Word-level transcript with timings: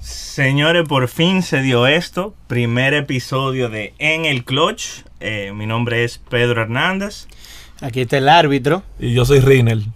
Señores, 0.00 0.86
por 0.86 1.08
fin 1.08 1.42
se 1.42 1.62
dio 1.62 1.86
esto. 1.86 2.34
Primer 2.48 2.92
episodio 2.92 3.70
de 3.70 3.94
En 3.98 4.26
el 4.26 4.44
Clutch. 4.44 5.04
Eh, 5.20 5.52
mi 5.54 5.64
nombre 5.64 6.04
es 6.04 6.18
Pedro 6.18 6.60
Hernández. 6.60 7.28
Aquí 7.80 8.02
está 8.02 8.18
el 8.18 8.28
árbitro. 8.28 8.82
Y 8.98 9.14
yo 9.14 9.24
soy 9.24 9.40
Rinel. 9.40 9.86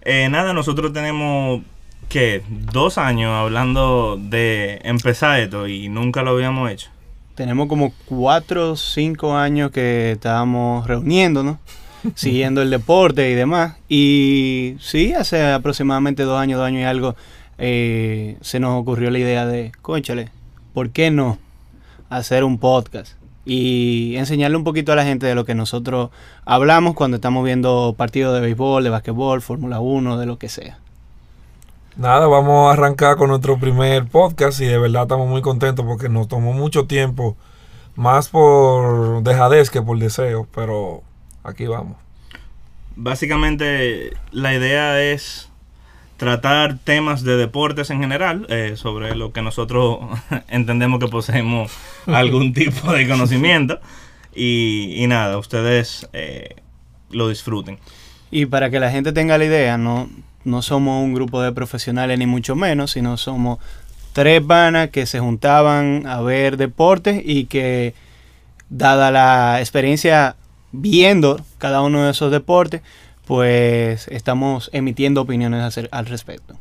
Eh, 0.00 0.28
nada, 0.30 0.52
nosotros 0.52 0.92
tenemos 0.92 1.62
que 2.08 2.42
dos 2.48 2.98
años 2.98 3.30
hablando 3.30 4.18
de 4.20 4.80
empezar 4.82 5.38
esto 5.38 5.68
y 5.68 5.88
nunca 5.88 6.22
lo 6.22 6.32
habíamos 6.32 6.72
hecho. 6.72 6.93
Tenemos 7.34 7.66
como 7.66 7.92
cuatro 8.06 8.72
o 8.72 8.76
cinco 8.76 9.36
años 9.36 9.72
que 9.72 10.12
estábamos 10.12 10.86
reuniéndonos, 10.86 11.58
siguiendo 12.14 12.62
el 12.62 12.70
deporte 12.70 13.28
y 13.30 13.34
demás. 13.34 13.76
Y 13.88 14.76
sí, 14.78 15.12
hace 15.12 15.52
aproximadamente 15.52 16.22
dos 16.22 16.38
años, 16.38 16.58
dos 16.58 16.66
años 16.66 16.82
y 16.82 16.84
algo, 16.84 17.16
eh, 17.58 18.36
se 18.40 18.60
nos 18.60 18.80
ocurrió 18.80 19.10
la 19.10 19.18
idea 19.18 19.46
de, 19.46 19.72
conchale, 19.82 20.30
¿por 20.72 20.90
qué 20.90 21.10
no 21.10 21.38
hacer 22.08 22.44
un 22.44 22.58
podcast? 22.58 23.14
Y 23.44 24.14
enseñarle 24.16 24.56
un 24.56 24.64
poquito 24.64 24.92
a 24.92 24.96
la 24.96 25.04
gente 25.04 25.26
de 25.26 25.34
lo 25.34 25.44
que 25.44 25.54
nosotros 25.54 26.10
hablamos 26.44 26.94
cuando 26.94 27.16
estamos 27.16 27.44
viendo 27.44 27.94
partidos 27.98 28.32
de 28.34 28.40
béisbol, 28.40 28.84
de 28.84 28.90
basquetbol, 28.90 29.42
Fórmula 29.42 29.80
1, 29.80 30.18
de 30.18 30.26
lo 30.26 30.38
que 30.38 30.48
sea. 30.48 30.78
Nada, 31.96 32.26
vamos 32.26 32.68
a 32.68 32.72
arrancar 32.72 33.16
con 33.16 33.28
nuestro 33.28 33.56
primer 33.56 34.06
podcast 34.06 34.60
y 34.60 34.64
de 34.64 34.78
verdad 34.78 35.02
estamos 35.02 35.28
muy 35.28 35.42
contentos 35.42 35.86
porque 35.86 36.08
nos 36.08 36.26
tomó 36.26 36.52
mucho 36.52 36.86
tiempo, 36.86 37.36
más 37.94 38.28
por 38.30 39.22
dejadez 39.22 39.70
que 39.70 39.80
por 39.80 39.96
deseo, 40.00 40.48
pero 40.52 41.04
aquí 41.44 41.66
vamos. 41.66 41.96
Básicamente 42.96 44.12
la 44.32 44.52
idea 44.56 45.00
es 45.00 45.48
tratar 46.16 46.78
temas 46.78 47.22
de 47.22 47.36
deportes 47.36 47.90
en 47.90 48.00
general, 48.00 48.44
eh, 48.48 48.72
sobre 48.74 49.14
lo 49.14 49.32
que 49.32 49.42
nosotros 49.42 50.00
entendemos 50.48 50.98
que 50.98 51.06
poseemos 51.06 51.70
algún 52.08 52.52
tipo 52.54 52.92
de 52.92 53.06
conocimiento. 53.06 53.78
Y, 54.34 54.94
y 54.96 55.06
nada, 55.06 55.38
ustedes 55.38 56.08
eh, 56.12 56.56
lo 57.10 57.28
disfruten. 57.28 57.78
Y 58.32 58.46
para 58.46 58.68
que 58.68 58.80
la 58.80 58.90
gente 58.90 59.12
tenga 59.12 59.38
la 59.38 59.44
idea, 59.44 59.78
no, 59.78 60.08
no 60.44 60.62
somos 60.62 61.02
un 61.02 61.14
grupo 61.14 61.42
de 61.42 61.52
profesionales 61.52 62.18
ni 62.18 62.26
mucho 62.26 62.56
menos, 62.56 62.92
sino 62.92 63.16
somos 63.16 63.58
tres 64.12 64.46
vanas 64.46 64.90
que 64.90 65.06
se 65.06 65.20
juntaban 65.20 66.06
a 66.06 66.20
ver 66.20 66.56
deportes 66.56 67.20
y 67.24 67.46
que, 67.46 67.94
dada 68.68 69.10
la 69.10 69.60
experiencia 69.60 70.36
viendo 70.72 71.40
cada 71.58 71.82
uno 71.82 72.04
de 72.04 72.10
esos 72.10 72.30
deportes, 72.30 72.82
pues 73.26 74.08
estamos 74.08 74.70
emitiendo 74.72 75.22
opiniones 75.22 75.78
al 75.90 76.06
respecto. 76.06 76.56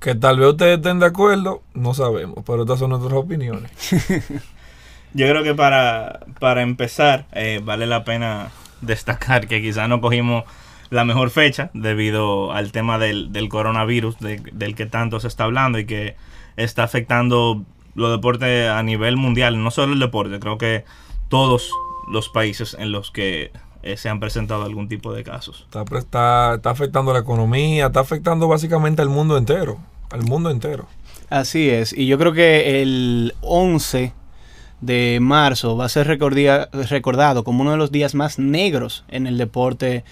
Que 0.00 0.14
tal 0.14 0.38
vez 0.38 0.50
ustedes 0.50 0.78
estén 0.78 0.98
de 0.98 1.06
acuerdo, 1.06 1.62
no 1.74 1.94
sabemos, 1.94 2.38
pero 2.46 2.62
estas 2.62 2.78
son 2.78 2.90
nuestras 2.90 3.14
opiniones. 3.14 3.70
Yo 5.14 5.28
creo 5.28 5.42
que 5.42 5.54
para, 5.54 6.20
para 6.40 6.62
empezar, 6.62 7.26
eh, 7.32 7.60
vale 7.62 7.86
la 7.86 8.04
pena 8.04 8.48
destacar 8.80 9.46
que 9.46 9.62
quizás 9.62 9.88
no 9.88 10.00
cogimos 10.00 10.44
la 10.90 11.04
mejor 11.04 11.30
fecha 11.30 11.70
debido 11.74 12.52
al 12.52 12.72
tema 12.72 12.98
del, 12.98 13.32
del 13.32 13.48
coronavirus 13.48 14.16
del 14.18 14.74
que 14.74 14.86
tanto 14.86 15.20
se 15.20 15.28
está 15.28 15.44
hablando 15.44 15.78
y 15.78 15.86
que 15.86 16.16
está 16.56 16.84
afectando 16.84 17.64
los 17.94 18.10
deportes 18.10 18.68
a 18.68 18.82
nivel 18.82 19.16
mundial, 19.16 19.62
no 19.62 19.70
solo 19.70 19.92
el 19.92 20.00
deporte, 20.00 20.40
creo 20.40 20.58
que 20.58 20.84
todos 21.28 21.70
los 22.08 22.28
países 22.28 22.76
en 22.78 22.92
los 22.92 23.10
que 23.10 23.50
eh, 23.82 23.96
se 23.96 24.08
han 24.08 24.20
presentado 24.20 24.64
algún 24.64 24.88
tipo 24.88 25.12
de 25.12 25.24
casos. 25.24 25.66
Está, 25.66 25.84
está, 25.98 26.54
está 26.56 26.70
afectando 26.70 27.12
la 27.12 27.20
economía, 27.20 27.86
está 27.86 28.00
afectando 28.00 28.48
básicamente 28.48 29.02
al 29.02 29.08
mundo 29.08 29.36
entero, 29.36 29.78
al 30.10 30.22
mundo 30.22 30.50
entero. 30.50 30.86
Así 31.30 31.70
es, 31.70 31.92
y 31.92 32.06
yo 32.06 32.18
creo 32.18 32.32
que 32.32 32.82
el 32.82 33.34
11 33.40 34.12
de 34.80 35.18
marzo 35.20 35.76
va 35.76 35.86
a 35.86 35.88
ser 35.88 36.06
recordado 36.06 37.44
como 37.44 37.62
uno 37.62 37.70
de 37.70 37.76
los 37.76 37.90
días 37.90 38.14
más 38.14 38.38
negros 38.38 39.04
en 39.08 39.26
el 39.26 39.38
deporte 39.38 40.04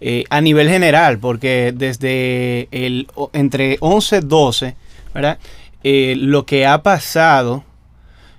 eh, 0.00 0.24
a 0.28 0.40
nivel 0.40 0.68
general, 0.68 1.18
porque 1.18 1.72
desde 1.74 2.68
el 2.70 3.08
entre 3.32 3.78
11 3.80 4.16
y 4.16 4.20
12, 4.20 4.76
¿verdad? 5.14 5.38
Eh, 5.84 6.14
lo 6.18 6.44
que 6.44 6.66
ha 6.66 6.82
pasado 6.82 7.64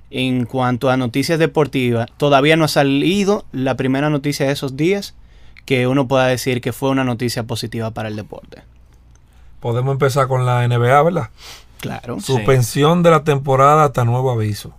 en 0.10 0.46
cuanto 0.46 0.90
a 0.90 0.98
noticias 0.98 1.40
deportivas, 1.40 2.08
todavía 2.18 2.56
no 2.56 2.66
ha 2.66 2.70
salido 2.70 3.46
la 3.52 3.76
primera 3.76 4.10
noticia 4.10 4.46
de 4.46 4.54
esos 4.54 4.78
días 4.78 5.16
que 5.66 5.88
uno 5.88 6.08
pueda 6.08 6.28
decir 6.28 6.62
que 6.62 6.72
fue 6.72 6.90
una 6.90 7.04
noticia 7.04 7.44
positiva 7.44 7.92
para 7.92 8.08
el 8.08 8.16
deporte. 8.16 8.64
Podemos 9.60 9.92
empezar 9.92 10.28
con 10.28 10.46
la 10.46 10.66
NBA, 10.68 11.02
¿verdad? 11.04 11.30
Claro. 11.82 12.20
Suspensión 12.20 13.04
de 13.04 13.12
la 13.12 13.24
temporada 13.24 13.84
hasta 13.84 14.06
nuevo 14.06 14.32
aviso. 14.32 14.74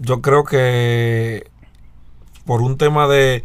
Yo 0.00 0.20
creo 0.20 0.44
que 0.44 1.50
por 2.44 2.60
un 2.60 2.76
tema 2.76 3.08
de, 3.08 3.44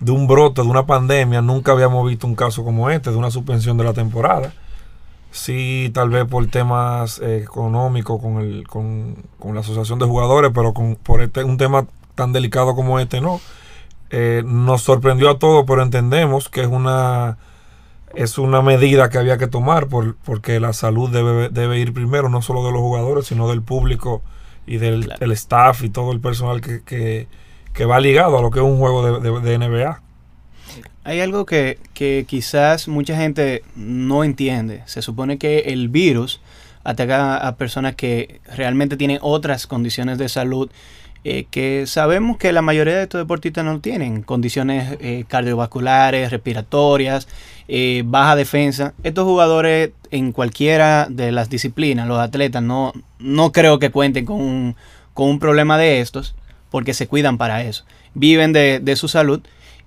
de 0.00 0.12
un 0.12 0.26
brote, 0.26 0.62
de 0.62 0.68
una 0.68 0.86
pandemia, 0.86 1.42
nunca 1.42 1.72
habíamos 1.72 2.08
visto 2.08 2.26
un 2.26 2.34
caso 2.34 2.64
como 2.64 2.90
este, 2.90 3.10
de 3.10 3.16
una 3.16 3.30
suspensión 3.30 3.76
de 3.76 3.84
la 3.84 3.92
temporada 3.92 4.52
sí 5.30 5.90
tal 5.94 6.10
vez 6.10 6.24
por 6.26 6.46
temas 6.46 7.20
eh, 7.20 7.42
económicos 7.42 8.20
con, 8.20 8.38
el, 8.40 8.66
con, 8.66 9.16
la 9.54 9.60
asociación 9.60 9.98
de 9.98 10.06
jugadores, 10.06 10.50
pero 10.54 10.72
con, 10.72 10.96
por 10.96 11.22
este, 11.22 11.44
un 11.44 11.56
tema 11.56 11.86
tan 12.14 12.32
delicado 12.32 12.74
como 12.74 12.98
este 12.98 13.20
no. 13.20 13.40
Eh, 14.10 14.42
nos 14.44 14.82
sorprendió 14.82 15.28
a 15.30 15.38
todos, 15.38 15.64
pero 15.66 15.82
entendemos 15.82 16.48
que 16.48 16.62
es 16.62 16.66
una 16.66 17.38
es 18.14 18.38
una 18.38 18.62
medida 18.62 19.10
que 19.10 19.18
había 19.18 19.36
que 19.36 19.48
tomar 19.48 19.88
por, 19.88 20.16
porque 20.16 20.60
la 20.60 20.72
salud 20.72 21.10
debe, 21.10 21.50
debe 21.50 21.78
ir 21.78 21.92
primero, 21.92 22.30
no 22.30 22.40
solo 22.40 22.64
de 22.64 22.72
los 22.72 22.80
jugadores, 22.80 23.26
sino 23.26 23.50
del 23.50 23.60
público 23.60 24.22
y 24.66 24.78
del 24.78 25.12
staff 25.32 25.84
y 25.84 25.90
todo 25.90 26.12
el 26.12 26.20
personal 26.20 26.62
que, 26.62 26.82
que, 26.82 27.28
que, 27.78 27.84
va 27.84 28.00
ligado 28.00 28.38
a 28.38 28.42
lo 28.42 28.50
que 28.50 28.58
es 28.58 28.64
un 28.64 28.78
juego 28.78 29.20
de, 29.20 29.40
de 29.40 29.58
NBA. 29.58 30.02
Hay 31.04 31.20
algo 31.20 31.46
que, 31.46 31.78
quizás 32.26 32.86
mucha 32.86 33.16
gente 33.16 33.62
no 33.74 34.24
entiende. 34.24 34.82
Se 34.84 35.00
supone 35.00 35.38
que 35.38 35.60
el 35.60 35.88
virus 35.88 36.40
ataca 36.84 37.38
a 37.38 37.56
personas 37.56 37.94
que 37.94 38.40
realmente 38.54 38.98
tienen 38.98 39.18
otras 39.22 39.66
condiciones 39.66 40.18
de 40.18 40.28
salud 40.28 40.70
eh, 41.24 41.46
que 41.50 41.86
sabemos 41.86 42.36
que 42.36 42.52
la 42.52 42.62
mayoría 42.62 42.94
de 42.96 43.04
estos 43.04 43.20
deportistas 43.20 43.64
no 43.64 43.80
tienen. 43.80 44.22
Condiciones 44.22 44.98
eh, 45.00 45.24
cardiovasculares, 45.26 46.30
respiratorias, 46.30 47.26
eh, 47.68 48.02
baja 48.04 48.36
defensa. 48.36 48.92
Estos 49.02 49.24
jugadores 49.24 49.92
en 50.10 50.32
cualquiera 50.32 51.06
de 51.08 51.32
las 51.32 51.48
disciplinas, 51.48 52.06
los 52.06 52.20
atletas, 52.20 52.62
no, 52.62 52.92
no 53.18 53.50
creo 53.50 53.78
que 53.78 53.90
cuenten 53.90 54.26
con 54.26 54.76
con 55.18 55.30
un 55.30 55.40
problema 55.40 55.76
de 55.78 56.00
estos 56.00 56.36
porque 56.70 56.94
se 56.94 57.06
cuidan 57.06 57.38
para 57.38 57.62
eso. 57.62 57.84
Viven 58.14 58.52
de, 58.52 58.80
de 58.80 58.96
su 58.96 59.08
salud 59.08 59.40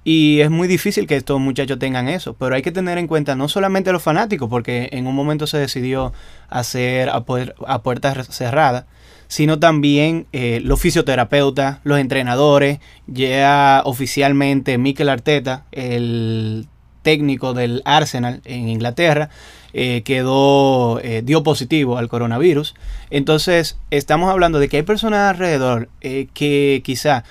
y 0.04 0.40
es 0.42 0.50
muy 0.50 0.68
difícil 0.68 1.06
que 1.06 1.16
estos 1.16 1.40
muchachos 1.40 1.78
tengan 1.78 2.08
eso, 2.08 2.34
pero 2.34 2.56
hay 2.56 2.64
que 2.64 2.72
tener 2.72 2.98
en 2.98 3.08
cuenta 3.08 3.36
no 3.36 3.48
solamente 3.48 3.92
los 3.92 4.02
fanáticos, 4.02 4.50
porque 4.50 4.90
en 4.94 5.06
un 5.06 5.14
momento 5.14 5.46
se 5.46 5.60
decidió 5.60 6.12
hacer 6.50 7.10
a, 7.10 7.24
puertas 7.24 8.28
cerradas, 8.30 8.86
sino 9.28 9.60
también 9.60 10.26
eh, 10.34 10.60
los 10.64 10.82
fisioterapeutas, 10.82 11.80
los 11.84 12.00
entrenadores, 12.00 12.80
ya 13.06 13.84
oficialmente 13.86 14.80
Mikel 14.80 15.08
Arteta, 15.08 15.66
el 15.72 16.68
técnico 17.04 17.54
del 17.54 17.84
Arsenal 17.86 18.42
en 18.46 18.70
Inglaterra, 18.70 19.30
eh, 19.74 20.02
quedó, 20.04 21.00
eh, 21.02 21.22
dio 21.24 21.44
positivo 21.44 21.98
al 21.98 22.10
coronavirus. 22.10 22.76
Entonces, 23.10 23.78
estamos 23.90 24.30
hablando 24.30 24.60
de 24.60 24.70
que 24.70 24.78
hay 24.78 24.84
personas 24.84 25.32
alrededor 25.32 25.90
que 26.02 26.82
quizá 26.84 27.24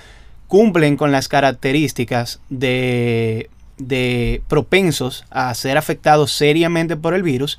cumplen 0.51 0.97
con 0.97 1.13
las 1.13 1.29
características 1.29 2.41
de, 2.49 3.49
propensos 4.49 5.23
a 5.29 5.53
ser 5.53 5.77
afectados 5.77 6.33
seriamente 6.33 6.97
por 6.97 7.13
el 7.13 7.23
virus, 7.23 7.57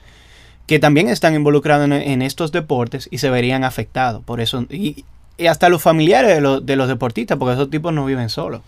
que 0.67 0.79
también 0.79 1.09
están 1.09 1.35
involucrados 1.35 1.91
en, 1.91 2.21
estos 2.21 2.53
deportes 2.53 3.09
y 3.11 3.17
se 3.17 3.31
verían 3.31 3.65
afectados. 3.65 4.23
Por 4.23 4.43
eso, 4.43 4.67
y, 4.69 5.06
hasta 5.49 5.71
los 5.71 5.81
familiares 5.81 6.43
de, 6.67 6.77
los 6.77 6.89
deportistas, 6.89 7.39
porque 7.39 7.55
esos 7.55 7.71
tipos 7.71 7.95
no 7.95 8.05
viven 8.05 8.29
solos. 8.29 8.61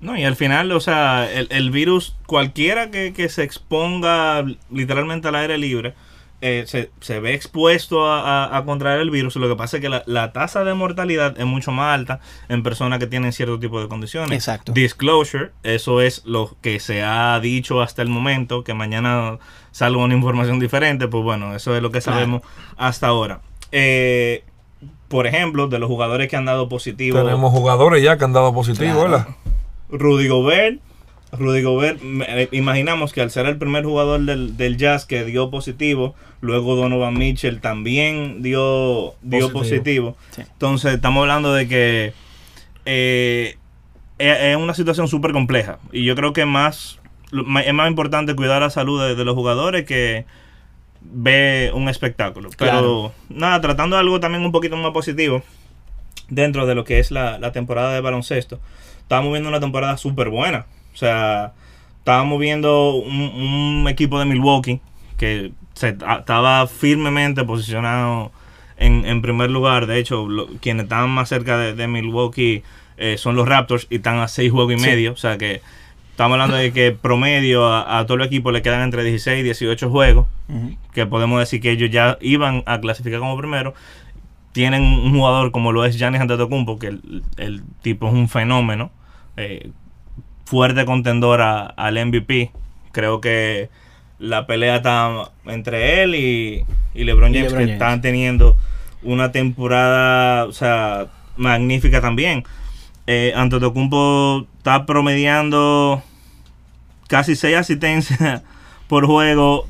No, 0.00 0.16
y 0.16 0.24
al 0.24 0.36
final, 0.36 0.70
o 0.72 0.80
sea, 0.80 1.28
el, 1.30 1.70
virus, 1.70 2.14
cualquiera 2.26 2.90
que, 2.90 3.12
que, 3.12 3.28
se 3.28 3.42
exponga 3.42 4.44
literalmente 4.70 5.28
al 5.28 5.34
aire 5.34 5.58
libre, 5.58 5.94
eh, 6.40 6.66
se, 7.00 7.20
ve 7.20 7.34
expuesto 7.34 8.06
a, 8.06 8.62
contraer 8.64 9.00
el 9.00 9.10
virus. 9.10 9.34
Lo 9.36 9.48
que 9.48 9.56
pasa 9.56 9.78
es 9.78 9.82
que 9.82 9.88
la, 9.88 10.32
tasa 10.32 10.62
de 10.62 10.72
mortalidad 10.72 11.38
es 11.38 11.46
mucho 11.46 11.72
más 11.72 11.94
alta 11.94 12.20
en 12.48 12.62
personas 12.62 13.00
que 13.00 13.08
tienen 13.08 13.32
cierto 13.32 13.58
tipo 13.58 13.80
de 13.80 13.88
condiciones. 13.88 14.30
Exacto. 14.30 14.72
Disclosure, 14.72 15.50
eso 15.64 16.00
es 16.00 16.24
lo 16.24 16.56
que 16.60 16.78
se 16.78 17.02
ha 17.02 17.40
dicho 17.40 17.80
hasta 17.82 18.02
el 18.02 18.08
momento, 18.08 18.62
que 18.62 18.72
mañana 18.72 19.38
salga 19.72 19.98
una 19.98 20.14
información 20.14 20.60
diferente, 20.60 21.08
pues 21.08 21.24
bueno, 21.24 21.56
eso 21.56 21.74
es 21.74 21.82
lo 21.82 21.90
que 21.90 22.00
sabemos 22.00 22.42
hasta 22.76 23.08
ahora. 23.08 23.40
Eh, 23.72 24.44
por 25.08 25.26
ejemplo, 25.26 25.66
de 25.66 25.80
los 25.80 25.88
jugadores 25.88 26.28
que 26.28 26.36
han 26.36 26.44
dado 26.44 26.68
positivo. 26.68 27.20
Tenemos 27.20 27.50
jugadores 27.50 28.02
ya 28.02 28.16
que 28.16 28.24
han 28.24 28.32
dado 28.32 28.54
positivo, 28.54 29.02
¿verdad? 29.02 29.26
Rudy 29.90 30.28
Gobert. 30.28 30.80
Rudy 31.32 31.60
Gobert, 31.62 32.00
eh, 32.02 32.48
imaginamos 32.52 33.12
que 33.12 33.20
al 33.20 33.30
ser 33.30 33.44
el 33.46 33.58
primer 33.58 33.84
jugador 33.84 34.20
del, 34.22 34.56
del 34.56 34.78
Jazz 34.78 35.04
que 35.04 35.24
dio 35.24 35.50
positivo, 35.50 36.14
luego 36.40 36.74
Donovan 36.74 37.18
Mitchell 37.18 37.60
también 37.60 38.40
dio, 38.42 39.14
dio 39.20 39.50
Positivo. 39.52 39.52
positivo. 39.52 40.16
Sí. 40.30 40.40
Entonces 40.50 40.94
estamos 40.94 41.20
hablando 41.20 41.52
de 41.52 41.68
que 41.68 42.12
eh, 42.86 43.56
es, 44.16 44.38
es 44.40 44.56
una 44.56 44.72
situación 44.72 45.06
súper 45.06 45.32
compleja. 45.32 45.78
Y 45.92 46.04
yo 46.04 46.14
creo 46.16 46.32
que 46.32 46.46
más 46.46 46.98
es 47.30 47.74
más 47.74 47.88
importante 47.90 48.34
cuidar 48.34 48.62
la 48.62 48.70
salud 48.70 48.98
de, 49.06 49.14
de 49.14 49.24
los 49.26 49.34
jugadores 49.34 49.84
que 49.84 50.24
ve 51.02 51.70
un 51.74 51.90
espectáculo. 51.90 52.48
Pero 52.56 52.70
Claro. 52.70 53.12
nada, 53.28 53.60
tratando 53.60 53.96
de 53.96 54.00
algo 54.00 54.18
también 54.18 54.44
un 54.46 54.52
poquito 54.52 54.78
más 54.78 54.92
positivo 54.92 55.42
dentro 56.30 56.64
de 56.64 56.74
lo 56.74 56.84
que 56.84 57.00
es 57.00 57.10
la, 57.10 57.38
la 57.38 57.52
temporada 57.52 57.92
de 57.92 58.00
baloncesto. 58.00 58.58
Estábamos 59.08 59.32
viendo 59.32 59.48
una 59.48 59.58
temporada 59.60 59.96
súper 59.96 60.28
buena. 60.28 60.66
O 60.92 60.96
sea, 60.98 61.52
estábamos 62.00 62.38
viendo 62.38 62.92
un, 62.94 63.20
un 63.82 63.88
equipo 63.88 64.18
de 64.18 64.26
Milwaukee 64.26 64.80
que 65.16 65.52
se, 65.72 65.96
a- 66.06 66.16
estaba 66.16 66.66
firmemente 66.66 67.42
posicionado 67.44 68.32
en, 68.76 69.06
en 69.06 69.22
primer 69.22 69.50
lugar. 69.50 69.86
De 69.86 69.98
hecho, 69.98 70.28
lo- 70.28 70.48
quienes 70.60 70.84
estaban 70.84 71.08
más 71.08 71.30
cerca 71.30 71.56
de, 71.56 71.74
de 71.74 71.86
Milwaukee 71.88 72.62
eh, 72.98 73.16
son 73.16 73.34
los 73.34 73.48
Raptors 73.48 73.86
y 73.88 73.96
están 73.96 74.18
a 74.18 74.28
seis 74.28 74.52
juegos 74.52 74.74
y 74.74 74.78
Sí. 74.78 74.86
medio. 74.86 75.12
O 75.12 75.16
sea 75.16 75.38
que 75.38 75.62
estamos 76.10 76.34
hablando 76.34 76.56
de 76.56 76.72
que 76.72 76.92
promedio 76.92 77.64
a, 77.66 77.98
a 77.98 78.04
todo 78.06 78.18
el 78.18 78.24
equipo 78.24 78.50
le 78.52 78.60
quedan 78.60 78.82
entre 78.82 79.04
16 79.04 79.40
y 79.40 79.42
18 79.42 79.88
juegos 79.88 80.26
que 80.92 81.06
podemos 81.06 81.38
decir 81.40 81.60
que 81.62 81.70
ellos 81.70 81.90
ya 81.90 82.18
iban 82.20 82.62
a 82.66 82.78
clasificar 82.80 83.20
como 83.20 83.38
primero. 83.38 83.72
Tienen 84.58 84.82
un 84.82 85.12
jugador 85.12 85.52
como 85.52 85.70
lo 85.70 85.84
es 85.84 85.96
Giannis 85.96 86.20
Antetokounmpo, 86.20 86.80
que 86.80 86.88
el, 86.88 87.22
el 87.36 87.62
tipo 87.80 88.08
es 88.08 88.12
un 88.12 88.28
fenómeno, 88.28 88.90
eh, 89.36 89.70
fuerte 90.46 90.84
contendor 90.84 91.40
a- 91.42 91.60
al 91.66 91.94
MVP. 91.96 92.50
Creo 92.90 93.20
que 93.20 93.70
la 94.18 94.48
pelea 94.48 94.78
está 94.78 95.30
entre 95.46 96.02
él 96.02 96.16
y, 96.16 96.64
y 96.92 97.04
LeBron 97.04 97.30
Y 97.32 97.36
James, 97.38 97.52
LeBron 97.52 97.58
que 97.66 97.72
James. 97.72 97.72
están 97.74 98.00
teniendo 98.00 98.56
una 99.04 99.30
temporada, 99.30 100.46
o 100.46 100.52
sea, 100.52 101.06
magnífica 101.36 102.00
también. 102.00 102.42
Eh, 103.06 103.32
Antetokounmpo 103.36 104.44
está 104.56 104.86
promediando 104.86 106.02
casi 107.06 107.36
6 107.36 107.58
asistencias 107.58 108.42
por 108.88 109.06
juego, 109.06 109.68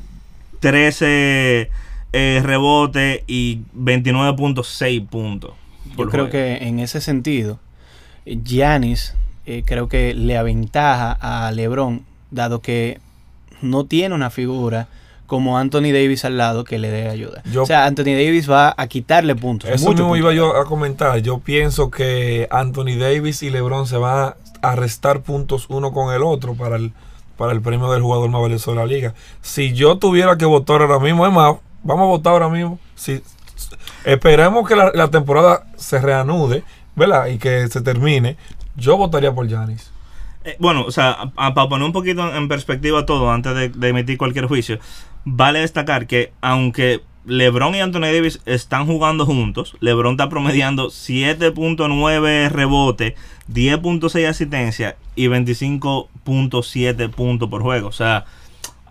13 0.61 1.69
eh, 2.13 2.41
rebotes 2.43 3.21
y 3.27 3.59
29.6 3.77 5.07
puntos. 5.07 5.51
Yo 5.85 5.95
creo 5.95 6.09
juego. 6.09 6.29
que 6.29 6.57
en 6.67 6.79
ese 6.79 7.01
sentido, 7.01 7.59
Giannis 8.25 9.15
eh, 9.45 9.63
creo 9.65 9.87
que 9.87 10.13
le 10.13 10.37
aventaja 10.37 11.11
a 11.19 11.51
LeBron, 11.51 12.03
dado 12.31 12.61
que 12.61 12.99
no 13.61 13.85
tiene 13.85 14.15
una 14.15 14.29
figura 14.29 14.87
como 15.25 15.57
Anthony 15.57 15.91
Davis 15.93 16.25
al 16.25 16.37
lado 16.37 16.63
que 16.63 16.79
le 16.79 16.89
dé 16.89 17.07
ayuda. 17.09 17.43
Yo- 17.51 17.63
o 17.63 17.65
sea, 17.65 17.85
Anthony 17.85 18.05
Davis 18.15 18.49
va 18.49 18.73
a 18.77 18.87
quitarle 18.87 19.35
puntos. 19.35 19.69
Eso 19.69 19.89
mismo 19.89 20.03
puntos. 20.07 20.17
iba 20.17 20.33
yo 20.33 20.55
a 20.55 20.65
comentar. 20.65 21.19
Yo 21.19 21.39
pienso 21.39 21.91
que 21.91 22.47
Anthony 22.49 22.97
Davis 22.97 23.43
y 23.43 23.49
LeBron 23.49 23.85
se 23.85 23.97
van 23.97 24.33
a 24.61 24.75
restar 24.75 25.21
puntos 25.21 25.65
uno 25.69 25.91
con 25.91 26.13
el 26.13 26.23
otro 26.23 26.55
para 26.55 26.77
el, 26.77 26.93
para 27.37 27.51
el 27.51 27.61
premio 27.61 27.91
del 27.91 28.01
jugador 28.01 28.29
más 28.29 28.41
valioso 28.41 28.71
de 28.71 28.77
la 28.77 28.85
liga. 28.85 29.13
Si 29.41 29.73
yo 29.73 29.97
tuviera 29.97 30.37
que 30.37 30.45
votar 30.45 30.81
ahora 30.81 30.99
mismo, 30.99 31.25
es 31.27 31.31
más, 31.33 31.55
vamos 31.83 32.03
a 32.03 32.07
votar 32.07 32.33
ahora 32.33 32.49
mismo. 32.49 32.79
Si, 32.95 33.21
esperemos 34.03 34.67
que 34.67 34.75
la, 34.75 35.11
temporada 35.11 35.65
se 35.75 35.99
reanude, 35.99 36.63
¿verdad? 36.95 37.27
Y 37.27 37.37
que 37.37 37.67
se 37.67 37.81
termine. 37.81 38.37
Yo 38.75 38.97
votaría 38.97 39.33
por 39.33 39.47
Giannis. 39.47 39.91
Eh, 40.45 40.55
bueno, 40.59 40.85
o 40.85 40.91
sea, 40.91 41.31
para 41.35 41.69
poner 41.69 41.85
un 41.85 41.91
poquito 41.91 42.33
en 42.33 42.47
perspectiva 42.47 43.05
todo 43.05 43.31
antes 43.31 43.53
de, 43.53 43.69
de 43.69 43.87
emitir 43.89 44.17
cualquier 44.17 44.45
juicio, 44.45 44.79
vale 45.25 45.59
destacar 45.59 46.07
que 46.07 46.31
aunque 46.41 47.01
LeBron 47.25 47.75
y 47.75 47.81
Anthony 47.81 48.01
Davis 48.01 48.41
están 48.45 48.87
jugando 48.87 49.25
juntos, 49.25 49.77
LeBron 49.81 50.13
está 50.13 50.29
promediando 50.29 50.87
7.9 50.87 52.49
rebotes, 52.49 53.13
10.6 53.51 54.27
asistencia 54.27 54.97
y 55.15 55.27
25.7 55.27 57.09
puntos 57.11 57.49
por 57.49 57.61
juego. 57.61 57.87
O 57.87 57.91
sea, 57.91 58.25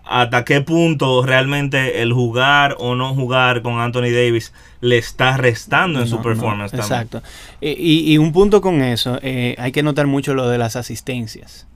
hasta 0.09 0.43
qué 0.43 0.61
punto 0.61 1.23
realmente 1.23 2.01
el 2.01 2.11
jugar 2.13 2.75
o 2.79 2.95
no 2.95 3.13
jugar 3.13 3.61
con 3.61 3.79
Anthony 3.79 4.11
Davis 4.11 4.51
le 4.81 4.97
está 4.97 5.37
restando 5.37 6.01
en 6.01 6.07
su 6.07 6.15
no, 6.15 6.21
performance 6.23 6.71
también. 6.71 6.91
Exacto. 6.91 7.21
Y, 7.61 8.11
y 8.11 8.17
un 8.17 8.31
punto 8.31 8.59
con 8.59 8.81
eso, 8.81 9.19
eh, 9.21 9.55
hay 9.59 9.71
que 9.71 9.83
notar 9.83 10.07
mucho 10.07 10.33
lo 10.33 10.49
de 10.49 10.57
las 10.57 10.75
asistencias. 10.75 11.67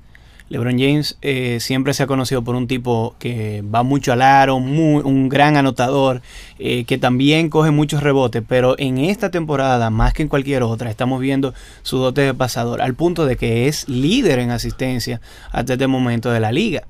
LeBron 0.50 0.78
James 0.78 1.18
eh, 1.22 1.58
siempre 1.62 1.94
se 1.94 2.04
ha 2.04 2.08
conocido 2.08 2.44
por 2.44 2.56
un 2.56 2.68
tipo 2.68 3.16
que 3.18 3.64
va 3.64 3.82
mucho 3.82 4.12
al 4.14 4.22
aro, 4.22 4.60
mu- 4.60 5.00
un 5.00 5.30
gran 5.30 5.56
anotador, 5.56 6.22
eh, 6.60 6.84
que 6.86 6.98
también 6.98 7.50
coge 7.50 7.72
muchos 7.72 8.04
rebotes, 8.04 8.44
pero 8.48 8.76
en 8.78 8.98
esta 8.98 9.32
temporada, 9.32 9.90
más 9.90 10.14
que 10.14 10.22
en 10.22 10.28
cualquier 10.28 10.62
otra, 10.64 10.90
estamos 10.92 11.22
viendo 11.22 11.54
su 11.82 11.98
dote 11.98 12.22
de 12.22 12.34
pasador, 12.34 12.82
al 12.82 12.94
punto 12.94 13.26
de 13.26 13.36
que 13.38 13.68
es 13.68 13.88
líder 13.88 14.40
en 14.40 14.52
asistencia 14.52 15.22
hasta 15.52 15.74
este 15.74 15.88
momento 15.88 16.30
de 16.30 16.40
la 16.40 16.52
liga. 16.52 16.84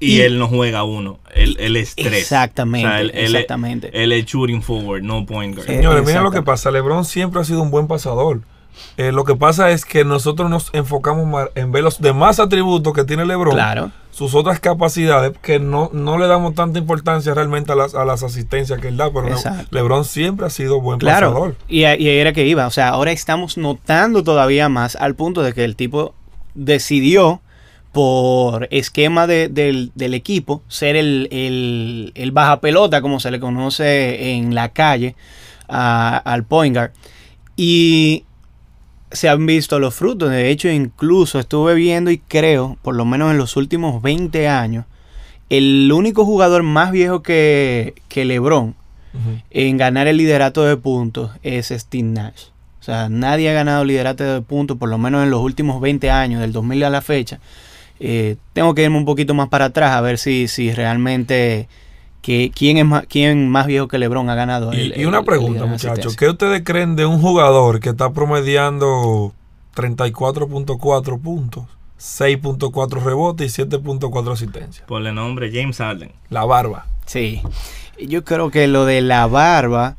Y, 0.00 0.16
Y- 0.16 0.20
él 0.20 0.38
no 0.38 0.46
juega 0.48 0.84
uno, 0.84 1.18
él, 1.34 1.56
él 1.58 1.76
es 1.76 1.94
tres. 1.96 2.12
Exactamente, 2.12 2.86
O 2.86 2.90
sea, 2.90 3.00
él, 3.00 3.10
exactamente. 3.14 3.90
Él 3.92 4.12
es 4.12 4.24
shooting 4.26 4.62
forward, 4.62 5.02
no 5.02 5.26
point 5.26 5.54
guard. 5.56 5.66
Señores, 5.66 6.04
miren 6.06 6.22
lo 6.22 6.30
que 6.30 6.42
pasa. 6.42 6.70
LeBron 6.70 7.04
siempre 7.04 7.40
ha 7.40 7.44
sido 7.44 7.62
un 7.62 7.70
buen 7.70 7.86
pasador. 7.88 8.40
Eh, 8.96 9.10
lo 9.10 9.24
que 9.24 9.34
pasa 9.34 9.72
es 9.72 9.84
que 9.84 10.04
nosotros 10.04 10.48
nos 10.48 10.70
enfocamos 10.72 11.26
más 11.26 11.48
en 11.56 11.72
ver 11.72 11.82
los 11.82 12.00
demás 12.00 12.38
atributos 12.38 12.92
que 12.92 13.02
tiene 13.02 13.24
LeBron. 13.26 13.54
Claro. 13.54 13.90
sus 14.12 14.34
otras 14.36 14.58
capacidades 14.60 15.32
que 15.42 15.58
no, 15.60 15.90
no 15.92 16.16
le 16.18 16.26
damos 16.28 16.54
tanta 16.54 16.78
importancia 16.80 17.34
realmente 17.34 17.70
a 17.72 17.74
las, 17.76 17.94
a 17.96 18.04
las 18.04 18.22
asistencias 18.24 18.80
que 18.80 18.88
él 18.88 18.96
da, 18.96 19.12
pero 19.12 19.28
Exacto. 19.28 19.66
LeBron 19.70 20.04
siempre 20.04 20.46
ha 20.46 20.50
sido 20.50 20.80
buen 20.80 20.98
Claro, 21.00 21.28
pasador. 21.32 21.56
y, 21.68 21.80
y 21.80 21.84
ahí 21.84 22.08
era 22.08 22.32
que 22.32 22.44
iba. 22.46 22.66
O 22.66 22.70
sea, 22.70 22.88
ahora 22.90 23.10
estamos 23.12 23.56
notando 23.58 24.22
todavía 24.24 24.68
más 24.68 24.94
al 24.96 25.14
punto 25.16 25.42
de 25.42 25.52
que 25.52 25.64
el 25.64 25.74
tipo 25.76 26.14
decidió 26.54 27.40
por 27.92 28.68
esquema 28.70 29.26
de- 29.26 29.48
del, 29.48 29.90
del 29.94 30.14
equipo 30.14 30.62
ser 30.68 30.94
el, 30.96 31.28
el, 31.32 32.12
el 32.14 32.32
baja 32.32 32.60
pelota, 32.60 33.00
como 33.00 33.18
se 33.20 33.30
le 33.30 33.40
conoce 33.40 34.32
en 34.34 34.54
la 34.54 34.68
calle, 34.70 35.16
a- 35.68 36.16
al 36.18 36.44
point 36.44 36.74
guard. 36.76 36.90
Y 37.56 38.24
se 39.10 39.28
han 39.28 39.46
visto 39.46 39.78
los 39.78 39.94
frutos. 39.94 40.30
De 40.30 40.50
hecho, 40.50 40.68
incluso 40.68 41.38
estuve 41.38 41.74
viendo 41.74 42.10
y 42.10 42.18
creo, 42.18 42.76
por 42.82 42.94
lo 42.94 43.04
menos 43.04 43.30
en 43.32 43.38
los 43.38 43.56
últimos 43.56 44.02
20 44.02 44.48
años, 44.48 44.84
el 45.48 45.90
único 45.92 46.24
jugador 46.26 46.62
más 46.62 46.92
viejo 46.92 47.22
que, 47.22 47.94
que 48.08 48.24
LeBron 48.24 48.74
en 49.50 49.78
ganar 49.78 50.06
el 50.06 50.18
liderato 50.18 50.62
de 50.64 50.76
puntos 50.76 51.30
es 51.42 51.68
Steve 51.68 52.04
Nash. 52.06 52.44
O 52.80 52.84
sea, 52.84 53.08
nadie 53.08 53.50
ha 53.50 53.54
ganado 53.54 53.84
liderato 53.84 54.22
de 54.22 54.40
puntos, 54.42 54.76
por 54.76 54.88
lo 54.90 54.98
menos 54.98 55.24
en 55.24 55.30
los 55.30 55.40
últimos 55.42 55.80
20 55.80 56.10
años, 56.10 56.40
del 56.42 56.52
2000 56.52 56.84
a 56.84 56.90
la 56.90 57.00
fecha. 57.00 57.40
Eh, 58.00 58.36
tengo 58.52 58.74
que 58.74 58.82
irme 58.84 58.96
un 58.96 59.04
poquito 59.04 59.34
más 59.34 59.48
para 59.48 59.66
atrás 59.66 59.92
a 59.92 60.00
ver 60.00 60.18
si, 60.18 60.46
si 60.48 60.72
realmente 60.72 61.68
que, 62.22 62.50
quién, 62.54 62.76
es 62.78 62.84
más, 62.84 63.06
quién 63.08 63.48
más 63.48 63.66
viejo 63.66 63.88
que 63.88 63.98
LeBron 63.98 64.28
ha 64.30 64.34
ganado. 64.34 64.72
Y, 64.72 64.80
el- 64.92 65.00
y 65.00 65.04
una 65.04 65.18
el- 65.20 65.24
pregunta, 65.24 65.66
muchachos. 65.66 66.16
¿Qué 66.16 66.28
ustedes 66.28 66.62
creen 66.64 66.94
de 66.96 67.06
un 67.06 67.20
jugador 67.20 67.80
que 67.80 67.88
está 67.90 68.12
promediando 68.12 69.32
34.4 69.74 71.18
puntos, 71.20 71.64
6.4 71.98 73.00
rebotes 73.02 73.58
y 73.58 73.62
7.4 73.62 74.32
asistencias? 74.32 74.86
Por 74.86 75.06
el 75.06 75.14
nombre 75.14 75.50
James 75.52 75.78
Harden. 75.78 76.12
La 76.30 76.44
barba. 76.44 76.86
Sí, 77.06 77.40
yo 78.00 78.24
creo 78.24 78.50
que 78.50 78.66
lo 78.68 78.84
de 78.84 79.00
la 79.00 79.26
barba, 79.26 79.96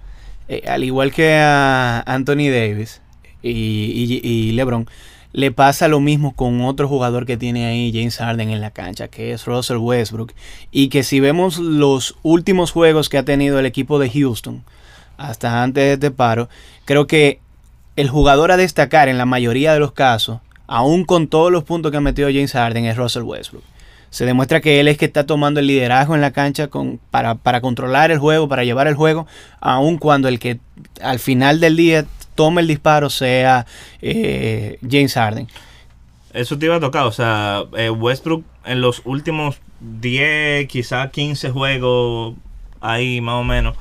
eh, 0.48 0.64
al 0.68 0.84
igual 0.84 1.12
que 1.12 1.36
a 1.38 2.02
Anthony 2.02 2.50
Davis 2.52 3.02
y, 3.42 3.50
y- 3.52 4.22
y 4.24 4.52
LeBron, 4.52 4.88
le 5.32 5.52
pasa 5.52 5.88
lo 5.88 6.00
mismo 6.00 6.34
con 6.36 6.62
otro 6.62 6.88
jugador 6.88 7.26
que 7.26 7.38
tiene 7.38 7.68
ahí 7.68 7.92
James 7.94 8.18
Harden 8.18 8.50
en 8.50 8.62
la 8.62 8.72
cancha, 8.72 9.08
que 9.08 9.32
es 9.32 9.46
Russell 9.46 9.78
Westbrook. 9.78 10.34
Y 10.72 10.90
que 10.90 11.04
si 11.04 11.20
vemos 11.20 11.60
los 11.60 12.16
últimos 12.24 12.72
juegos 12.72 13.10
que 13.10 13.18
ha 13.18 13.24
tenido 13.24 13.60
el 13.60 13.66
equipo 13.66 14.00
de 14.00 14.10
Houston, 14.10 14.64
hasta 15.18 15.62
antes 15.62 15.84
de 15.84 15.94
este 15.94 16.12
paro, 16.12 16.50
creo 16.86 17.06
que 17.06 17.40
el 17.96 18.10
jugador 18.10 18.52
a 18.52 18.58
destacar 18.58 19.10
en 19.10 19.18
la 19.18 19.26
mayoría 19.26 19.74
de 19.74 19.80
los 19.80 19.92
casos, 19.92 20.40
aún 20.66 21.04
con 21.04 21.28
todos 21.28 21.52
los 21.52 21.64
puntos 21.64 21.92
que 21.92 21.98
ha 21.98 22.02
metido 22.02 22.30
James 22.30 22.54
Harden, 22.54 22.86
es 22.86 22.98
Russell 22.98 23.24
Westbrook. 23.24 23.64
Se 24.10 24.26
demuestra 24.26 24.60
que 24.62 24.80
él 24.80 24.88
es 24.88 24.98
que 24.98 25.06
está 25.06 25.28
tomando 25.28 25.60
el 25.60 25.68
liderazgo 25.68 26.16
en 26.16 26.22
la 26.22 26.32
cancha 26.32 26.68
con, 26.68 27.00
para, 27.12 27.36
para 27.36 27.62
controlar 27.62 28.10
el 28.10 28.18
juego, 28.18 28.48
para 28.48 28.64
llevar 28.64 28.88
el 28.88 28.96
juego, 28.96 29.28
aun 29.60 30.00
cuando 30.00 30.28
el 30.28 30.40
que 30.40 30.60
al 31.02 31.20
final 31.20 31.60
del 31.60 31.76
día 31.76 32.06
tome 32.40 32.62
el 32.62 32.68
disparo 32.68 33.10
sea 33.10 33.66
eh, 34.02 34.78
James 34.90 35.14
Harden. 35.14 35.50
Eso 36.32 36.58
te 36.58 36.68
iba 36.68 36.78
a 36.78 36.80
tocar, 36.80 37.06
o 37.06 37.12
sea, 37.12 37.64
eh, 37.76 37.90
Westbrook 37.90 38.46
en 38.64 38.80
los 38.80 39.02
últimos 39.04 39.58
10, 39.82 40.66
quizás 40.70 41.12
15 41.12 41.50
juegos, 41.50 42.36
ahí 42.80 43.20
más 43.20 43.36
o 43.36 43.44
menos, 43.44 43.76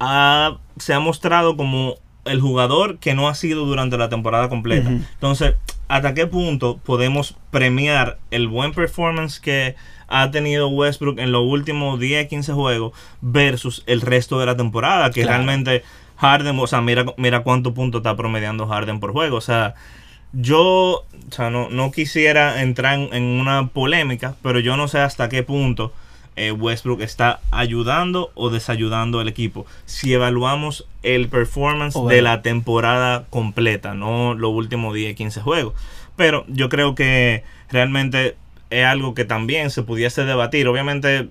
ha- 0.00 0.56
se 0.76 0.92
ha 0.92 0.98
mostrado 0.98 1.56
como 1.56 1.94
el 2.24 2.40
jugador 2.40 2.98
que 2.98 3.14
no 3.14 3.28
ha 3.28 3.36
sido 3.36 3.64
durante 3.64 3.96
la 3.96 4.08
temporada 4.08 4.48
completa. 4.48 4.88
Entonces, 4.90 5.54
¿hasta 5.86 6.14
qué 6.14 6.26
punto 6.26 6.78
podemos 6.84 7.36
premiar 7.52 8.18
el 8.32 8.48
buen 8.48 8.72
performance 8.72 9.38
que 9.38 9.76
ha 10.08 10.32
tenido 10.32 10.68
Westbrook 10.68 11.20
en 11.20 11.30
los 11.30 11.42
últimos 11.44 12.00
10, 12.00 12.26
15 12.28 12.52
juegos 12.54 12.92
versus 13.20 13.84
el 13.86 14.00
resto 14.00 14.40
de 14.40 14.46
la 14.46 14.56
temporada? 14.56 15.10
Que 15.12 15.22
Claro. 15.22 15.36
realmente 15.44 15.84
Harden, 16.16 16.58
o 16.58 16.66
sea, 16.66 16.80
mira, 16.80 17.06
mira 17.16 17.40
cuántos 17.40 17.72
puntos 17.72 18.00
está 18.00 18.16
promediando 18.16 18.66
Harden 18.66 19.00
por 19.00 19.12
juego. 19.12 19.36
O 19.36 19.40
sea, 19.40 19.74
yo, 20.32 20.56
o 20.58 21.32
sea, 21.32 21.50
no, 21.50 21.68
no 21.70 21.90
quisiera 21.90 22.62
entrar 22.62 22.98
en, 22.98 23.12
en 23.12 23.22
una 23.22 23.68
polémica, 23.68 24.34
pero 24.42 24.60
yo 24.60 24.76
no 24.76 24.88
sé 24.88 24.98
hasta 24.98 25.28
qué 25.28 25.42
punto 25.42 25.92
eh, 26.36 26.50
Westbrook 26.50 27.00
está 27.00 27.40
ayudando 27.52 28.32
o 28.34 28.50
desayudando 28.50 29.20
al 29.20 29.28
equipo. 29.28 29.66
Si 29.86 30.12
evaluamos 30.12 30.86
el 31.02 31.28
performance 31.28 31.96
de 32.08 32.22
la 32.22 32.42
temporada 32.42 33.26
completa, 33.30 33.94
no 33.94 34.34
los 34.34 34.50
últimos 34.52 34.94
10, 34.94 35.14
15 35.14 35.40
juegos. 35.40 35.74
Pero 36.16 36.44
yo 36.48 36.68
creo 36.68 36.94
que 36.94 37.44
realmente 37.70 38.36
es 38.70 38.84
algo 38.84 39.14
que 39.14 39.24
también 39.24 39.70
se 39.70 39.82
pudiese 39.82 40.24
debatir. 40.24 40.66
Obviamente, 40.66 41.28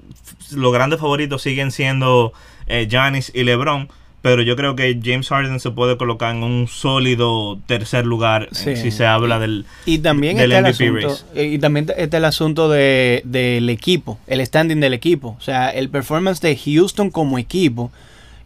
los 0.51 0.71
grandes 0.71 1.01
favoritos 1.01 1.41
siguen 1.41 1.71
siendo 1.71 2.31
eh, 2.67 2.87
Giannis 2.89 3.31
y 3.35 3.43
LeBron. 3.43 3.89
Pero 4.23 4.41
yo 4.41 4.55
creo 4.55 4.75
que 4.75 4.97
James 5.03 5.27
Harden 5.27 5.59
se 5.59 5.69
puede 5.69 5.97
colocar 5.97 6.33
en 6.33 6.41
un 6.43 6.67
sólido 6.69 7.59
tercer 7.67 8.05
lugar 8.05 8.43
eh, 8.43 8.55
Sí. 8.55 8.75
si 8.77 8.89
se 8.89 9.05
habla 9.05 9.37
del, 9.37 9.65
Y 9.85 9.99
también 9.99 10.37
del 10.37 10.51
está 10.53 10.59
el 10.69 10.73
MVP 10.73 10.87
asunto, 11.05 11.07
race. 11.09 11.25
eh, 11.35 11.47
y 11.53 11.59
también 11.59 11.87
está 11.97 12.17
el 12.17 12.25
asunto 12.25 12.69
de, 12.69 13.21
del 13.25 13.69
equipo, 13.69 14.17
el 14.27 14.43
standing 14.45 14.79
del 14.79 14.93
equipo. 14.93 15.35
O 15.37 15.41
sea, 15.41 15.69
el 15.69 15.89
performance 15.89 16.39
de 16.41 16.55
Houston 16.57 17.11
como 17.11 17.37
equipo 17.37 17.91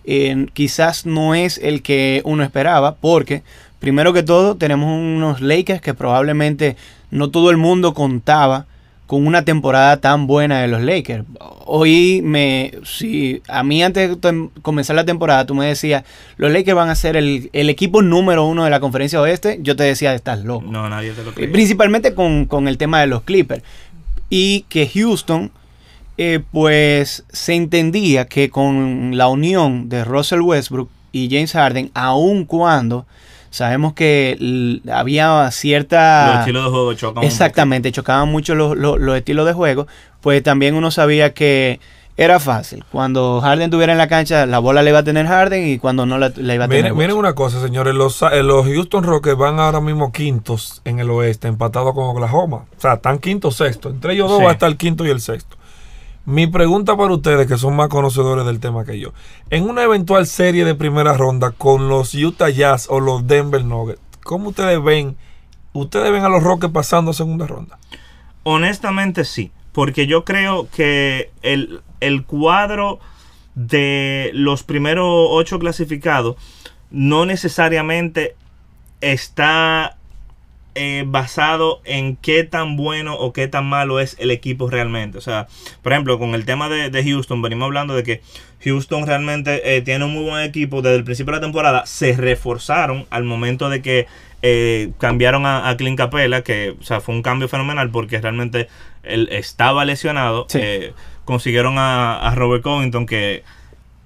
eh, 0.04 0.48
quizás 0.54 1.06
no 1.06 1.36
es 1.36 1.58
el 1.60 1.82
que 1.82 2.22
uno 2.24 2.44
esperaba, 2.44 2.96
porque 2.96 3.44
primero 3.80 4.14
que 4.14 4.24
todo 4.24 4.56
tenemos 4.56 4.90
unos 4.90 5.42
Lakers 5.42 5.82
que 5.82 5.94
probablemente 5.94 6.76
no 7.12 7.30
todo 7.30 7.52
el 7.52 7.58
mundo 7.58 7.94
contaba 7.94 8.66
con 9.08 9.26
una 9.26 9.44
temporada 9.46 9.98
tan 9.98 10.28
buena 10.28 10.62
de 10.62 10.68
los 10.68 10.82
Lakers. 10.82 11.24
Hoy 11.66 12.22
me, 12.24 12.74
si 12.84 13.42
a 13.48 13.64
mí 13.64 13.82
antes 13.82 14.22
de 14.22 14.50
comenzar 14.62 14.96
la 14.96 15.06
temporada 15.06 15.46
tú 15.46 15.56
me 15.56 15.66
decías, 15.66 16.04
los 16.36 16.52
Lakers 16.52 16.76
van 16.76 16.90
a 16.90 16.96
ser 16.96 17.16
el, 17.16 17.50
el 17.54 17.70
equipo 17.70 18.02
número 18.02 18.46
uno 18.46 18.66
de 18.66 18.70
la 18.70 18.82
conferencia 18.82 19.22
oeste, 19.22 19.60
yo 19.62 19.76
te 19.76 19.84
decía, 19.84 20.14
estás 20.14 20.44
loco. 20.44 20.66
No, 20.70 20.90
nadie 20.90 21.12
te 21.12 21.24
lo 21.24 21.34
cree. 21.34 21.48
Principalmente 21.48 22.14
con, 22.14 22.46
con 22.46 22.68
el 22.68 22.78
tema 22.78 23.00
de 23.00 23.08
los 23.08 23.24
Clippers. 23.24 23.64
Y 24.30 24.66
que 24.68 24.90
Houston, 24.94 25.52
eh, 26.18 26.42
pues 26.52 27.24
se 27.30 27.54
entendía 27.54 28.26
que 28.26 28.50
con 28.50 29.18
la 29.18 29.30
unión 29.30 29.88
de 29.88 30.04
Russell 30.04 30.42
Westbrook 30.42 30.90
y 31.14 31.30
James 31.32 31.54
Harden, 31.54 31.92
aun 31.94 32.44
cuando 32.44 33.06
sabemos 33.58 33.94
que 33.94 34.80
había 34.92 35.44
Los 35.44 35.56
cierta... 35.56 36.40
estilos 36.40 36.64
de 36.66 36.70
juego 36.70 36.94
chocan 36.94 37.24
un 37.24 37.28
Exactamente, 37.28 37.92
chocaban 37.92 38.30
mucho 38.30 38.56
los, 38.56 38.78
los- 38.78 39.00
los 39.00 39.18
estilos 39.18 39.46
de 39.46 39.54
juego, 39.54 39.88
pues 40.22 40.42
también 40.44 40.76
uno 40.76 40.92
sabía 40.92 41.34
que 41.34 41.80
era 42.20 42.40
fácil. 42.40 42.84
Cuando 42.92 43.40
Harden 43.42 43.66
estuviera 43.66 43.92
en 43.92 44.00
la 44.00 44.08
cancha, 44.08 44.48
la 44.48 44.58
bola 44.58 44.82
le 44.82 44.90
iba 44.90 45.00
a 45.00 45.04
tener 45.04 45.28
Harden 45.28 45.68
y 45.68 45.78
cuando 45.78 46.06
no 46.08 46.18
la, 46.18 46.32
la 46.36 46.56
iba 46.56 46.66
a 46.66 46.68
tener 46.68 46.94
Miren, 46.96 47.16
una 47.16 47.36
cosa, 47.36 47.62
señores. 47.62 47.94
Los, 47.94 48.24
eh, 48.24 48.42
los 48.42 48.66
Houston 48.66 49.04
Rockets 49.04 49.38
van 49.38 49.60
ahora 49.60 49.82
mismo 49.82 50.12
quintos 50.12 50.82
en 50.84 51.00
el 51.00 51.12
oeste, 51.12 51.48
empatados 51.48 51.94
con 51.94 52.06
Oklahoma. 52.06 52.66
O 52.76 52.82
sea, 52.82 52.94
están 52.94 53.20
quinto 53.20 53.52
sexto. 53.52 53.90
Entre 53.90 54.14
ellos 54.14 54.30
dos 54.30 54.40
Sí. 54.40 54.46
va 54.46 54.50
a 54.50 54.54
estar 54.54 54.68
el 54.70 54.78
quinto 54.78 55.06
y 55.06 55.10
el 55.12 55.22
sexto. 55.22 55.57
Mi 56.28 56.46
pregunta 56.46 56.98
para 56.98 57.14
ustedes, 57.14 57.48
que 57.48 57.58
son 57.58 57.78
más 57.78 57.88
conocedores 57.88 58.46
del 58.46 58.60
tema 58.60 58.84
que 58.84 59.00
yo. 59.00 59.14
En 59.50 59.64
una 59.64 59.84
eventual 59.84 60.28
serie 60.28 60.66
de 60.66 60.76
primera 60.76 61.14
ronda 61.14 61.52
con 61.52 61.88
los 61.88 62.14
Utah 62.14 62.50
Jazz 62.50 62.88
o 62.90 63.00
los 63.00 63.28
Denver 63.28 63.64
Nuggets, 63.64 64.02
¿cómo 64.24 64.50
ustedes 64.50 64.84
ven? 64.84 65.16
¿Ustedes 65.72 66.12
ven 66.12 66.26
a 66.26 66.30
los 66.30 66.44
Rockets 66.44 66.74
pasando 66.74 67.14
segunda 67.14 67.48
ronda? 67.48 67.80
Honestamente 68.44 69.24
sí, 69.24 69.52
porque 69.72 70.06
yo 70.06 70.26
creo 70.26 70.68
que 70.70 71.32
el, 71.44 71.80
el 72.02 72.26
cuadro 72.26 73.00
de 73.56 74.32
los 74.34 74.64
primeros 74.64 75.08
ocho 75.30 75.60
clasificados 75.60 76.36
no 76.92 77.26
necesariamente 77.26 78.36
está 79.00 79.97
eh, 80.78 81.04
basado 81.06 81.82
en 81.84 82.16
qué 82.16 82.44
tan 82.44 82.78
bueno 82.78 83.16
o 83.16 83.34
qué 83.34 83.48
tan 83.48 83.66
malo 83.66 84.00
es 84.00 84.16
el 84.20 84.32
equipo 84.32 84.70
realmente. 84.70 85.18
O 85.18 85.22
sea, 85.22 85.48
por 85.82 85.92
ejemplo, 85.92 86.20
con 86.20 86.36
el 86.36 86.46
tema 86.46 86.70
de, 86.70 86.90
de 86.90 87.04
Houston, 87.04 87.42
venimos 87.42 87.66
hablando 87.66 87.96
de 87.96 88.04
que 88.04 88.22
Houston 88.64 89.08
realmente 89.08 89.76
eh, 89.76 89.82
tiene 89.82 90.06
un 90.06 90.14
muy 90.14 90.24
buen 90.24 90.44
equipo 90.44 90.82
desde 90.82 90.98
el 90.98 91.04
principio 91.04 91.34
de 91.34 91.40
la 91.40 91.46
temporada. 91.46 91.86
Se 91.86 92.14
reforzaron 92.14 93.06
al 93.10 93.24
momento 93.24 93.70
de 93.70 93.82
que 93.82 94.08
eh, 94.44 94.92
cambiaron 95.00 95.46
a, 95.46 95.68
a 95.68 95.76
Clint 95.78 95.98
Capella, 95.98 96.44
que 96.44 96.76
o 96.80 96.84
sea, 96.84 97.02
fue 97.02 97.16
un 97.16 97.24
cambio 97.24 97.48
fenomenal 97.48 97.90
porque 97.90 98.22
realmente 98.22 98.68
él 99.04 99.30
estaba 99.32 99.84
lesionado. 99.84 100.46
Sí. 100.50 100.62
Consiguieron 101.26 101.78
a, 101.78 102.20
a 102.20 102.36
Robert 102.36 102.64
Covington, 102.64 103.06
que 103.06 103.44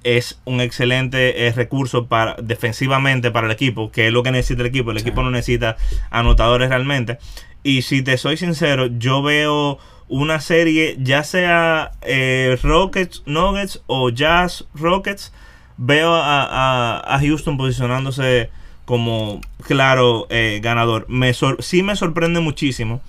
es 0.03 0.39
un 0.45 0.61
excelente 0.61 1.47
eh, 1.47 1.51
recurso 1.51 2.07
para 2.07 2.35
defensivamente 2.41 3.31
para 3.31 3.47
el 3.47 3.53
equipo, 3.53 3.91
que 3.91 4.07
es 4.07 4.13
lo 4.13 4.23
que 4.23 4.31
necesita 4.31 4.61
el 4.61 4.67
equipo. 4.67 4.91
El 4.91 4.99
Sí. 4.99 5.07
equipo 5.07 5.21
no 5.23 5.31
necesita 5.31 5.77
anotadores 6.09 6.69
realmente. 6.69 7.17
Y 7.63 7.83
si 7.83 8.01
te 8.01 8.17
soy 8.17 8.37
sincero, 8.37 8.87
yo 8.87 9.21
veo 9.21 9.77
una 10.07 10.39
serie, 10.41 10.97
ya 10.99 11.23
sea 11.23 11.91
eh, 12.01 12.57
Rockets, 12.63 13.23
Nuggets 13.25 13.81
o 13.87 14.09
Jazz 14.09 14.65
Rockets, 14.73 15.31
veo 15.77 16.13
a, 16.15 16.43
a- 16.43 17.15
a 17.15 17.19
Houston 17.19 17.57
posicionándose 17.57 18.49
como 18.85 19.39
claro 19.65 20.27
eh, 20.29 20.59
ganador. 20.61 21.05
Me 21.07 21.33
sor- 21.33 21.63
sí 21.63 21.83
me 21.83 21.95
sorprende 21.95 22.39
muchísimo 22.39 23.01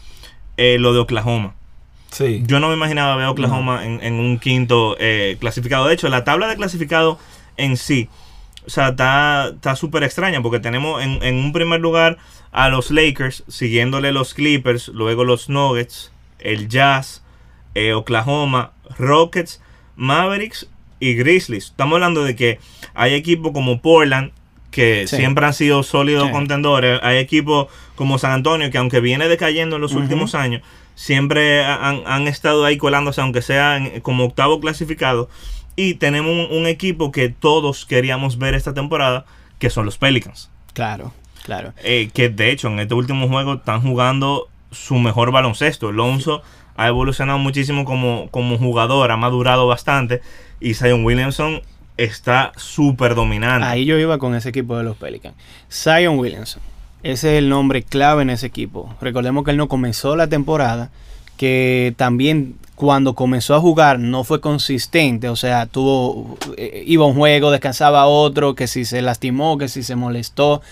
eh, 0.59 0.77
lo 0.79 0.93
de 0.93 1.01
Oklahoma. 1.01 1.55
Sí. 2.13 2.43
Yo 2.47 2.61
no 2.61 2.69
me 2.69 2.75
imaginaba 2.75 3.17
ver 3.17 3.25
a 3.25 3.31
Oklahoma 3.31 3.85
en, 3.85 4.01
en 4.03 4.15
un 4.15 4.39
quinto 4.39 4.97
eh, 5.01 5.37
clasificado. 5.41 5.87
De 5.87 5.95
hecho, 5.95 6.09
la 6.09 6.23
tabla 6.25 6.47
de 6.47 6.57
clasificado 6.57 7.19
en 7.57 7.77
sí, 7.77 8.09
o 8.67 8.71
sea, 8.71 8.89
está 8.91 9.75
súper 9.77 10.05
extraña 10.05 10.41
porque 10.43 10.61
tenemos 10.61 11.03
en, 11.03 11.23
en 11.23 11.37
un 11.37 11.53
primer 11.53 11.81
lugar 11.81 12.19
a 12.53 12.69
los 12.69 12.91
Lakers, 12.91 13.45
siguiéndole 13.49 14.13
los 14.13 14.35
Clippers, 14.35 14.89
luego 14.89 15.25
los 15.25 15.49
Nuggets, 15.49 16.13
el 16.39 16.69
Jazz, 16.69 17.25
eh, 17.75 17.95
Oklahoma, 17.95 18.73
Rockets, 18.99 19.63
Mavericks 19.97 20.69
y 21.01 21.15
Grizzlies. 21.15 21.67
Estamos 21.67 21.95
hablando 21.97 22.25
de 22.25 22.37
que 22.37 22.59
hay 22.95 23.15
equipos 23.15 23.53
como 23.53 23.81
Portland 23.81 24.33
que 24.71 25.07
Sí. 25.07 25.17
siempre 25.17 25.45
han 25.47 25.55
sido 25.55 25.83
sólidos 25.83 26.27
Sí. 26.27 26.33
contendores. 26.33 27.01
Hay 27.03 27.19
equipos 27.19 27.69
como 27.97 28.19
San 28.19 28.33
Antonio 28.33 28.71
que 28.71 28.79
aunque 28.79 29.01
viene 29.01 29.29
decayendo 29.29 29.77
en 29.77 29.83
los 29.83 29.93
últimos 29.95 30.35
años, 30.35 30.63
siempre 30.95 31.65
han, 31.65 32.03
han 32.07 32.29
estado 32.29 32.65
ahí 32.65 32.77
colándose, 32.77 33.21
aunque 33.21 33.43
sea 33.43 33.81
como 34.03 34.25
octavo 34.25 34.61
clasificado. 34.61 35.29
Y 35.75 35.95
tenemos 35.95 36.31
un, 36.31 36.57
un 36.57 36.67
equipo 36.67 37.13
que 37.13 37.29
todos 37.29 37.87
queríamos 37.87 38.39
ver 38.39 38.55
esta 38.55 38.75
temporada, 38.75 39.25
que 39.59 39.71
son 39.71 39.87
los 39.87 39.99
Pelicans. 39.99 40.51
Claro, 40.75 41.13
claro. 41.45 41.73
Eh, 41.83 42.11
que 42.13 42.29
de 42.29 42.51
hecho 42.51 42.69
en 42.69 42.81
este 42.81 42.95
último 42.95 43.29
juego 43.29 43.55
están 43.55 43.83
jugando 43.83 44.49
su 44.71 44.97
mejor 44.97 45.33
baloncesto. 45.33 45.89
Alonso 45.89 46.43
ha 46.77 46.89
evolucionado 46.89 47.39
muchísimo 47.39 47.85
como, 47.85 48.29
como 48.31 48.59
jugador, 48.59 49.11
ha 49.11 49.17
madurado 49.17 49.67
bastante. 49.67 50.21
Y 50.61 50.75
Zion 50.75 51.05
Williamson 51.05 51.63
está 51.97 52.53
súper 52.57 53.15
dominante. 53.15 53.67
Ahí 53.67 53.85
yo 53.85 53.99
iba 53.99 54.19
con 54.19 54.35
ese 54.35 54.49
equipo 54.49 54.77
de 54.77 54.85
los 54.85 54.97
Pelicans. 54.97 55.37
Zion 55.71 56.19
Williamson. 56.19 56.63
Ese 57.03 57.33
es 57.33 57.39
el 57.39 57.49
nombre 57.49 57.83
clave 57.83 58.23
en 58.23 58.31
ese 58.31 58.47
equipo. 58.47 58.95
Recordemos 59.01 59.45
que 59.45 59.51
él 59.51 59.57
no 59.57 59.69
comenzó 59.69 60.15
la 60.17 60.29
temporada, 60.29 60.91
que 61.37 61.95
también 61.97 62.57
cuando 62.77 63.15
comenzó 63.15 63.55
a 63.55 63.61
jugar 63.61 63.99
no 63.99 64.25
fue 64.25 64.41
consistente, 64.41 65.29
o 65.29 65.37
sea, 65.37 65.67
tuvo 65.67 66.37
eh, 66.57 66.85
iba 66.87 67.05
a 67.05 67.09
un 67.09 67.15
juego, 67.15 67.51
descansaba 67.51 68.07
otro, 68.07 68.55
que 68.55 68.67
si 68.67 68.85
se 68.85 69.03
lastimó, 69.03 69.59
que 69.59 69.69
si 69.69 69.83
se 69.83 69.97
molestó. 69.97 70.63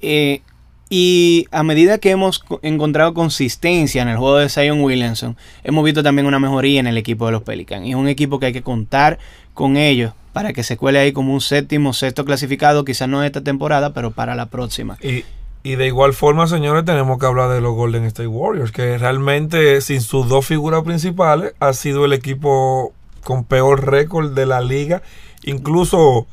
Eh, 0.00 0.42
y 0.90 1.46
a 1.50 1.62
medida 1.62 1.98
que 1.98 2.10
hemos 2.10 2.38
co- 2.38 2.60
encontrado 2.62 3.12
consistencia 3.14 4.00
en 4.02 4.08
el 4.08 4.16
juego 4.16 4.38
de 4.38 4.48
Zion 4.48 4.80
Williamson, 4.80 5.36
hemos 5.62 5.84
visto 5.84 6.02
también 6.02 6.26
una 6.26 6.38
mejoría 6.38 6.80
en 6.80 6.86
el 6.86 6.96
equipo 6.96 7.26
de 7.26 7.32
los 7.32 7.42
Pelicans. 7.42 7.86
Es 7.88 7.94
un 7.94 8.08
equipo 8.08 8.38
que 8.40 8.46
hay 8.46 8.52
que 8.52 8.62
contar 8.62 9.18
con 9.54 9.76
ellos 9.76 10.12
para 10.32 10.52
que 10.52 10.62
se 10.62 10.76
cuele 10.76 10.98
ahí 11.00 11.12
como 11.12 11.34
un 11.34 11.40
séptimo, 11.40 11.92
sexto 11.92 12.24
clasificado, 12.24 12.84
quizás 12.84 13.08
no 13.08 13.22
esta 13.24 13.42
temporada, 13.42 13.92
pero 13.92 14.12
para 14.12 14.34
la 14.34 14.46
próxima. 14.46 14.96
Y, 15.02 15.24
y 15.62 15.74
de 15.74 15.86
igual 15.86 16.12
forma, 16.12 16.46
señores, 16.46 16.84
tenemos 16.84 17.18
que 17.18 17.26
hablar 17.26 17.50
de 17.50 17.60
los 17.60 17.74
Golden 17.74 18.04
State 18.04 18.28
Warriors, 18.28 18.72
que 18.72 18.96
realmente 18.96 19.80
sin 19.80 20.00
sus 20.00 20.28
dos 20.28 20.46
figuras 20.46 20.82
principales 20.82 21.54
ha 21.60 21.72
sido 21.72 22.04
el 22.04 22.12
equipo 22.12 22.92
con 23.24 23.44
peor 23.44 23.86
récord 23.86 24.32
de 24.34 24.46
la 24.46 24.60
liga. 24.60 25.02
Incluso 25.44 26.26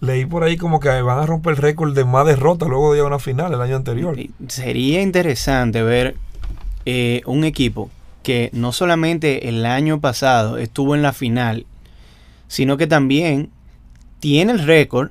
leí 0.00 0.26
por 0.26 0.44
ahí 0.44 0.56
como 0.56 0.80
que 0.80 0.88
van 1.02 1.18
a 1.18 1.26
romper 1.26 1.52
el 1.52 1.56
récord 1.58 1.94
de 1.94 2.04
más 2.04 2.26
derrotas 2.26 2.68
luego 2.68 2.94
de 2.94 3.02
una 3.02 3.18
final 3.18 3.52
el 3.52 3.60
año 3.60 3.76
anterior. 3.76 4.16
Sería 4.48 5.02
interesante 5.02 5.82
ver 5.82 6.16
eh, 6.86 7.22
un 7.26 7.44
equipo 7.44 7.90
que 8.22 8.50
no 8.52 8.72
solamente 8.72 9.48
el 9.48 9.66
año 9.66 10.00
pasado 10.00 10.58
estuvo 10.58 10.94
en 10.94 11.02
la 11.02 11.12
final, 11.12 11.66
sino 12.48 12.76
que 12.76 12.86
también 12.86 13.50
tiene 14.20 14.52
el 14.52 14.60
récord 14.60 15.10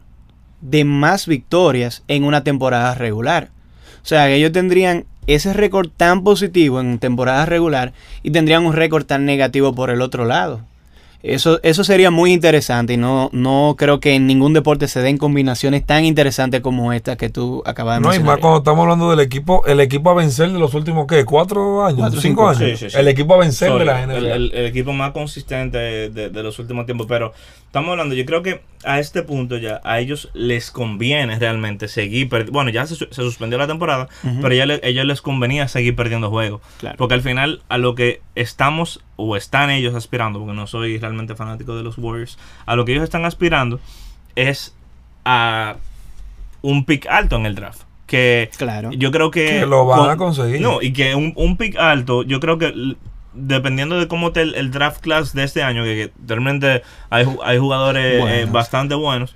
de 0.61 0.85
más 0.85 1.27
victorias 1.27 2.03
en 2.07 2.23
una 2.23 2.43
temporada 2.43 2.95
regular. 2.95 3.49
O 4.03 4.05
sea, 4.05 4.27
que 4.27 4.35
ellos 4.35 4.51
tendrían 4.51 5.05
ese 5.27 5.53
récord 5.53 5.89
tan 5.95 6.23
positivo 6.23 6.79
en 6.79 6.99
temporada 6.99 7.45
regular 7.45 7.93
y 8.23 8.31
tendrían 8.31 8.65
un 8.65 8.73
récord 8.73 9.05
tan 9.05 9.25
negativo 9.25 9.73
por 9.73 9.89
el 9.89 10.01
otro 10.01 10.25
lado. 10.25 10.61
Eso, 11.23 11.59
eso 11.63 11.83
sería 11.83 12.09
muy 12.11 12.31
interesante 12.33 12.93
y 12.93 12.97
no, 12.97 13.29
no 13.31 13.75
creo 13.77 13.99
que 13.99 14.15
en 14.15 14.25
ningún 14.27 14.53
deporte 14.53 14.87
se 14.87 15.01
den 15.01 15.17
combinaciones 15.17 15.85
tan 15.85 16.03
interesantes 16.05 16.61
como 16.61 16.93
esta 16.93 17.15
que 17.15 17.29
tú 17.29 17.61
acabas 17.65 17.97
de 17.97 18.01
No, 18.01 18.07
y 18.07 18.09
mencionar. 18.17 18.35
más 18.35 18.41
cuando 18.41 18.57
estamos 18.59 18.83
hablando 18.83 19.09
del 19.11 19.19
equipo, 19.19 19.65
el 19.67 19.79
equipo 19.79 20.09
a 20.09 20.13
vencer 20.15 20.51
de 20.51 20.59
los 20.59 20.73
últimos, 20.73 21.05
¿qué? 21.07 21.23
¿Cuatro 21.25 21.85
años? 21.85 21.99
Cuatro, 21.99 22.21
¿Cinco, 22.21 22.51
cinco. 22.53 22.63
años? 22.65 22.79
Sí, 22.79 22.85
sí, 22.85 22.89
sí. 22.91 22.97
El 22.97 23.07
equipo 23.07 23.35
a 23.35 23.37
vencer 23.37 23.71
de 23.73 23.85
la 23.85 24.03
el, 24.03 24.09
NBA. 24.09 24.17
el- 24.35 24.51
el 24.53 24.65
equipo 24.65 24.93
más 24.93 25.11
consistente 25.11 25.77
de, 25.77 26.29
de 26.29 26.43
los 26.43 26.57
últimos 26.59 26.85
tiempos. 26.85 27.07
Pero 27.07 27.33
estamos 27.65 27.91
hablando, 27.91 28.15
yo 28.15 28.25
creo 28.25 28.41
que 28.41 28.61
a 28.83 28.99
este 28.99 29.21
punto 29.21 29.57
ya 29.57 29.79
a 29.83 29.99
ellos 29.99 30.29
les 30.33 30.71
conviene 30.71 31.37
realmente 31.37 31.87
seguir. 31.87 32.29
perdi- 32.29 32.49
Bueno, 32.51 32.71
ya 32.71 32.85
se, 32.87 32.95
su- 32.95 33.07
se 33.11 33.21
suspendió 33.21 33.57
la 33.59 33.67
temporada, 33.67 34.07
pero 34.41 34.55
ya 34.55 34.65
le- 34.65 34.79
ellos 34.83 35.05
les 35.05 35.21
convenía 35.21 35.67
seguir 35.67 35.95
perdiendo 35.95 36.29
juegos. 36.31 36.61
Claro. 36.79 36.97
Porque 36.97 37.13
al 37.13 37.21
final, 37.21 37.61
a 37.69 37.77
lo 37.77 37.93
que 37.95 38.21
estamos 38.33 39.01
o 39.21 39.35
están 39.35 39.69
ellos 39.69 39.95
aspirando, 39.95 40.39
porque 40.39 40.53
no 40.53 40.67
soy 40.67 40.97
realmente 40.97 41.35
fanático 41.35 41.75
de 41.75 41.83
los 41.83 41.97
Warriors, 41.97 42.37
a 42.65 42.75
lo 42.75 42.85
que 42.85 42.91
ellos 42.93 43.03
están 43.03 43.25
aspirando 43.25 43.79
es 44.35 44.73
a 45.25 45.75
un 46.61 46.85
pick 46.85 47.07
alto 47.07 47.35
en 47.35 47.45
el 47.45 47.55
draft. 47.55 47.81
Que 48.07 48.49
Claro. 48.57 48.91
yo 48.91 49.11
creo 49.11 49.31
que. 49.31 49.45
Que 49.45 49.65
lo 49.65 49.85
van 49.85 50.09
a 50.09 50.17
conseguir. 50.17 50.59
No, 50.61 50.81
y 50.81 50.91
que 50.93 51.15
un, 51.15 51.33
un 51.35 51.55
pick 51.57 51.77
alto, 51.77 52.23
yo 52.23 52.39
creo 52.39 52.57
que 52.57 52.95
dependiendo 53.33 53.97
de 53.97 54.07
cómo 54.09 54.27
esté 54.27 54.41
el, 54.41 54.55
el 54.55 54.71
draft 54.71 54.99
class 55.01 55.33
de 55.33 55.43
este 55.43 55.63
año, 55.63 55.83
que, 55.83 55.95
que 55.95 56.11
realmente 56.27 56.83
hay, 57.09 57.25
hay 57.43 57.57
jugadores 57.57 58.21
eh, 58.27 58.47
bastante 58.51 58.95
buenos. 58.95 59.33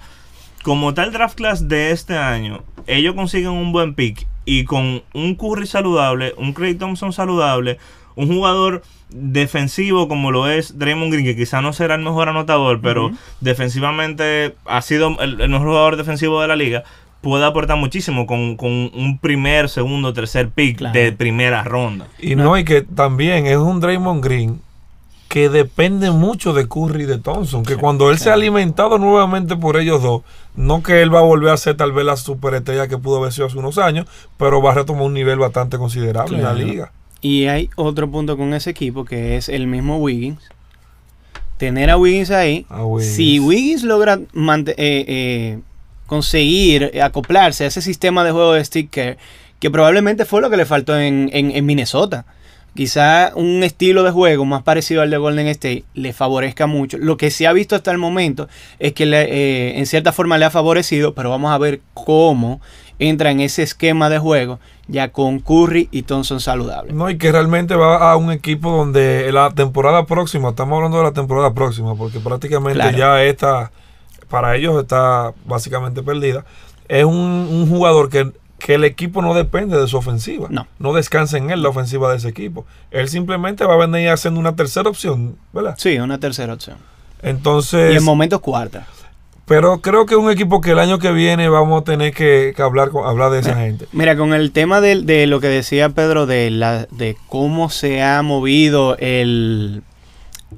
Como 0.63 0.89
está 0.89 1.03
el 1.03 1.11
draft 1.13 1.35
class 1.37 1.67
de 1.69 1.91
este 1.91 2.17
año, 2.17 2.63
ellos 2.87 3.15
consiguen 3.15 3.51
un 3.51 3.71
buen 3.71 3.93
pick 3.93 4.27
y 4.45 4.63
con 4.65 5.01
un 5.13 5.35
Curry 5.35 5.67
saludable, 5.67 6.33
un 6.37 6.53
Craig 6.53 6.75
Thompson 6.77 7.11
saludable, 7.13 7.77
un 8.15 8.27
jugador 8.27 8.83
defensivo 9.09 10.07
como 10.07 10.31
lo 10.31 10.47
es 10.49 10.77
Draymond 10.79 11.11
Green, 11.11 11.25
que 11.25 11.35
quizá 11.35 11.61
no 11.61 11.73
será 11.73 11.95
el 11.95 12.01
mejor 12.01 12.29
anotador, 12.29 12.79
pero 12.81 13.11
defensivamente 13.41 14.55
ha 14.65 14.81
sido 14.81 15.19
el, 15.21 15.41
el 15.41 15.49
mejor 15.49 15.67
jugador 15.67 15.95
defensivo 15.97 16.41
de 16.41 16.47
la 16.47 16.55
liga, 16.55 16.83
puede 17.21 17.45
aportar 17.45 17.77
muchísimo 17.77 18.27
con, 18.27 18.55
con 18.55 18.69
un 18.71 19.17
primer, 19.19 19.67
segundo, 19.69 20.13
tercer 20.13 20.49
pick 20.49 20.77
Claro. 20.77 20.93
de 20.99 21.11
primera 21.11 21.63
ronda. 21.63 22.07
Y 22.19 22.35
no, 22.35 22.57
y 22.57 22.63
que 22.63 22.81
también 22.83 23.47
es 23.47 23.57
un 23.57 23.79
Draymond 23.79 24.23
Green 24.23 24.61
que 25.35 25.49
depende 25.49 26.11
mucho 26.11 26.53
de 26.53 26.65
Curry 26.65 27.03
y 27.03 27.07
de 27.07 27.17
Thompson. 27.17 27.63
Que 27.65 27.75
cuando 27.75 28.09
él 28.09 28.17
se 28.19 28.29
ha 28.29 28.33
alimentado 28.35 28.97
nuevamente 28.97 29.57
por 29.57 29.75
ellos 29.75 30.01
dos, 30.01 30.21
no 30.55 30.81
que 30.81 31.01
él 31.01 31.13
va 31.13 31.19
a 31.19 31.23
volver 31.23 31.51
a 31.51 31.57
ser 31.57 31.75
tal 31.75 31.91
vez 31.91 32.05
la 32.05 32.15
superestrella 32.15 32.87
que 32.87 32.97
pudo 32.97 33.17
haber 33.17 33.33
sido 33.33 33.47
hace 33.47 33.57
unos 33.57 33.77
años, 33.77 34.05
pero 34.37 34.61
va 34.61 34.71
a 34.71 34.75
retomar 34.75 35.03
un 35.03 35.13
nivel 35.13 35.37
bastante 35.37 35.77
considerable 35.77 36.37
en 36.37 36.43
la 36.45 36.53
liga. 36.53 36.93
Y 37.19 37.47
hay 37.47 37.69
otro 37.75 38.09
punto 38.09 38.37
con 38.37 38.53
ese 38.53 38.69
equipo 38.69 39.03
que 39.03 39.35
es 39.35 39.49
el 39.49 39.67
mismo 39.67 39.97
Wiggins. 39.97 40.39
Tener 41.57 41.89
a 41.89 41.97
Wiggins 41.97 42.31
ahí. 42.31 42.65
A 42.69 42.85
Wiggins. 42.85 43.15
Si 43.15 43.37
Wiggins 43.41 43.83
logra 43.83 44.13
eh, 44.13 44.69
eh, 44.77 45.59
conseguir 46.05 46.93
acoplarse 47.03 47.65
a 47.65 47.67
ese 47.67 47.81
sistema 47.81 48.23
de 48.23 48.31
juego 48.31 48.53
de 48.53 48.63
Stick 48.63 48.89
Care, 48.89 49.17
que 49.59 49.69
probablemente 49.69 50.23
fue 50.23 50.39
lo 50.39 50.49
que 50.49 50.55
le 50.55 50.65
faltó 50.65 50.97
en, 50.97 51.29
en- 51.33 51.51
en 51.51 51.65
Minnesota. 51.65 52.25
Quizá 52.75 53.31
un 53.35 53.63
estilo 53.63 54.03
de 54.03 54.11
juego 54.11 54.43
más 54.43 54.61
parecido 54.63 55.01
al 55.01 55.09
de 55.09 55.17
Golden 55.17 55.47
State 55.47 55.85
le 55.93 56.11
favorezca 56.11 56.67
mucho. 56.67 56.97
Lo 56.97 57.15
que 57.15 57.31
se 57.31 57.47
ha 57.47 57.53
visto 57.53 57.75
hasta 57.75 57.89
el 57.91 57.97
momento 57.97 58.49
es 58.79 58.91
que 58.91 59.05
le, 59.05 59.21
eh, 59.23 59.79
en 59.79 59.85
cierta 59.85 60.11
forma 60.11 60.37
le 60.37 60.43
ha 60.43 60.49
favorecido, 60.49 61.13
pero 61.15 61.29
vamos 61.29 61.51
a 61.53 61.57
ver 61.57 61.79
cómo 61.93 62.59
entra 62.99 63.31
en 63.31 63.39
ese 63.39 63.63
esquema 63.63 64.09
de 64.09 64.19
juego 64.19 64.59
ya 64.87 65.11
con 65.11 65.39
Curry 65.39 65.87
y 65.91 66.03
Thompson 66.03 66.39
saludables. 66.41 66.93
No, 66.93 67.09
y 67.09 67.17
que 67.17 67.31
realmente 67.31 67.75
va 67.75 68.11
a 68.11 68.17
un 68.17 68.31
equipo 68.31 68.71
donde 68.71 69.31
la 69.31 69.49
temporada 69.51 70.05
próxima, 70.05 70.49
estamos 70.49 70.75
hablando 70.75 70.97
de 70.97 71.03
la 71.05 71.13
temporada 71.13 71.53
próxima, 71.53 71.95
porque 71.95 72.19
prácticamente 72.19 72.79
Claro. 72.79 72.97
ya 72.97 73.23
está, 73.23 73.71
para 74.29 74.55
ellos 74.55 74.81
está 74.81 75.33
básicamente 75.45 76.03
perdida. 76.03 76.43
Es 76.87 77.05
un, 77.05 77.15
un 77.15 77.67
jugador 77.69 78.09
que, 78.09 78.31
que 78.59 78.75
el 78.75 78.83
equipo 78.83 79.21
no 79.21 79.33
depende 79.33 79.77
de 79.79 79.87
su 79.87 79.97
ofensiva. 79.97 80.47
No. 80.49 80.93
descansa 80.93 81.37
en 81.37 81.49
él 81.51 81.61
la 81.61 81.69
ofensiva 81.69 82.09
de 82.11 82.17
ese 82.17 82.29
equipo. 82.29 82.65
Él 82.91 83.09
simplemente 83.09 83.65
va 83.65 83.73
a 83.75 83.77
venir 83.85 84.09
haciendo 84.09 84.39
una 84.39 84.55
tercera 84.55 84.89
opción, 84.89 85.35
¿verdad? 85.53 85.75
Sí, 85.77 85.97
una 85.99 86.19
tercera 86.19 86.53
opción. 86.53 86.77
Entonces, 87.21 87.93
Y 87.93 87.97
en 87.97 88.03
momentos 88.03 88.39
cuarta. 88.39 88.87
pero 89.45 89.81
creo 89.81 90.05
que 90.05 90.13
es 90.15 90.19
un 90.19 90.29
equipo 90.31 90.61
que 90.61 90.71
el 90.71 90.79
año 90.79 90.99
que 90.99 91.11
viene 91.11 91.49
vamos 91.49 91.81
a 91.81 91.83
tener 91.83 92.13
que, 92.13 92.53
que 92.55 92.61
hablar, 92.61 92.89
con, 92.89 93.05
hablar 93.07 93.31
de 93.31 93.39
esa 93.39 93.55
gente. 93.55 93.85
Mira, 93.91 94.15
con 94.15 94.33
el 94.33 94.51
tema 94.51 94.79
de, 94.81 95.01
de 95.01 95.27
lo 95.27 95.39
que 95.39 95.47
decía 95.47 95.89
Pedro 95.89 96.25
de, 96.25 96.49
la, 96.49 96.87
de 96.91 97.17
cómo 97.27 97.69
se 97.69 98.01
ha 98.03 98.21
movido 98.21 98.95
el, 98.99 99.83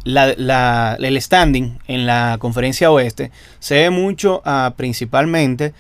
la- 0.04 0.34
la- 0.38 0.98
el 1.00 1.22
standing 1.22 1.80
en 1.88 2.06
la 2.06 2.38
conferencia 2.40 2.92
oeste, 2.92 3.32
se 3.60 3.76
ve 3.76 3.90
mucho 3.90 4.42
a 4.46 4.74
principalmente 4.78 5.74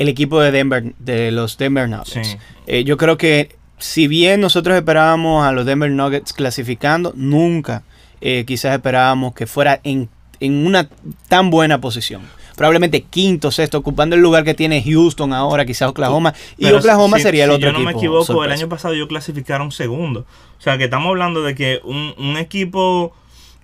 el 0.00 0.08
equipo 0.08 0.40
de 0.40 0.50
Denver, 0.50 0.94
de 0.98 1.30
los 1.30 1.56
Denver 1.58 1.88
Nuggets. 1.88 2.26
Sí. 2.26 2.36
Eh, 2.66 2.84
yo 2.84 2.96
creo 2.96 3.16
que 3.18 3.56
si 3.78 4.08
bien 4.08 4.40
nosotros 4.40 4.76
esperábamos 4.76 5.44
a 5.46 5.52
los 5.52 5.66
Denver 5.66 5.90
Nuggets 5.90 6.32
clasificando, 6.32 7.12
nunca 7.16 7.82
eh, 8.20 8.44
quizás 8.46 8.74
esperábamos 8.74 9.34
que 9.34 9.46
fuera 9.46 9.80
en, 9.84 10.08
en 10.40 10.66
una 10.66 10.88
tan 11.28 11.50
buena 11.50 11.80
posición. 11.80 12.22
Probablemente 12.56 13.02
quinto, 13.02 13.50
sexto, 13.50 13.78
ocupando 13.78 14.16
el 14.16 14.20
lugar 14.22 14.44
que 14.44 14.52
tiene 14.54 14.82
Houston 14.82 15.32
ahora, 15.32 15.64
quizás 15.64 15.88
Oklahoma. 15.88 16.34
Y 16.58 16.64
Pero 16.64 16.78
Oklahoma 16.78 17.16
si- 17.16 17.22
sería 17.22 17.44
el 17.44 17.50
si 17.50 17.56
otro 17.56 17.68
yo 17.68 17.72
no 17.72 17.78
me 17.78 17.90
equipo 17.92 17.98
equivoco, 18.00 18.44
el 18.44 18.52
año 18.52 18.68
pasado 18.68 18.92
ellos 18.94 19.08
clasificaron 19.08 19.72
segundo. 19.72 20.26
O 20.58 20.62
sea, 20.62 20.76
que 20.76 20.84
estamos 20.84 21.08
hablando 21.08 21.42
de 21.42 21.54
que 21.54 21.80
un, 21.84 22.14
un 22.18 22.36
equipo, 22.36 23.14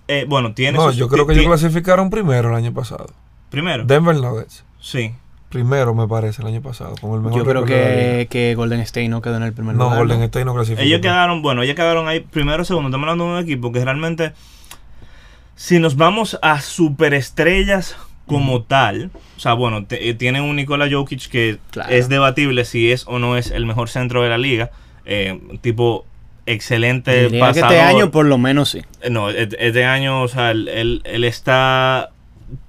eh, 0.07 0.25
bueno, 0.27 0.53
tiene 0.55 0.77
No, 0.79 0.87
sus- 0.87 0.95
yo 0.97 1.07
creo 1.09 1.27
que 1.27 1.33
ellos 1.33 1.45
clasificaron 1.45 2.09
primero 2.09 2.49
el 2.49 2.55
año 2.55 2.73
pasado. 2.73 3.07
Primero. 3.51 3.85
Denver 3.85 4.15
Nuggets. 4.15 4.63
sí. 4.81 5.13
Primero, 5.49 5.95
me 5.95 6.07
parece, 6.07 6.41
el 6.41 6.47
año 6.49 6.61
pasado. 6.61 6.95
Con 6.99 7.13
el 7.13 7.21
mejor 7.21 7.39
Yo 7.39 7.45
creo 7.49 7.63
que, 7.65 8.27
que 8.29 8.53
Golden 8.55 8.81
State 8.81 9.07
no 9.07 9.21
quedó 9.21 9.37
en 9.37 9.43
el 9.43 9.53
primer 9.53 9.75
No, 9.75 9.85
lugar. 9.85 9.99
Golden 9.99 10.19
¿no? 10.19 10.25
State 10.25 10.43
no 10.45 10.53
clasificó. 10.53 10.81
Ellos 10.81 10.99
quedaron, 11.01 11.41
bueno, 11.41 11.63
ellos 11.63 11.75
quedaron 11.75 12.07
ahí 12.09 12.19
primero, 12.19 12.65
segundo. 12.65 12.89
Estamos 12.89 13.05
hablando 13.05 13.25
de 13.25 13.31
un 13.39 13.43
equipo 13.43 13.71
que 13.71 13.83
realmente, 13.83 14.33
si 15.55 15.79
nos 15.79 15.95
vamos 15.95 16.37
a 16.41 16.59
superestrellas 16.61 17.95
como 18.25 18.63
tal, 18.63 19.09
o 19.37 19.39
sea, 19.39 19.53
bueno, 19.53 19.85
te- 19.85 20.09
eh, 20.09 20.13
tienen 20.13 20.43
un 20.43 20.57
Nikola 20.57 20.87
Jokic 20.91 21.29
que 21.29 21.59
Claro. 21.71 21.89
es 21.93 22.09
debatible 22.09 22.65
si 22.65 22.91
es 22.91 23.05
o 23.07 23.17
no 23.19 23.37
es 23.37 23.51
el 23.51 23.65
mejor 23.65 23.87
centro 23.89 24.21
de 24.23 24.29
la 24.29 24.37
liga. 24.37 24.71
Eh, 25.05 25.39
tipo 25.61 26.05
excelente 26.45 27.11
Diría 27.23 27.29
que 27.31 27.39
pasador. 27.39 27.71
este 27.71 27.81
año 27.81 28.11
por 28.11 28.25
lo 28.25 28.37
menos 28.37 28.69
sí. 28.69 28.81
Eh, 29.01 29.09
No, 29.09 29.29
este 29.29 29.85
año, 29.85 30.21
o 30.23 30.27
sea, 30.27 30.51
él, 30.51 30.67
él- 30.67 31.01
él 31.05 31.23
está 31.23 32.09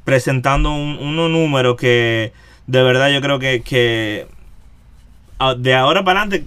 presentando 0.05 0.71
un, 0.73 0.97
unos 1.01 1.29
números 1.31 1.77
que 1.77 2.33
de 2.68 2.83
verdad 2.83 3.11
yo 3.11 3.20
creo 3.20 3.38
que, 3.40 3.62
que 3.62 4.28
a- 5.40 5.54
de 5.54 5.74
ahora 5.74 6.04
para 6.04 6.22
adelante 6.22 6.46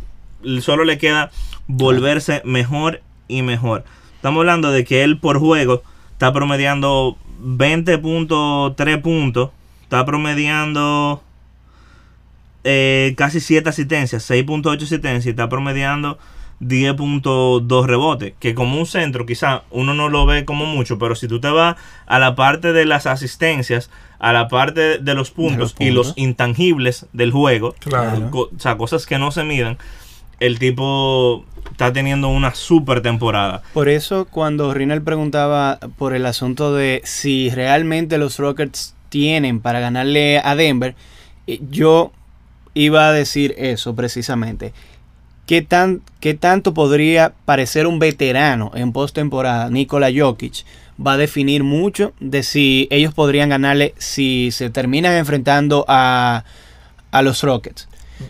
solo 0.61 0.85
le 0.85 0.97
queda 0.97 1.31
volverse 1.67 2.41
mejor 2.45 3.01
y 3.27 3.41
mejor. 3.41 3.83
Estamos 4.15 4.39
hablando 4.39 4.71
de 4.71 4.83
que 4.85 5.03
él 5.03 5.17
por 5.19 5.39
juego 5.39 5.83
está 6.13 6.31
promediando 6.31 7.17
20.3 7.43 9.01
puntos, 9.01 9.49
está 9.83 10.05
promediando 10.05 11.21
eh, 12.63 13.15
casi 13.17 13.39
7 13.39 13.69
asistencias, 13.69 14.29
6.8 14.29 14.83
asistencias 14.83 15.25
está 15.25 15.49
promediando 15.49 16.19
10.2 16.61 17.85
rebotes, 17.85 18.33
que 18.39 18.53
como 18.55 18.77
un 18.79 18.85
centro 18.85 19.25
quizá 19.25 19.63
uno 19.71 19.93
no 19.93 20.09
lo 20.09 20.25
ve 20.25 20.45
como 20.45 20.65
mucho, 20.65 20.97
pero 20.99 21.15
si 21.15 21.27
tú 21.27 21.39
te 21.39 21.49
vas 21.49 21.75
a 22.05 22.19
la 22.19 22.35
parte 22.35 22.71
de 22.73 22.85
las 22.85 23.05
asistencias, 23.07 23.89
a 24.19 24.31
la 24.33 24.47
parte 24.47 24.99
de 24.99 25.13
los 25.15 25.31
puntos, 25.31 25.75
y 25.79 25.89
los 25.91 26.07
puntos. 26.07 26.23
intangibles 26.23 27.05
del 27.13 27.31
juego, 27.31 27.75
Claro. 27.79 28.29
o 28.31 28.49
sea, 28.59 28.77
cosas 28.77 29.05
que 29.05 29.17
no 29.17 29.31
se 29.31 29.43
miden, 29.43 29.77
el 30.39 30.59
tipo 30.59 31.45
está 31.71 31.91
teniendo 31.93 32.27
una 32.29 32.53
super 32.53 33.01
temporada. 33.01 33.61
Por 33.73 33.89
eso 33.89 34.25
cuando 34.25 34.73
Rinel 34.73 35.01
preguntaba 35.01 35.79
por 35.97 36.13
el 36.15 36.25
asunto 36.25 36.73
de 36.73 37.01
si 37.03 37.49
realmente 37.49 38.17
los 38.17 38.37
Rockets 38.39 38.95
tienen 39.09 39.59
para 39.59 39.79
ganarle 39.79 40.39
a 40.43 40.55
Denver, 40.55 40.95
eh, 41.47 41.59
yo 41.69 42.11
iba 42.73 43.07
a 43.07 43.11
decir 43.11 43.53
eso 43.57 43.95
precisamente. 43.95 44.73
¿Qué, 45.51 45.61
tan, 45.61 45.99
¿Qué 46.21 46.33
tanto 46.33 46.73
podría 46.73 47.33
parecer 47.43 47.85
un 47.85 47.99
veterano 47.99 48.71
en 48.73 48.93
postemporada, 48.93 49.69
Nikola 49.69 50.07
Jokic? 50.15 50.63
Va 51.05 51.11
a 51.11 51.17
definir 51.17 51.65
mucho 51.65 52.13
de 52.21 52.41
si 52.41 52.87
ellos 52.89 53.13
podrían 53.13 53.49
ganarle 53.49 53.93
si 53.97 54.51
se 54.53 54.69
terminan 54.69 55.13
enfrentando 55.17 55.83
a, 55.89 56.45
a 57.11 57.21
los 57.21 57.43
Rockets. 57.43 57.89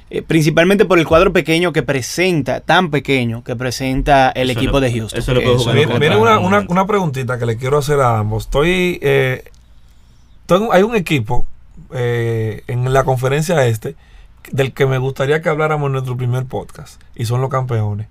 Eh, 0.09 0.23
principalmente 0.23 0.85
por 0.85 0.97
el 0.97 1.05
cuadro 1.05 1.31
pequeño 1.31 1.71
que 1.71 1.83
presenta, 1.83 2.59
tan 2.61 2.89
pequeño 2.89 3.43
que 3.43 3.55
presenta 3.55 4.31
el 4.31 4.49
Eso 4.49 4.59
equipo 4.59 4.81
de 4.81 4.91
Houston. 4.91 5.19
eso 5.19 5.73
Miren, 5.75 5.89
trae. 5.99 6.17
una, 6.17 6.39
una, 6.39 6.65
una 6.69 6.87
preguntita 6.87 7.37
que 7.37 7.45
le 7.45 7.55
quiero 7.55 7.77
hacer 7.77 7.99
a 7.99 8.17
ambos. 8.17 8.45
Estoy, 8.45 8.97
eh, 9.03 9.43
tengo- 10.47 10.73
hay 10.73 10.81
un 10.81 10.95
equipo 10.95 11.45
eh, 11.93 12.63
en 12.65 12.91
la 12.91 13.03
conferencia 13.03 13.63
este 13.67 13.95
del 14.51 14.73
que 14.73 14.85
me 14.85 14.97
gustaría 14.97 15.41
que 15.41 15.49
habláramos 15.49 15.87
en 15.87 15.93
nuestro 15.93 16.17
primer 16.17 16.45
podcast 16.45 17.01
y 17.15 17.25
son 17.25 17.41
los 17.41 17.49
campeones. 17.49 18.07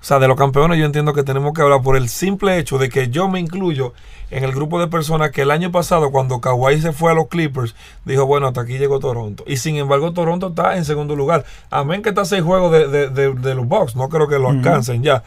O 0.00 0.04
sea, 0.06 0.18
de 0.18 0.28
los 0.28 0.36
campeones 0.36 0.78
yo 0.78 0.84
entiendo 0.84 1.12
que 1.14 1.24
tenemos 1.24 1.52
que 1.52 1.62
hablar 1.62 1.82
por 1.82 1.96
el 1.96 2.08
simple 2.08 2.58
hecho 2.58 2.78
de 2.78 2.88
que 2.88 3.08
yo 3.08 3.28
me 3.28 3.40
incluyo 3.40 3.92
en 4.30 4.44
el 4.44 4.52
grupo 4.52 4.78
de 4.78 4.86
personas 4.86 5.30
que 5.30 5.42
el 5.42 5.50
año 5.50 5.72
pasado 5.72 6.10
cuando 6.10 6.40
Kawhi 6.40 6.80
se 6.80 6.92
fue 6.92 7.10
a 7.10 7.14
los 7.14 7.26
Clippers 7.28 7.74
dijo, 8.04 8.24
bueno, 8.24 8.46
hasta 8.46 8.60
aquí 8.60 8.78
llegó 8.78 9.00
Toronto. 9.00 9.42
Y 9.46 9.56
sin 9.56 9.76
embargo 9.76 10.12
Toronto 10.12 10.48
está 10.48 10.76
en 10.76 10.84
segundo 10.84 11.16
lugar. 11.16 11.44
Amén 11.70 12.02
que 12.02 12.10
está 12.10 12.24
seis 12.24 12.42
juegos 12.42 12.72
de, 12.72 12.86
de, 12.88 13.08
de, 13.08 13.34
de 13.34 13.54
los 13.54 13.66
Bucks, 13.66 13.96
no 13.96 14.08
creo 14.08 14.28
que 14.28 14.38
lo 14.38 14.50
alcancen 14.50 15.02
ya 15.02 15.24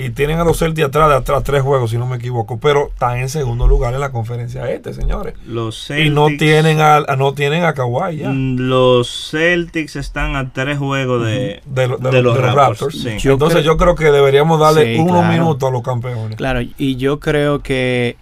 y 0.00 0.10
tienen 0.10 0.38
a 0.38 0.44
los 0.44 0.60
Celtics 0.60 0.86
atrás 0.86 1.08
de 1.08 1.16
atrás 1.16 1.42
tres 1.42 1.60
juegos, 1.62 1.90
si 1.90 1.98
no 1.98 2.06
me 2.06 2.16
equivoco, 2.18 2.60
pero 2.60 2.86
están 2.88 3.18
en 3.18 3.28
segundo 3.28 3.66
lugar 3.66 3.94
en 3.94 3.98
la 4.00 4.12
conferencia 4.12 4.70
este, 4.70 4.94
señores. 4.94 5.34
Los 5.44 5.86
Celtics, 5.88 6.06
y 6.06 6.10
no 6.10 6.28
tienen 6.38 6.80
a, 6.80 7.00
no 7.16 7.34
tienen 7.34 7.64
a 7.64 7.74
Kawhi 7.74 8.18
ya. 8.18 8.28
Mm, 8.28 8.58
los 8.58 9.30
Celtics 9.32 9.96
están 9.96 10.36
a 10.36 10.52
tres 10.52 10.78
juegos 10.78 11.26
de, 11.26 11.62
de, 11.66 11.88
de, 11.88 11.96
de 11.98 12.10
de 12.10 12.22
los, 12.22 12.36
los 12.36 12.38
Raptors. 12.38 12.54
Raptors. 12.80 12.98
sí. 13.02 13.18
Yo 13.18 13.32
Entonces 13.32 13.62
creo- 13.62 13.72
yo 13.72 13.76
creo 13.76 13.94
que 13.96 14.12
deberíamos 14.12 14.60
darle 14.60 14.94
Sí, 14.94 15.00
unos 15.00 15.18
claro. 15.22 15.32
minutos 15.32 15.68
a 15.68 15.72
los 15.72 15.82
campeones. 15.82 16.36
Claro, 16.36 16.60
y 16.62 16.94
yo 16.96 17.18
creo 17.18 17.60
que 17.64 18.16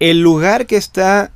el 0.00 0.20
lugar 0.20 0.66
que 0.66 0.76
está, 0.76 1.30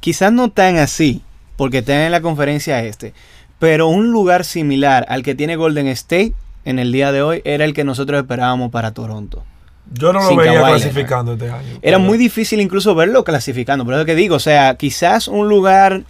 quizás 0.00 0.32
no 0.32 0.50
tan 0.50 0.76
así, 0.78 1.22
porque 1.56 1.78
está 1.78 2.06
en 2.06 2.12
la 2.12 2.20
conferencia 2.22 2.82
este, 2.84 3.12
pero 3.58 3.88
un 3.88 4.12
lugar 4.12 4.44
similar 4.44 5.04
al 5.08 5.22
que 5.24 5.34
tiene 5.34 5.56
Golden 5.56 5.88
State 5.88 6.32
en 6.64 6.78
el 6.78 6.92
día 6.92 7.12
de 7.12 7.22
hoy 7.22 7.42
era 7.44 7.64
el 7.64 7.74
que 7.74 7.84
nosotros 7.84 8.20
esperábamos 8.20 8.70
para 8.70 8.92
Toronto. 8.92 9.44
Yo 9.90 10.12
no 10.12 10.20
lo 10.20 10.36
veía 10.36 10.54
Kawhi 10.54 10.70
clasificando 10.70 11.32
este 11.32 11.50
año. 11.50 11.78
Era 11.82 11.98
muy 11.98 12.16
difícil 12.16 12.60
incluso 12.60 12.94
verlo 12.94 13.24
clasificando, 13.24 13.84
por 13.84 13.94
eso 13.94 14.04
que 14.04 14.14
digo, 14.14 14.36
o 14.36 14.40
sea, 14.40 14.76
quizás 14.76 15.28
un 15.28 15.48
lugar, 15.48 16.04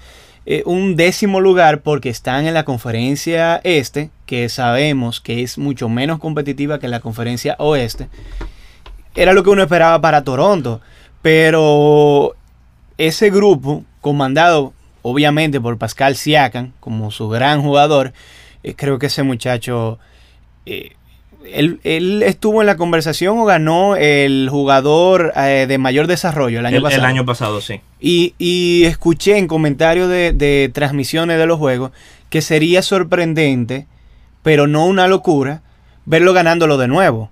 eh, 0.47 0.62
un 0.67 0.95
décimo 0.95 1.41
lugar, 1.41 1.81
porque 1.81 2.09
están 2.09 2.47
en 2.47 2.55
la 2.55 2.65
conferencia 2.65 3.61
este, 3.65 4.11
que 4.27 4.49
sabemos 4.49 5.21
que 5.21 5.43
es 5.43 5.59
mucho 5.59 5.88
menos 5.88 6.19
competitiva 6.19 6.79
que 6.79 6.88
la 6.88 7.01
conferencia 7.01 7.57
oeste, 7.59 8.09
era 9.15 9.33
lo 9.33 9.43
que 9.43 9.51
uno 9.51 9.62
esperaba 9.62 10.01
para 10.01 10.23
Toronto, 10.23 10.81
pero 11.23 12.35
ese 12.99 13.31
grupo, 13.31 13.85
comandado 14.01 14.75
obviamente 15.01 15.61
por 15.61 15.79
Pascal 15.79 16.15
Siakam, 16.15 16.73
como 16.79 17.11
su 17.11 17.29
gran 17.29 17.62
jugador, 17.62 18.12
eh, 18.62 18.75
creo 18.75 18.99
que 18.99 19.07
ese 19.07 19.23
muchacho... 19.23 19.99
eh, 20.66 20.92
él, 21.53 21.81
él 21.83 22.22
estuvo 22.22 22.61
en 22.61 22.66
la 22.66 22.77
conversación 22.77 23.38
o 23.38 23.44
ganó 23.44 23.96
el 23.96 24.48
jugador 24.51 25.33
eh, 25.37 25.66
de 25.68 25.79
mayor 25.79 26.07
desarrollo 26.07 26.61
el 26.61 26.66
año 26.66 26.77
El, 26.77 26.83
pasado. 26.85 27.01
el 27.03 27.07
año 27.07 27.25
pasado, 27.25 27.61
sí. 27.61 27.81
Y, 28.01 28.35
y 28.38 28.85
escuché 28.85 29.38
en 29.38 29.48
comentarios 29.48 30.09
de, 30.09 30.33
de 30.33 30.70
transmisiones 30.72 31.38
de 31.38 31.46
los 31.46 31.59
juegos 31.59 31.90
que 32.31 32.42
sería 32.42 32.81
sorprendente, 32.83 33.87
pero 34.42 34.66
no 34.66 34.87
una 34.87 35.09
locura, 35.09 35.62
verlo 36.05 36.33
ganándolo 36.33 36.79
de 36.79 36.88
nuevo. 36.88 37.31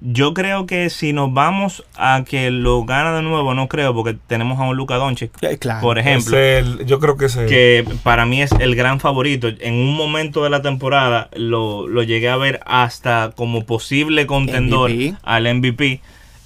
Yo 0.00 0.32
creo 0.34 0.66
que 0.66 0.90
si 0.90 1.12
nos 1.12 1.32
vamos 1.34 1.84
a 1.96 2.24
que 2.28 2.50
lo 2.50 2.84
gana 2.84 3.12
de 3.14 3.22
nuevo, 3.22 3.52
no 3.54 3.66
creo, 3.68 3.92
porque 3.94 4.16
tenemos 4.26 4.58
a 4.60 4.62
un 4.62 4.76
Luka 4.76 4.94
Doncic, 4.96 5.32
Eh, 5.42 5.58
claro. 5.58 5.80
por 5.80 5.98
ejemplo, 5.98 6.36
Es 6.38 6.64
el- 6.64 6.86
yo 6.86 7.00
creo 7.00 7.16
que 7.16 7.26
ese 7.26 7.46
que 7.46 7.84
para 8.04 8.24
mí 8.24 8.40
es 8.40 8.52
el 8.52 8.76
gran 8.76 9.00
favorito. 9.00 9.48
En 9.48 9.74
un 9.74 9.96
momento 9.96 10.44
de 10.44 10.50
la 10.50 10.62
temporada 10.62 11.28
lo, 11.34 11.88
lo 11.88 12.02
llegué 12.04 12.28
a 12.28 12.36
ver 12.36 12.60
hasta 12.66 13.32
como 13.36 13.64
posible 13.66 14.26
contendor 14.26 14.90
MVP. 14.90 15.16
al 15.24 15.46
MVP, 15.46 16.00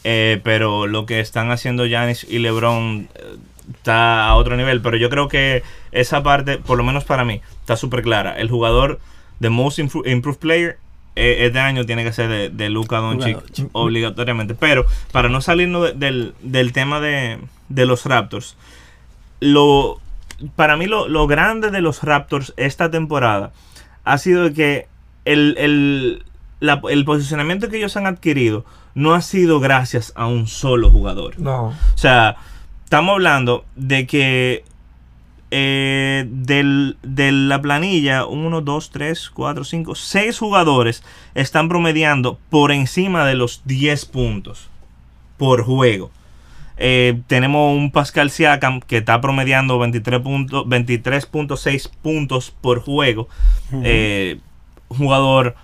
eh, 0.05 0.41
pero 0.43 0.87
lo 0.87 1.05
que 1.07 1.21
están 1.21 1.51
haciendo 1.51 1.85
Giannis 1.87 2.27
y 2.29 2.39
LeBron 2.39 3.09
eh, 3.15 3.37
está 3.75 4.27
a 4.29 4.35
otro 4.37 4.57
nivel. 4.57 4.81
Pero 4.81 4.97
yo 4.97 5.11
creo 5.11 5.29
que 5.29 5.63
esa 5.93 6.23
parte, 6.23 6.59
por 6.59 6.79
lo 6.79 6.85
menos 6.85 7.05
para 7.05 7.25
mí, 7.25 7.41
está 7.61 7.77
súper 7.77 8.03
clara. 8.03 8.37
El 8.39 8.49
jugador 8.49 8.99
de 9.41 9.51
Most 9.51 9.79
Impro- 9.79 10.09
Improved 10.11 10.39
Player 10.39 10.79
eh, 11.17 11.39
este 11.47 11.59
año 11.59 11.85
tiene 11.87 12.05
que 12.05 12.13
ser 12.13 12.29
de, 12.29 12.49
de 12.51 12.69
Luka 12.71 12.99
Doncic 12.99 13.37
obligatoriamente. 13.73 14.55
Pero 14.55 14.87
para 15.13 15.29
no 15.29 15.41
salirnos 15.41 15.83
de- 15.85 15.93
del, 15.93 16.35
del 16.43 16.73
tema 16.73 17.01
de, 17.01 17.39
de 17.69 17.87
los 17.87 18.07
Raptors, 18.07 18.57
lo 19.41 19.99
para 20.57 20.77
mí 20.77 20.87
lo, 20.87 21.09
lo 21.09 21.27
grande 21.27 21.71
de 21.71 21.81
los 21.81 22.03
Raptors 22.03 22.53
esta 22.57 22.91
temporada 22.91 23.53
ha 24.05 24.19
sido 24.19 24.53
que 24.53 24.89
el, 25.25 25.55
el, 25.59 26.25
la- 26.61 26.81
el 26.91 27.05
posicionamiento 27.05 27.69
que 27.69 27.77
ellos 27.79 27.97
han 27.97 28.07
adquirido 28.07 28.65
no 28.95 29.15
ha 29.15 29.23
sido 29.23 29.61
gracias 29.61 30.13
a 30.17 30.27
un 30.27 30.47
solo 30.47 30.91
jugador. 30.91 31.39
No. 31.39 31.67
O 31.69 31.75
sea, 31.99 32.37
estamos 32.85 33.13
hablando 33.15 33.65
de 33.77 34.07
que 34.07 34.65
eh, 35.55 36.25
del- 36.31 36.97
de 37.03 37.31
la 37.31 37.61
planilla, 37.61 38.25
1, 38.25 38.63
2, 38.63 38.91
3, 38.91 39.29
4, 39.31 39.65
5, 39.65 39.95
6 39.95 40.39
jugadores 40.39 41.05
están 41.35 41.69
promediando 41.69 42.39
por 42.49 42.73
encima 42.73 43.27
de 43.27 43.35
los 43.35 43.61
10 43.67 44.07
puntos 44.07 44.71
por 45.37 45.63
juego. 45.63 46.11
Eh, 46.79 47.21
tenemos 47.27 47.77
un 47.77 47.91
Pascal 47.93 48.31
Siakam 48.31 48.81
que 48.81 48.97
está 48.97 49.21
promediando 49.21 49.79
23 49.79 50.21
puntos, 50.23 50.65
23.6 50.67 51.89
puntos 52.01 52.51
por 52.51 52.81
juego. 52.81 53.29
Eh, 53.85 54.39
jugador 54.89 55.55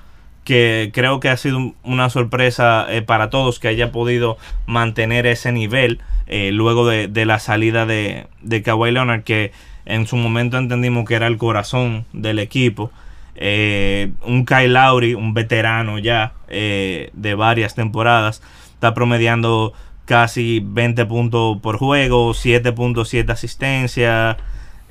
que 0.44 0.90
creo 0.94 1.18
que 1.20 1.28
ha 1.28 1.36
sido 1.36 1.56
un- 1.58 1.74
una 1.82 2.08
sorpresa 2.10 2.86
eh, 2.90 3.02
para 3.02 3.30
todos 3.30 3.58
que 3.58 3.68
haya 3.68 3.90
podido 3.90 4.36
mantener 4.66 5.26
ese 5.26 5.50
nivel 5.52 6.00
eh, 6.26 6.50
luego 6.52 6.86
de, 6.86 7.08
de 7.08 7.24
la 7.26 7.38
salida 7.38 7.84
de, 7.86 8.26
de 8.42 8.62
Kawhi 8.62 8.90
Leonard 8.90 9.22
que 9.24 9.52
en 9.88 10.06
su 10.06 10.16
momento 10.16 10.58
entendimos 10.58 11.06
que 11.06 11.14
era 11.14 11.26
el 11.26 11.38
corazón 11.38 12.04
del 12.12 12.38
equipo. 12.38 12.92
Eh, 13.34 14.12
un 14.24 14.44
Kyle 14.44 14.72
Lowry, 14.72 15.14
un 15.14 15.34
veterano 15.34 15.98
ya 15.98 16.32
eh, 16.48 17.10
de 17.12 17.34
varias 17.34 17.74
temporadas, 17.74 18.42
está 18.74 18.94
promediando 18.94 19.72
casi 20.04 20.60
20 20.64 21.06
puntos 21.06 21.58
por 21.58 21.76
juego, 21.76 22.32
7.7 22.32 23.30
asistencia 23.30 24.36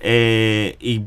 eh, 0.02 0.78
y 0.80 1.04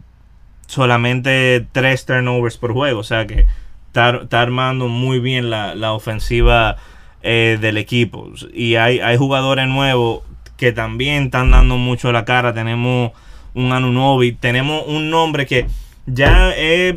solamente 0.67 1.67
3 1.73 2.07
turnovers 2.07 2.57
por 2.57 2.73
juego. 2.73 3.01
O 3.01 3.05
sea 3.05 3.27
que 3.27 3.47
está, 3.87 4.21
está 4.23 4.41
armando 4.41 4.89
muy 4.89 5.19
bien 5.21 5.51
la, 5.51 5.75
la 5.75 5.93
ofensiva 5.93 6.77
eh, 7.23 7.59
del 7.61 7.77
equipo. 7.77 8.31
Y 8.55 8.77
hay, 8.77 9.01
hay 9.01 9.19
jugadores 9.19 9.69
nuevos 9.69 10.23
que 10.57 10.73
también 10.73 11.25
están 11.25 11.51
dando 11.51 11.77
mucho 11.77 12.13
la 12.13 12.25
cara. 12.25 12.55
Tenemos 12.55 13.13
un 13.55 13.73
Anunobi, 13.73 14.33
tenemos 14.33 14.85
un 14.87 15.11
nombre 15.11 15.47
que 15.47 15.67
ya 16.07 16.53
es 16.53 16.95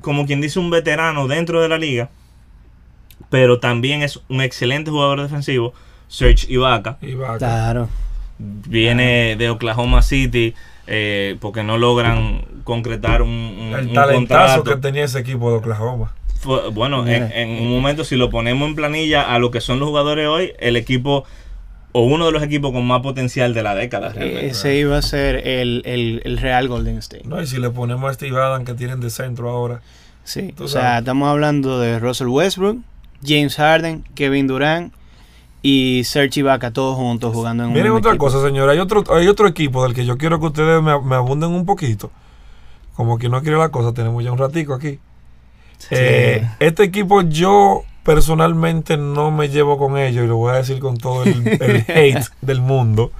como 0.00 0.26
quien 0.26 0.40
dice 0.40 0.58
un 0.58 0.70
veterano 0.70 1.26
dentro 1.28 1.60
de 1.62 1.68
la 1.68 1.78
liga, 1.78 2.10
pero 3.30 3.58
también 3.58 4.02
es 4.02 4.20
un 4.28 4.40
excelente 4.40 4.90
jugador 4.90 5.22
defensivo, 5.22 5.72
Serge 6.08 6.46
Ibaka. 6.52 6.90
Acá. 7.00 7.38
Claro. 7.38 7.88
Viene 8.38 9.36
de 9.36 9.50
Oklahoma 9.50 10.02
City 10.02 10.54
eh, 10.86 11.36
porque 11.40 11.62
no 11.62 11.78
logran 11.78 12.44
concretar 12.64 13.22
un, 13.22 13.28
un- 13.30 13.74
El 13.74 13.88
un 13.88 13.94
talentazo 13.94 14.56
contrato. 14.56 14.64
que 14.64 14.76
tenía 14.88 15.04
ese 15.04 15.20
equipo 15.20 15.50
de 15.50 15.56
Oklahoma. 15.58 16.12
Fue- 16.40 16.68
bueno, 16.70 17.06
en 17.06 17.62
un 17.62 17.70
momento 17.70 18.04
si 18.04 18.16
lo 18.16 18.28
ponemos 18.28 18.68
en 18.68 18.74
planilla 18.74 19.32
a 19.34 19.38
lo 19.38 19.50
que 19.50 19.60
son 19.62 19.78
los 19.78 19.88
jugadores 19.88 20.26
hoy, 20.28 20.52
el 20.58 20.76
equipo 20.76 21.24
o 21.96 22.02
uno 22.02 22.26
de 22.26 22.32
los 22.32 22.42
equipos 22.42 22.72
con 22.72 22.84
más 22.86 23.00
potencial 23.02 23.54
de 23.54 23.62
la 23.62 23.74
década. 23.76 24.08
realmente. 24.10 24.48
Ese 24.48 24.76
iba 24.76 24.98
a 24.98 25.02
ser 25.02 25.46
el, 25.46 25.82
el- 25.86 26.20
el 26.24 26.38
Real 26.38 26.66
Golden 26.68 26.98
State. 26.98 27.22
No, 27.24 27.40
y 27.40 27.46
si 27.46 27.58
le 27.58 27.70
ponemos 27.70 28.10
a 28.10 28.14
Steve 28.14 28.36
Adams 28.36 28.66
que 28.66 28.74
tienen 28.74 29.00
de 29.00 29.10
centro 29.10 29.48
ahora. 29.48 29.80
Sí, 30.24 30.52
o 30.58 30.66
sea, 30.68 30.82
sabes. 30.82 30.98
estamos 31.00 31.28
hablando 31.28 31.78
de 31.78 31.98
Russell 32.00 32.26
Westbrook, 32.28 32.78
James 33.24 33.54
Harden, 33.56 34.02
Kevin 34.14 34.46
Durant 34.48 34.92
y 35.62 36.02
Serge 36.04 36.40
Ibaka 36.40 36.72
todos 36.72 36.96
juntos 36.96 37.32
jugando 37.32 37.62
en 37.62 37.68
un 37.68 37.74
Miren 37.74 37.86
mismo 37.92 37.98
otra 37.98 38.10
equipo. 38.10 38.24
cosa, 38.26 38.42
señora. 38.42 38.72
Hay 38.72 38.78
otro, 38.80 39.04
hay 39.14 39.28
otro 39.28 39.46
equipo 39.46 39.84
del 39.84 39.94
que 39.94 40.04
yo 40.04 40.18
quiero 40.18 40.40
que 40.40 40.46
ustedes 40.46 40.82
me, 40.82 41.00
me 41.00 41.14
abunden 41.14 41.50
un 41.50 41.64
poquito. 41.64 42.10
Como 42.96 43.18
que 43.18 43.28
no 43.28 43.40
quiere 43.42 43.56
la 43.56 43.68
cosa, 43.70 43.92
tenemos 43.94 44.22
ya 44.24 44.32
un 44.32 44.38
ratico 44.38 44.74
aquí. 44.74 44.98
Eh, 45.90 46.46
este 46.60 46.82
equipo 46.84 47.22
yo 47.22 47.82
personalmente 48.04 48.96
no 48.96 49.30
me 49.30 49.48
llevo 49.48 49.78
con 49.78 49.98
ellos 49.98 50.24
y 50.24 50.28
lo 50.28 50.36
voy 50.36 50.52
a 50.52 50.56
decir 50.56 50.78
con 50.78 50.96
todo 50.96 51.24
el, 51.24 51.48
el 51.48 51.84
hate 51.88 52.24
del 52.42 52.60
mundo. 52.60 53.10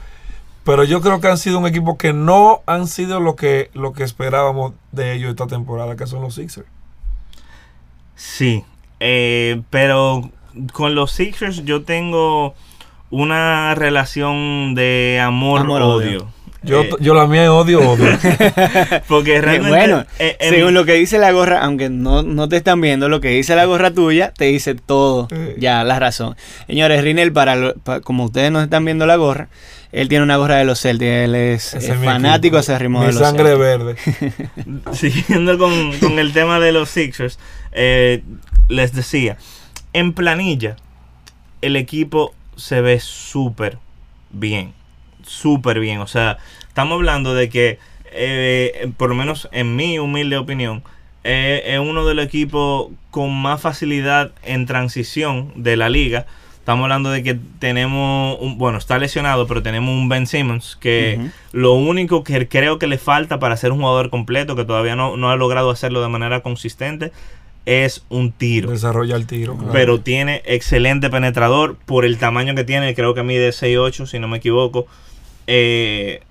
Pero 0.64 0.84
yo 0.84 1.00
creo 1.00 1.20
que 1.20 1.28
han 1.28 1.36
sido 1.36 1.58
un 1.58 1.66
equipo 1.66 1.98
que 1.98 2.12
no 2.12 2.62
han 2.66 2.86
sido 2.86 3.20
lo 3.20 3.36
que, 3.36 3.70
lo 3.74 3.92
que 3.92 4.02
esperábamos 4.02 4.72
de 4.92 5.14
ellos 5.14 5.30
esta 5.30 5.46
temporada, 5.46 5.96
que 5.96 6.06
son 6.06 6.22
los 6.22 6.34
Sixers. 6.36 6.66
Sí, 8.14 8.64
eh, 9.00 9.60
pero 9.70 10.30
con 10.72 10.94
los 10.94 11.10
Sixers 11.10 11.64
yo 11.64 11.82
tengo 11.82 12.54
una 13.10 13.74
relación 13.74 14.74
de 14.74 15.20
amor-odio. 15.22 15.76
Amor-odio. 15.76 16.28
Yo, 16.64 16.82
Eh, 16.82 16.90
yo 17.00 17.14
la 17.14 17.26
mía 17.26 17.44
es 17.44 17.48
odio, 17.50 17.80
odio. 17.90 18.06
porque 19.08 19.40
realmente... 19.40 19.68
bueno, 19.68 20.04
eh, 20.18 20.36
en- 20.40 20.54
según 20.54 20.74
lo 20.74 20.84
que 20.84 20.94
dice 20.94 21.18
la 21.18 21.30
gorra, 21.32 21.60
aunque 21.62 21.90
no, 21.90 22.22
no 22.22 22.48
te 22.48 22.56
están 22.56 22.80
viendo, 22.80 23.08
lo 23.08 23.20
que 23.20 23.28
dice 23.28 23.54
la 23.56 23.64
gorra 23.64 23.90
tuya 23.92 24.32
te 24.36 24.46
dice 24.46 24.74
todo, 24.74 25.28
ya 25.58 25.84
la 25.84 25.98
razón. 25.98 26.36
Señores, 26.66 27.02
Rinel, 27.02 27.32
para, 27.32 27.56
lo- 27.56 27.74
como 28.02 28.24
ustedes 28.24 28.50
no 28.50 28.60
están 28.62 28.84
viendo 28.84 29.06
la 29.06 29.16
gorra, 29.16 29.48
Él 29.92 30.08
tiene 30.08 30.24
una 30.24 30.36
gorra 30.38 30.56
de 30.56 30.64
los 30.64 30.80
Celtics, 30.80 31.08
él 31.10 31.34
es, 31.34 31.74
eh, 31.74 31.78
es 31.78 31.94
fanático 32.04 32.56
acérrimo 32.58 33.00
Mi 33.00 33.06
de 33.06 33.12
los 33.12 33.22
sangre 33.22 33.54
Celtics. 33.56 34.06
verde. 34.56 34.92
Siguiendo 34.92 35.56
con, 35.58 35.96
con 35.98 36.18
el 36.18 36.32
tema 36.32 36.58
de 36.60 36.72
los 36.72 36.88
Sixers, 36.90 37.38
eh, 37.72 38.22
les 38.68 38.92
decía, 38.92 39.36
en 39.92 40.12
planilla, 40.12 40.76
el 41.62 41.76
equipo 41.76 42.34
se 42.56 42.80
ve 42.80 42.98
súper 43.00 43.78
bien. 44.30 44.72
Súper 45.26 45.80
bien. 45.80 46.00
O 46.00 46.06
sea, 46.06 46.38
estamos 46.68 46.96
hablando 46.96 47.34
de 47.34 47.48
que, 47.48 47.78
eh, 48.12 48.90
por 48.96 49.08
lo 49.08 49.14
menos 49.14 49.48
en 49.52 49.76
mi 49.76 49.98
humilde 49.98 50.36
opinión, 50.36 50.82
eh, 51.24 51.62
es 51.74 51.78
uno 51.78 52.04
de 52.04 52.14
los 52.14 52.26
equipos 52.26 52.88
con 53.10 53.32
más 53.34 53.60
facilidad 53.60 54.32
en 54.42 54.66
transición 54.66 55.52
de 55.56 55.76
la 55.76 55.88
liga. 55.88 56.26
Estamos 56.58 56.84
hablando 56.84 57.10
de 57.10 57.22
que 57.22 57.38
tenemos, 57.58 58.38
un, 58.40 58.56
bueno, 58.56 58.78
está 58.78 58.98
lesionado, 58.98 59.46
pero 59.46 59.62
tenemos 59.62 59.90
un 59.90 60.08
Ben 60.08 60.26
Simmons 60.26 60.76
que 60.80 61.30
lo 61.52 61.74
único 61.74 62.24
que 62.24 62.48
creo 62.48 62.78
que 62.78 62.86
le 62.86 62.96
falta 62.96 63.38
para 63.38 63.56
ser 63.58 63.72
un 63.72 63.80
jugador 63.80 64.08
completo, 64.08 64.56
que 64.56 64.64
todavía 64.64 64.96
no, 64.96 65.18
no 65.18 65.30
ha 65.30 65.36
logrado 65.36 65.68
hacerlo 65.70 66.00
de 66.00 66.08
manera 66.08 66.40
consistente, 66.40 67.12
es 67.66 68.04
un 68.08 68.32
tiro. 68.32 68.70
Desarrolla 68.70 69.16
el 69.16 69.26
tiro. 69.26 69.56
claro. 69.56 69.72
Pero 69.72 70.00
tiene 70.00 70.42
excelente 70.46 71.10
penetrador 71.10 71.76
por 71.84 72.04
el 72.04 72.18
tamaño 72.18 72.54
que 72.54 72.64
tiene, 72.64 72.94
creo 72.94 73.14
que 73.14 73.22
mide 73.22 73.50
6'8 73.50 74.06
si 74.06 74.18
no 74.18 74.28
me 74.28 74.38
equivoco. 74.38 74.86
Eh, 75.46 76.22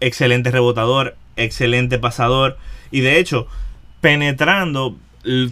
excelente 0.00 0.50
rebotador, 0.50 1.16
excelente 1.36 1.98
pasador. 1.98 2.56
Y 2.90 3.00
de 3.00 3.18
hecho, 3.18 3.46
penetrando, 4.00 4.96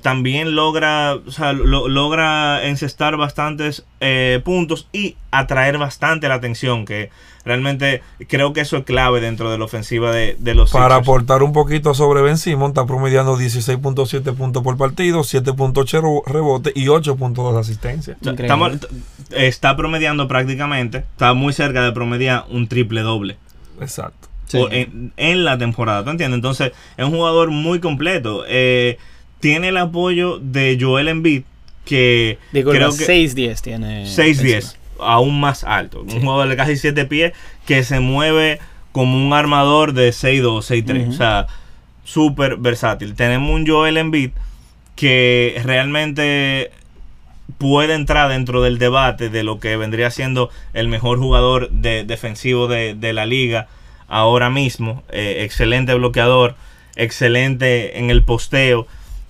también 0.02 0.56
logra, 0.56 1.14
o 1.14 1.30
sea, 1.30 1.52
lo- 1.52 1.86
logra 1.88 2.66
encestar 2.66 3.16
bastantes 3.16 3.84
eh, 4.00 4.40
puntos 4.44 4.88
y 4.92 5.16
atraer 5.30 5.78
bastante 5.78 6.26
la 6.28 6.34
atención, 6.34 6.84
que 6.84 7.10
realmente 7.44 8.02
creo 8.28 8.52
que 8.52 8.62
eso 8.62 8.78
es 8.78 8.84
clave 8.84 9.20
dentro 9.20 9.48
de 9.50 9.58
la 9.58 9.64
ofensiva 9.64 10.10
de, 10.10 10.36
de 10.40 10.54
los 10.56 10.72
Para 10.72 10.96
Sixers. 10.96 11.02
aportar 11.08 11.42
un 11.44 11.52
poquito 11.52 11.94
sobre 11.94 12.20
Ben 12.20 12.36
Simon, 12.36 12.70
está 12.72 12.84
promediando 12.84 13.38
16.7 13.38 14.34
puntos 14.34 14.64
por 14.64 14.76
partido, 14.76 15.20
7.8 15.20 16.24
rebote 16.26 16.72
y 16.74 16.86
8.2 16.86 17.56
asistencia. 17.58 18.16
O 18.20 18.24
sea, 18.24 18.32
Increíble. 18.32 18.76
estamos- 18.76 19.19
está 19.32 19.76
promediando 19.76 20.28
prácticamente, 20.28 20.98
está 20.98 21.34
muy 21.34 21.52
cerca 21.52 21.82
de 21.84 21.92
promediar 21.92 22.44
un 22.50 22.68
triple 22.68 23.00
doble. 23.02 23.36
Exacto. 23.80 24.28
Sí. 24.46 24.56
o 24.58 24.68
en, 24.70 25.12
en 25.16 25.44
la 25.44 25.56
temporada, 25.58 26.02
¿tú 26.02 26.10
entiendes? 26.10 26.36
Entonces, 26.38 26.72
es 26.96 27.04
un 27.04 27.12
jugador 27.12 27.50
muy 27.50 27.78
completo. 27.78 28.44
Eh, 28.48 28.98
tiene 29.38 29.68
el 29.68 29.76
apoyo 29.76 30.38
de 30.40 30.76
Joel 30.80 31.06
Embiid, 31.08 31.42
que 31.84 32.38
Digo, 32.52 32.72
creo 32.72 32.86
los 32.88 32.98
que 32.98 33.06
6'10 33.06 33.60
tiene. 33.60 34.04
6'10, 34.04 34.28
encima. 34.54 34.72
aún 34.98 35.40
más 35.40 35.62
alto. 35.64 36.02
Un 36.02 36.20
jugador 36.20 36.48
de 36.48 36.56
casi 36.56 36.76
7 36.76 37.04
pies 37.06 37.32
que 37.66 37.84
se 37.84 38.00
mueve 38.00 38.58
como 38.92 39.16
un 39.24 39.32
armador 39.32 39.92
de 39.92 40.10
6'2, 40.10 40.62
6'3. 40.84 41.02
Ujú. 41.02 41.10
O 41.10 41.14
sea, 41.14 41.46
súper 42.04 42.56
versátil. 42.56 43.14
Tenemos 43.14 43.50
un 43.50 43.64
Joel 43.66 43.96
Embiid 43.98 44.30
que 44.96 45.60
realmente 45.64 46.72
puede 47.58 47.94
entrar 47.94 48.28
dentro 48.30 48.62
del 48.62 48.78
debate 48.78 49.28
de 49.28 49.42
lo 49.42 49.60
que 49.60 49.76
vendría 49.76 50.10
siendo 50.10 50.50
el 50.72 50.88
mejor 50.88 51.18
jugador 51.18 51.70
de, 51.70 52.04
defensivo 52.04 52.68
de, 52.68 52.94
de 52.94 53.12
la 53.12 53.26
liga 53.26 53.68
ahora 54.08 54.50
mismo. 54.50 55.02
Eh, 55.10 55.38
excelente 55.40 55.94
bloqueador, 55.94 56.54
excelente 56.96 57.98
en 57.98 58.10
el 58.10 58.22
posteo. 58.22 58.86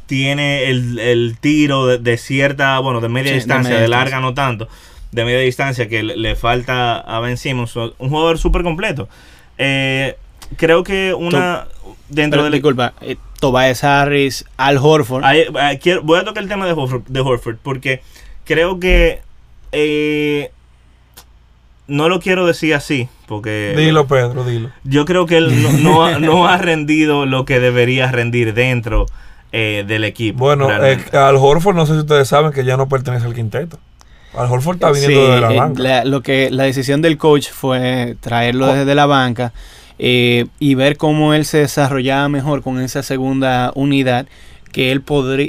Tiene 0.06 0.64
el, 0.70 0.98
el 0.98 1.36
tiro 1.40 1.86
de, 1.86 1.98
de 1.98 2.16
cierta, 2.16 2.78
bueno, 2.80 3.00
de 3.00 3.08
media 3.08 3.28
Sí, 3.28 3.30
de 3.30 3.36
distancia, 3.36 3.78
de, 3.78 3.88
larga 3.88 4.16
distancia. 4.16 4.20
no 4.20 4.34
tanto, 4.34 4.68
de 5.12 5.24
media 5.24 5.38
distancia 5.40 5.88
que 5.88 6.02
le, 6.02 6.16
le 6.16 6.34
falta 6.34 6.98
a 6.98 7.20
Ben 7.20 7.36
Simmons. 7.36 7.76
Un 7.76 8.08
jugador 8.08 8.38
súper 8.38 8.62
completo. 8.62 9.08
Eh, 9.58 10.16
creo 10.56 10.82
que 10.82 11.14
una... 11.14 11.66
Dentro 12.08 12.38
Pero, 12.38 12.44
del 12.44 12.52
disculpa, 12.54 12.92
eh, 13.02 13.16
Tobias 13.40 13.82
Harris, 13.84 14.44
Al 14.56 14.76
Horford. 14.78 15.24
Ahí- 15.24 15.46
ahí 15.58 15.78
quiero- 15.78 16.02
voy 16.02 16.18
a 16.20 16.24
tocar 16.24 16.42
el 16.42 16.48
tema 16.48 16.66
de 16.66 16.72
Horford, 16.72 17.02
de 17.08 17.20
Horford 17.20 17.56
porque 17.62 18.02
creo 18.44 18.78
que 18.78 19.20
eh, 19.72 20.50
no 21.86 22.08
lo 22.08 22.20
quiero 22.20 22.46
decir 22.46 22.74
así 22.74 23.08
porque 23.26 23.74
Dilo, 23.76 24.06
Pedro, 24.06 24.44
dilo. 24.44 24.70
yo 24.84 25.04
creo 25.04 25.26
que 25.26 25.36
él 25.38 25.62
no, 25.62 25.72
no 25.78 26.04
ha, 26.04 26.18
no 26.18 26.46
ha 26.46 26.56
rendido 26.58 27.26
lo 27.26 27.44
que 27.44 27.60
debería 27.60 28.10
rendir 28.10 28.54
dentro 28.54 29.06
eh, 29.52 29.84
del 29.86 30.04
equipo. 30.04 30.38
Bueno, 30.38 30.68
eh, 30.84 30.98
al 31.12 31.36
Horford, 31.36 31.74
no 31.74 31.86
sé 31.86 31.94
si 31.94 31.98
ustedes 32.00 32.28
saben 32.28 32.52
que 32.52 32.64
ya 32.64 32.76
no 32.76 32.88
pertenece 32.88 33.26
al 33.26 33.34
quinteto. 33.34 33.78
Al 34.36 34.46
Horford 34.48 34.76
está 34.76 34.92
viniendo 34.92 35.26
Sí, 35.26 35.32
de 35.32 35.40
la 35.40 35.52
eh, 35.52 35.56
banca. 35.58 35.82
la- 35.82 36.04
lo 36.04 36.22
que, 36.22 36.50
la 36.52 36.62
decisión 36.64 37.02
del 37.02 37.18
coach 37.18 37.48
fue 37.50 38.16
traerlo 38.20 38.66
Co- 38.68 38.74
desde 38.74 38.94
la 38.94 39.06
banca 39.06 39.52
eh, 40.02 40.46
y 40.58 40.74
ver 40.76 40.96
cómo 40.96 41.34
él 41.34 41.44
se 41.44 41.58
desarrollaba 41.58 42.28
mejor 42.30 42.62
con 42.62 42.80
esa 42.80 43.02
segunda 43.02 43.70
unidad 43.74 44.26
que 44.72 44.92
él, 44.92 45.02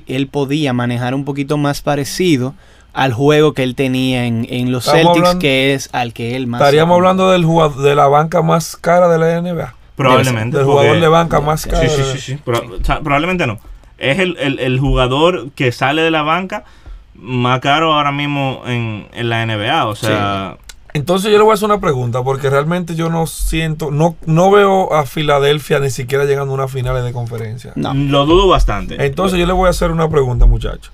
él 0.07 0.27
podía 0.27 0.73
manejar 0.73 1.15
un 1.15 1.23
poquito 1.25 1.57
más 1.57 1.81
parecido 1.81 2.53
al 2.93 3.13
juego 3.13 3.53
que 3.53 3.63
él 3.63 3.75
tenía 3.75 4.25
en, 4.25 4.45
en 4.49 4.71
los 4.73 4.85
Estamos 4.87 5.03
Celtics, 5.03 5.17
hablando- 5.19 5.39
que 5.39 5.73
es 5.73 5.89
al 5.93 6.11
que 6.11 6.35
él 6.35 6.47
más... 6.47 6.59
Estaríamos 6.59 6.95
hablando 6.95 7.31
del 7.31 7.45
jugador, 7.45 7.81
de 7.81 7.95
la 7.95 8.07
banca 8.07 8.41
más 8.41 8.75
cara 8.75 9.07
de 9.07 9.17
la 9.19 9.41
NBA. 9.41 9.73
probablemente. 9.95 10.57
Del 10.57 10.65
porque- 10.65 10.79
jugador 10.81 10.99
de 11.01 11.07
banca 11.07 11.39
más 11.39 11.65
cara. 11.65 11.87
Sí, 11.87 11.95
sí, 11.95 12.03
sí, 12.13 12.17
sí. 12.19 12.35
Pro- 12.43 12.59
o 12.81 12.83
sea, 12.83 12.99
probablemente 12.99 13.47
no. 13.47 13.59
Es 13.97 14.19
el, 14.19 14.35
el- 14.39 14.59
el 14.59 14.79
jugador 14.79 15.51
que 15.55 15.71
sale 15.71 16.01
de 16.01 16.11
la 16.11 16.23
banca 16.23 16.65
más 17.13 17.59
caro 17.61 17.93
ahora 17.93 18.11
mismo 18.11 18.63
en, 18.65 19.07
en 19.13 19.29
la 19.29 19.45
NBA. 19.45 19.85
O 19.85 19.95
sea, 19.95 20.57
Entonces 20.93 21.31
yo 21.31 21.37
le 21.37 21.43
voy 21.43 21.51
a 21.51 21.53
hacer 21.53 21.67
una 21.67 21.79
pregunta, 21.79 22.21
porque 22.23 22.49
realmente 22.49 22.95
yo 22.95 23.09
no 23.09 23.25
siento, 23.25 23.91
no, 23.91 24.17
no 24.25 24.51
veo 24.51 24.93
a 24.93 25.05
Filadelfia 25.05 25.79
ni 25.79 25.89
siquiera 25.89 26.25
llegando 26.25 26.51
a 26.51 26.55
unas 26.55 26.71
finales 26.71 27.03
de 27.03 27.13
conferencia. 27.13 27.71
No. 27.75 27.93
lo 27.93 28.25
dudo 28.25 28.47
bastante. 28.47 29.03
Entonces 29.05 29.39
yo 29.39 29.45
le 29.45 29.53
voy 29.53 29.67
a 29.67 29.69
hacer 29.69 29.91
una 29.91 30.09
pregunta, 30.09 30.45
muchachos. 30.45 30.91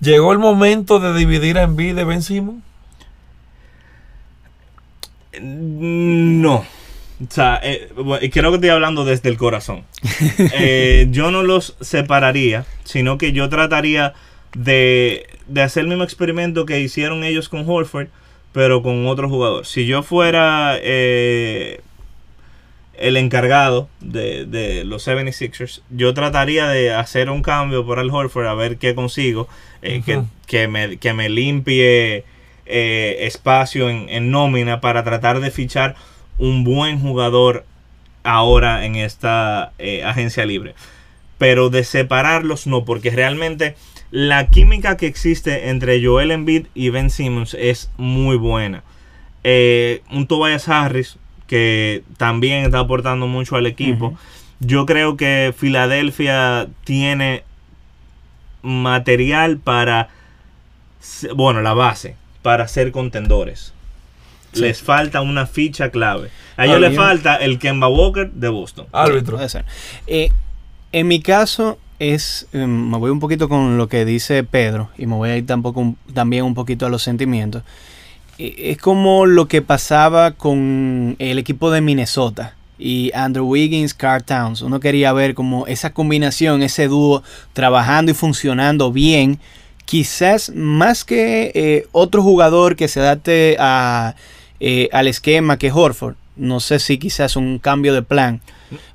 ¿Llegó 0.00 0.32
el 0.32 0.38
momento 0.38 1.00
de 1.00 1.14
dividir 1.14 1.58
a 1.58 1.62
Embiid 1.62 1.94
de 1.94 2.04
Ben 2.04 2.22
Simmons? 2.22 2.62
No. 5.40 6.54
O 6.56 7.30
sea, 7.30 7.60
eh, 7.62 7.90
bueno, 7.94 8.24
y 8.24 8.30
creo 8.30 8.50
que 8.50 8.56
estoy 8.56 8.70
hablando 8.70 9.04
desde 9.04 9.28
el 9.28 9.36
corazón. 9.36 9.84
Eh, 10.54 11.08
yo 11.10 11.30
no 11.30 11.42
los 11.42 11.76
separaría, 11.80 12.64
sino 12.84 13.18
que 13.18 13.32
yo 13.32 13.48
trataría 13.48 14.14
de, 14.54 15.26
de 15.46 15.62
hacer 15.62 15.82
el 15.82 15.88
mismo 15.88 16.04
experimento 16.04 16.66
que 16.66 16.80
hicieron 16.80 17.22
ellos 17.22 17.48
con 17.48 17.68
Horford, 17.68 18.08
pero 18.52 18.82
con 18.82 19.06
otro 19.06 19.28
jugador. 19.28 19.66
Si 19.66 19.86
yo 19.86 20.02
fuera 20.02 20.76
eh, 20.80 21.80
el 22.94 23.16
encargado 23.16 23.88
de, 24.00 24.44
de 24.44 24.84
los 24.84 25.06
76ers, 25.06 25.80
yo 25.90 26.14
trataría 26.14 26.68
de 26.68 26.92
hacer 26.92 27.30
un 27.30 27.42
cambio 27.42 27.84
por 27.84 27.98
Al 27.98 28.10
Horford 28.10 28.46
a 28.46 28.54
ver 28.54 28.76
qué 28.76 28.94
consigo, 28.94 29.48
eh, 29.80 30.02
que, 30.04 30.22
que 30.46 30.68
me, 30.68 30.98
que 30.98 31.14
me 31.14 31.28
limpie 31.28 32.24
eh, 32.66 33.16
espacio 33.20 33.88
en, 33.88 34.08
en 34.08 34.30
nómina 34.30 34.80
para 34.80 35.02
tratar 35.02 35.40
de 35.40 35.50
fichar 35.50 35.96
un 36.38 36.64
buen 36.64 37.00
jugador 37.00 37.64
ahora 38.22 38.84
en 38.84 38.96
esta 38.96 39.72
agencia 40.04 40.44
libre. 40.44 40.74
Pero 41.38 41.70
de 41.70 41.82
separarlos 41.82 42.68
no, 42.68 42.84
porque 42.84 43.10
realmente 43.10 43.74
la 44.12 44.48
química 44.48 44.98
que 44.98 45.06
existe 45.06 45.70
entre 45.70 46.04
Joel 46.04 46.30
Embiid 46.30 46.66
y 46.74 46.90
Ben 46.90 47.08
Simmons 47.08 47.56
es 47.58 47.90
muy 47.96 48.36
buena. 48.36 48.84
Eh, 49.42 50.02
un 50.12 50.26
Tobias 50.26 50.68
Harris 50.68 51.16
que 51.46 52.04
también 52.18 52.64
está 52.64 52.80
aportando 52.80 53.26
mucho 53.26 53.56
al 53.56 53.66
equipo. 53.66 54.16
Yo 54.60 54.84
creo 54.84 55.16
que 55.16 55.54
Filadelfia 55.56 56.68
tiene 56.84 57.42
material 58.60 59.56
para, 59.56 60.10
bueno, 61.34 61.62
la 61.62 61.72
base, 61.72 62.14
para 62.42 62.68
ser 62.68 62.92
contendores. 62.92 63.72
Sí. 64.52 64.60
Les 64.60 64.82
falta 64.82 65.22
una 65.22 65.46
ficha 65.46 65.90
clave. 65.90 66.28
A 66.58 66.66
ellos 66.66 66.80
les 66.80 66.94
falta 66.94 67.36
el 67.36 67.58
Kemba 67.58 67.88
Walker 67.88 68.30
de 68.30 68.50
Boston. 68.50 68.86
Árbitro. 68.92 69.36
Puede 69.36 69.48
ser. 69.48 69.64
Eh, 70.06 70.30
en 70.92 71.08
mi 71.08 71.22
caso 71.22 71.78
es, 72.02 72.48
eh, 72.52 72.66
me 72.66 72.98
voy 72.98 73.10
un 73.10 73.20
poquito 73.20 73.48
con 73.48 73.78
lo 73.78 73.88
que 73.88 74.04
dice 74.04 74.42
Pedro 74.42 74.90
y 74.98 75.06
me 75.06 75.14
voy 75.14 75.30
a 75.30 75.36
ir 75.36 75.46
también 75.46 76.44
un 76.44 76.54
poquito 76.54 76.86
a 76.86 76.90
los 76.90 77.02
sentimientos. 77.02 77.62
Eh, 78.38 78.70
es 78.72 78.78
como 78.78 79.26
lo 79.26 79.46
que 79.46 79.62
pasaba 79.62 80.32
con 80.32 81.16
el 81.18 81.38
equipo 81.38 81.70
de 81.70 81.80
Minnesota 81.80 82.54
y 82.78 83.12
Andrew 83.14 83.46
Wiggins, 83.46 83.94
Carl 83.94 84.24
Towns. 84.24 84.62
Uno 84.62 84.80
quería 84.80 85.12
ver 85.12 85.34
como 85.34 85.66
esa 85.66 85.92
combinación, 85.92 86.62
ese 86.62 86.88
dúo 86.88 87.22
trabajando 87.52 88.10
y 88.10 88.14
funcionando 88.14 88.90
bien. 88.90 89.38
Quizás 89.84 90.50
más 90.54 91.04
que 91.04 91.52
eh, 91.54 91.86
otro 91.92 92.22
jugador 92.22 92.74
que 92.74 92.88
se 92.88 93.00
adapte 93.00 93.56
a, 93.60 94.14
eh, 94.58 94.88
al 94.92 95.06
esquema 95.06 95.58
que 95.58 95.70
Horford. 95.70 96.16
No 96.34 96.60
sé 96.60 96.78
si 96.78 96.98
quizás 96.98 97.36
un 97.36 97.58
cambio 97.58 97.94
de 97.94 98.02
plan. 98.02 98.40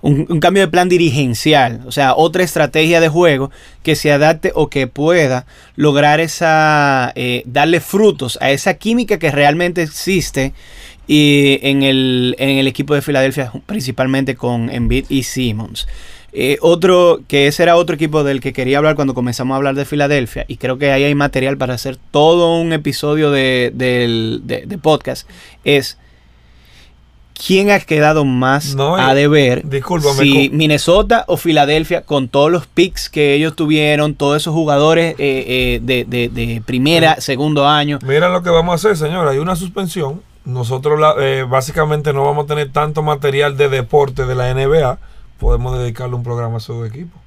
Un, 0.01 0.39
cambio 0.39 0.63
de 0.63 0.67
plan 0.69 0.89
dirigencial. 0.89 1.81
O 1.85 1.91
sea, 1.91 2.15
otra 2.15 2.43
estrategia 2.43 2.99
de 2.99 3.09
juego 3.09 3.51
que 3.83 3.95
se 3.95 4.11
adapte 4.11 4.51
o 4.55 4.69
que 4.69 4.87
pueda 4.87 5.45
lograr 5.75 6.19
esa. 6.19 7.11
eh, 7.15 7.43
darle 7.45 7.79
frutos 7.79 8.37
a 8.41 8.51
esa 8.51 8.75
química 8.75 9.19
que 9.19 9.31
realmente 9.31 9.81
existe 9.81 10.53
Y 11.07 11.59
en 11.61 11.83
el, 11.83 12.35
en 12.37 12.57
el 12.57 12.67
equipo 12.67 12.93
de 12.93 13.01
Filadelfia, 13.01 13.51
principalmente 13.65 14.35
con 14.35 14.69
Embiid 14.69 15.05
y 15.07 15.23
Simmons. 15.23 15.87
Eh, 16.33 16.57
otro, 16.61 17.21
que 17.29 17.47
ese 17.47 17.63
era 17.63 17.77
otro 17.77 17.95
equipo 17.95 18.25
del 18.25 18.41
que 18.41 18.51
quería 18.51 18.77
hablar 18.77 18.95
cuando 18.95 19.13
comenzamos 19.13 19.53
a 19.53 19.57
hablar 19.57 19.75
de 19.75 19.85
Filadelfia, 19.85 20.43
y 20.49 20.57
creo 20.57 20.77
que 20.77 20.91
ahí 20.91 21.05
hay 21.05 21.15
material 21.15 21.57
para 21.57 21.73
hacer 21.75 21.97
todo 22.11 22.59
un 22.59 22.73
episodio 22.73 23.31
de- 23.31 23.71
de 23.73 24.77
podcast, 24.77 25.27
es 25.63 25.97
quién 27.45 27.69
ha 27.69 27.79
quedado 27.79 28.25
más 28.25 28.75
No, 28.75 28.95
a 28.95 29.13
deber, 29.13 29.67
discúlpame, 29.67 30.21
si 30.23 30.49
Minnesota 30.51 31.23
o 31.27 31.37
Filadelfia, 31.37 32.01
con 32.01 32.27
todos 32.29 32.51
los 32.51 32.65
picks 32.67 33.09
que 33.09 33.33
ellos 33.35 33.55
tuvieron, 33.55 34.15
todos 34.15 34.37
esos 34.37 34.53
jugadores 34.53 35.15
eh, 35.19 35.45
eh, 35.47 35.79
de, 35.81 36.05
de- 36.05 36.29
de 36.29 36.61
primera, 36.65 37.21
segundo 37.21 37.67
año. 37.67 37.99
Mira 38.03 38.29
lo 38.29 38.41
que 38.43 38.49
vamos 38.49 38.71
a 38.73 38.75
hacer, 38.75 38.97
señora. 38.97 39.31
Hay 39.31 39.37
una 39.37 39.55
suspensión. 39.55 40.21
Nosotros 40.45 40.99
la- 40.99 41.15
eh, 41.19 41.43
básicamente 41.47 42.13
no 42.13 42.23
vamos 42.25 42.45
a 42.45 42.47
tener 42.47 42.71
tanto 42.71 43.03
material 43.03 43.57
de 43.57 43.69
deporte 43.69 44.25
de 44.25 44.33
la 44.35 44.49
NBA. 44.53 44.97
Podemos 45.39 45.77
dedicarle 45.77 46.15
un 46.15 46.23
programa 46.23 46.57
a 46.57 46.59
su 46.59 46.85
equipo. 46.85 47.17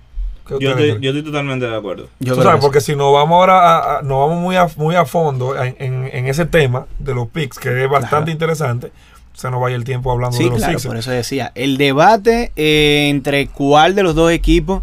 ¿Qué 0.49 0.55
Yo 0.59 0.71
estoy, 0.71 0.85
creen? 0.89 1.01
yo 1.03 1.11
estoy 1.11 1.23
totalmente 1.23 1.67
de 1.67 1.77
acuerdo. 1.77 2.09
Yo 2.19 2.35
Tú 2.35 2.43
sabes, 2.43 2.61
porque 2.61 2.81
si 2.81 2.97
nos 2.97 3.13
vamos 3.13 3.37
ahora 3.37 3.59
a, 3.77 3.99
a- 3.99 4.03
nos 4.03 4.19
vamos 4.27 4.43
muy 4.43 4.57
a, 4.57 4.67
muy 4.77 4.97
a 4.97 5.05
fondo 5.05 5.55
en, 5.63 5.77
en- 5.79 6.11
en 6.13 6.27
ese 6.27 6.45
tema 6.47 6.87
de 6.99 7.15
los 7.15 7.29
picks, 7.29 7.59
que 7.59 7.85
es 7.85 7.89
bastante 7.91 8.31
interesante, 8.33 8.91
se 9.35 9.51
nos 9.51 9.61
vaya 9.61 9.77
el 9.77 9.85
tiempo 9.85 10.11
hablando 10.13 10.37
Sí, 10.37 10.45
de 10.45 10.51
los 10.51 10.59
claro, 10.59 10.73
Sixers. 10.75 10.87
por 10.91 10.97
eso 10.99 11.11
decía, 11.11 11.53
el 11.55 11.77
debate 11.79 12.53
eh, 12.57 13.09
entre 13.11 13.47
cuál 13.47 13.95
de 13.95 14.03
los 14.03 14.15
dos 14.15 14.31
equipos, 14.33 14.83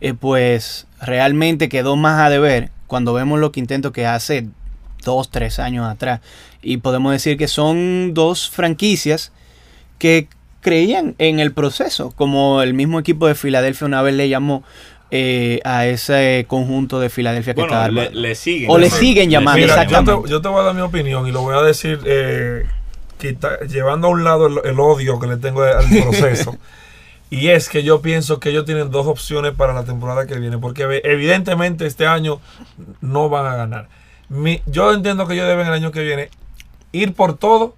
eh, 0.00 0.14
pues 0.14 0.86
realmente 1.00 1.68
quedó 1.68 1.96
más 1.96 2.20
a 2.20 2.30
deber 2.30 2.70
cuando 2.86 3.12
vemos 3.12 3.38
los 3.38 3.50
quintentos 3.50 3.92
que 3.92 4.06
hace 4.06 4.46
dos, 5.04 5.30
tres 5.30 5.58
años 5.58 5.86
atrás. 5.86 6.20
Y 6.62 6.78
podemos 6.78 7.12
decir 7.12 7.36
que 7.36 7.48
son 7.48 8.14
dos 8.14 8.48
franquicias 8.50 9.30
que 9.98 10.28
creían 10.60 11.14
en 11.18 11.38
el 11.38 11.52
proceso, 11.52 12.12
como 12.16 12.62
el 12.62 12.74
mismo 12.74 12.98
equipo 12.98 13.26
de 13.26 13.34
Filadelfia 13.34 13.86
una 13.86 14.02
vez 14.02 14.14
le 14.14 14.28
llamó 14.28 14.62
eh, 15.10 15.60
a 15.64 15.86
ese 15.86 16.44
conjunto 16.48 16.98
de 17.00 17.08
Filadelfia 17.10 17.54
que 17.54 17.60
estaba 17.62 17.82
Bueno, 17.86 17.94
le, 17.94 18.00
armando. 18.06 18.20
le 18.20 18.34
siguen. 18.34 18.70
O 18.70 18.78
le 18.78 18.90
siguen 18.90 19.30
llamando, 19.30 19.60
Mira, 19.60 19.74
yo 19.76 19.82
exactamente. 19.82 20.22
te, 20.24 20.30
yo 20.30 20.40
te 20.42 20.48
voy 20.48 20.60
a 20.60 20.64
dar 20.64 20.74
mi 20.74 20.80
opinión 20.82 21.26
y 21.26 21.32
lo 21.32 21.42
voy 21.42 21.56
a 21.56 21.62
decir 21.62 22.00
eh, 22.04 22.64
quita- 23.18 23.60
llevando 23.66 24.06
a 24.08 24.10
un 24.10 24.24
lado 24.24 24.46
el, 24.46 24.60
el 24.64 24.80
odio 24.80 25.18
que 25.18 25.26
le 25.26 25.36
tengo 25.36 25.62
al 25.62 25.86
proceso. 26.02 26.56
y 27.30 27.48
es 27.48 27.68
que 27.68 27.82
yo 27.82 28.00
pienso 28.00 28.40
que 28.40 28.50
ellos 28.50 28.64
tienen 28.64 28.90
dos 28.90 29.06
opciones 29.06 29.52
para 29.52 29.72
la 29.74 29.84
temporada 29.84 30.26
que 30.26 30.38
viene, 30.38 30.58
porque 30.58 31.00
evidentemente 31.04 31.86
este 31.86 32.06
año 32.06 32.40
no 33.00 33.28
van 33.28 33.46
a 33.46 33.54
ganar. 33.56 33.88
Mi- 34.30 34.62
yo 34.66 34.92
entiendo 34.94 35.26
que 35.26 35.34
ellos 35.34 35.46
deben 35.46 35.66
el 35.66 35.72
año 35.72 35.90
que 35.92 36.02
viene 36.02 36.30
ir 36.92 37.14
por 37.14 37.36
todo 37.36 37.74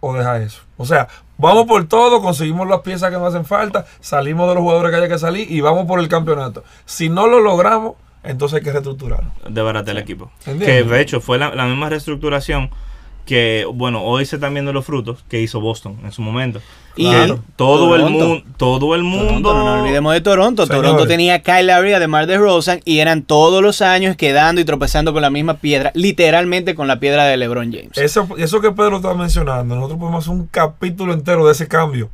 o 0.00 0.14
dejar 0.14 0.40
eso. 0.42 0.60
O 0.76 0.84
sea, 0.86 1.08
vamos 1.38 1.66
por 1.66 1.84
todo, 1.86 2.20
conseguimos 2.22 2.68
las 2.68 2.80
piezas 2.80 3.10
que 3.10 3.16
nos 3.16 3.28
hacen 3.34 3.44
falta, 3.44 3.86
salimos 4.00 4.48
de 4.48 4.54
los 4.54 4.62
jugadores 4.62 4.90
que 4.90 4.96
haya 4.98 5.08
que 5.08 5.18
salir 5.18 5.50
y 5.50 5.60
vamos 5.60 5.86
por 5.86 6.00
el 6.00 6.08
campeonato. 6.08 6.64
Si 6.84 7.08
no 7.08 7.26
lo 7.26 7.40
logramos, 7.40 7.94
entonces 8.22 8.58
hay 8.58 8.62
que 8.64 8.72
reestructurarlo. 8.72 9.30
de 9.48 9.62
barata 9.62 9.90
el 9.90 9.98
equipo. 9.98 10.30
¿Entiendes? 10.46 10.68
Que 10.68 10.82
de 10.84 11.00
hecho 11.00 11.20
fue 11.20 11.38
la, 11.38 11.54
la 11.54 11.66
misma 11.66 11.88
reestructuración 11.90 12.70
que, 13.26 13.66
bueno, 13.72 14.02
hoy 14.02 14.26
se 14.26 14.36
están 14.36 14.52
viendo 14.54 14.72
los 14.72 14.84
frutos 14.84 15.24
que 15.28 15.40
hizo 15.40 15.60
Boston 15.60 15.98
en 16.04 16.12
su 16.12 16.20
momento. 16.22 16.60
Y 16.96 17.10
Que 17.10 17.34
todo 17.56 17.96
el 17.96 18.02
Toronto. 18.02 18.24
mundo, 18.28 18.44
todo 18.56 18.94
el 18.94 19.02
mundo. 19.02 19.26
Toronto, 19.26 19.54
no 19.54 19.64
nos 19.64 19.80
olvidemos 19.82 20.12
de 20.12 20.20
Toronto. 20.20 20.66
Toronto 20.66 21.06
tenía 21.08 21.34
a 21.34 21.38
Kyle 21.40 21.66
Lowry, 21.66 21.92
además 21.94 22.26
de 22.28 22.36
Rosen, 22.38 22.80
y 22.84 22.98
eran 23.00 23.22
todos 23.22 23.62
los 23.62 23.82
años 23.82 24.16
quedando 24.16 24.60
y 24.60 24.64
tropezando 24.64 25.12
con 25.12 25.22
la 25.22 25.30
misma 25.30 25.54
piedra, 25.54 25.90
literalmente 25.94 26.74
con 26.76 26.86
la 26.86 27.00
piedra 27.00 27.24
de 27.24 27.36
LeBron 27.36 27.72
James. 27.72 27.96
Eso, 27.98 28.28
eso 28.38 28.60
que 28.60 28.70
Pedro 28.70 28.96
está 28.96 29.12
mencionando, 29.14 29.74
nosotros 29.74 29.98
podemos 29.98 30.24
hacer 30.24 30.38
un 30.38 30.46
capítulo 30.46 31.12
entero 31.14 31.44
de 31.46 31.52
ese 31.52 31.66
cambio. 31.66 32.10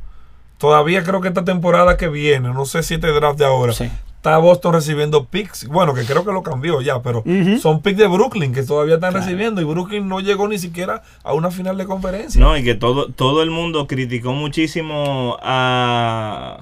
Todavía 0.57 1.03
creo 1.03 1.21
que 1.21 1.27
esta 1.27 1.43
temporada 1.43 1.97
que 1.97 2.07
viene, 2.07 2.49
no 2.53 2.65
sé 2.65 2.81
si 2.83 2.95
este 2.95 3.07
draft 3.11 3.37
de 3.37 3.45
ahora, 3.45 3.73
Sí. 3.73 3.89
Está 4.21 4.37
Boston 4.37 4.73
recibiendo 4.73 5.25
picks. 5.25 5.67
Bueno, 5.67 5.95
que 5.95 6.03
creo 6.05 6.23
que 6.23 6.31
lo 6.31 6.43
cambió 6.43 6.79
ya, 6.81 7.01
pero 7.01 7.23
son 7.59 7.81
picks 7.81 7.97
de 7.97 8.05
Brooklyn 8.07 8.53
que 8.53 8.61
todavía 8.61 8.95
están 8.95 9.15
recibiendo 9.15 9.61
y 9.61 9.63
Brooklyn 9.63 10.07
no 10.07 10.19
llegó 10.19 10.47
ni 10.47 10.59
siquiera 10.59 11.01
a 11.23 11.33
una 11.33 11.49
final 11.49 11.75
de 11.75 11.85
conferencia. 11.87 12.39
No, 12.39 12.55
y 12.55 12.63
que 12.63 12.75
todo, 12.75 13.07
todo 13.07 13.41
el 13.41 13.49
mundo 13.49 13.87
criticó 13.87 14.31
muchísimo 14.33 15.37
a, 15.41 16.59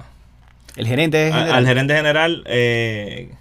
El 0.74 0.86
gerente 0.86 1.28
a- 1.30 1.32
general. 1.36 1.54
al 1.54 1.66
gerente 1.66 1.94
general. 1.94 2.42
eh, 2.46 3.34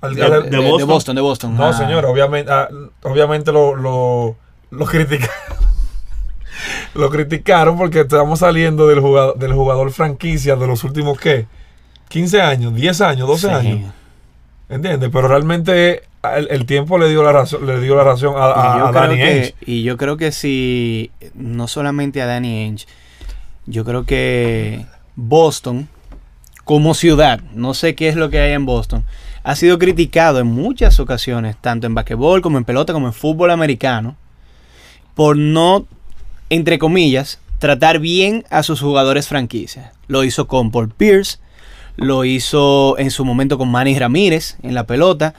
Al- 0.00 0.14
de- 0.14 0.22
al- 0.24 0.42
de 0.44 0.50
de, 0.50 0.56
Boston. 0.70 0.88
Boston. 0.88 1.16
de 1.16 1.22
Boston. 1.22 1.54
no, 1.56 1.66
Ah. 1.66 1.72
señor, 1.74 2.06
obviamente, 2.06 2.50
ah, 2.50 2.68
obviamente 3.02 3.52
lo, 3.52 3.76
lo, 3.76 4.34
lo 4.70 4.86
criticaron. 4.86 5.30
lo 6.94 7.10
criticaron 7.10 7.76
porque 7.76 8.00
estamos 8.00 8.38
saliendo 8.38 8.86
del 8.88 9.00
jugador, 9.00 9.38
del 9.38 9.52
jugador 9.52 9.92
franquicia 9.92 10.56
de 10.56 10.66
los 10.66 10.84
últimos, 10.84 11.18
¿qué? 11.20 11.46
15 12.12 12.40
años, 12.42 12.74
10 12.74 13.00
años, 13.00 13.26
12 13.28 13.48
Sí. 13.48 13.52
años. 13.54 13.92
¿Entiendes? 14.68 15.10
Pero 15.12 15.28
realmente 15.28 16.02
el, 16.36 16.48
el 16.50 16.66
tiempo 16.66 16.98
le 16.98 17.08
dio 17.10 17.22
la 17.22 17.32
razón, 17.32 17.66
le 17.66 17.80
dio 17.80 17.94
la 17.96 18.04
razón 18.04 18.34
a, 18.36 18.90
Danny 18.92 19.16
que- 19.16 19.22
Ainge. 19.22 19.54
Y 19.66 19.82
yo 19.82 19.96
creo 19.96 20.16
que 20.16 20.32
si, 20.32 21.10
no 21.34 21.68
solamente 21.68 22.22
a 22.22 22.26
Danny 22.26 22.64
Ainge, 22.64 22.86
yo 23.66 23.84
creo 23.84 24.04
que 24.04 24.84
Boston, 25.16 25.88
como 26.64 26.94
ciudad, 26.94 27.40
no 27.54 27.74
sé 27.74 27.94
qué 27.94 28.08
es 28.08 28.16
lo 28.16 28.30
que 28.30 28.38
hay 28.40 28.52
en 28.52 28.64
Boston, 28.66 29.04
ha 29.44 29.56
sido 29.56 29.78
criticado 29.78 30.38
en 30.38 30.46
muchas 30.46 31.00
ocasiones, 31.00 31.56
tanto 31.60 31.86
en 31.86 31.94
basquetbol 31.94 32.40
como 32.42 32.58
en 32.58 32.64
pelota, 32.64 32.92
como 32.92 33.08
en 33.08 33.12
fútbol 33.12 33.50
americano, 33.50 34.16
por 35.14 35.36
no, 35.36 35.86
entre 36.48 36.78
comillas, 36.78 37.40
tratar 37.58 37.98
bien 37.98 38.44
a 38.50 38.62
sus 38.62 38.80
jugadores 38.80 39.28
franquicias. 39.28 39.90
Lo 40.06 40.24
hizo 40.24 40.46
con 40.46 40.70
Paul 40.70 40.88
Pierce, 40.90 41.38
lo 41.96 42.24
hizo 42.24 42.98
en 42.98 43.10
su 43.10 43.24
momento 43.24 43.58
con 43.58 43.70
Manny 43.70 43.98
Ramírez 43.98 44.56
en 44.62 44.74
la 44.74 44.86
pelota. 44.86 45.34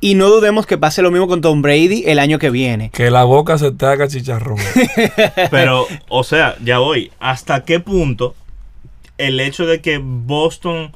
Y 0.00 0.14
no 0.14 0.28
dudemos 0.28 0.64
que 0.64 0.78
pase 0.78 1.02
lo 1.02 1.10
mismo 1.10 1.26
con 1.26 1.40
Tom 1.40 1.60
Brady 1.60 2.04
el 2.06 2.20
año 2.20 2.38
que 2.38 2.50
viene. 2.50 2.90
Que 2.90 3.10
la 3.10 3.24
boca 3.24 3.58
se 3.58 3.72
te 3.72 3.84
haga 3.84 4.06
chicharrón. 4.06 4.58
Pero, 5.50 5.86
o 6.08 6.22
sea, 6.22 6.56
ya 6.62 6.78
voy. 6.78 7.10
¿Hasta 7.18 7.64
qué 7.64 7.80
punto 7.80 8.36
el 9.18 9.40
hecho 9.40 9.66
de 9.66 9.80
que 9.80 9.98
Boston 9.98 10.92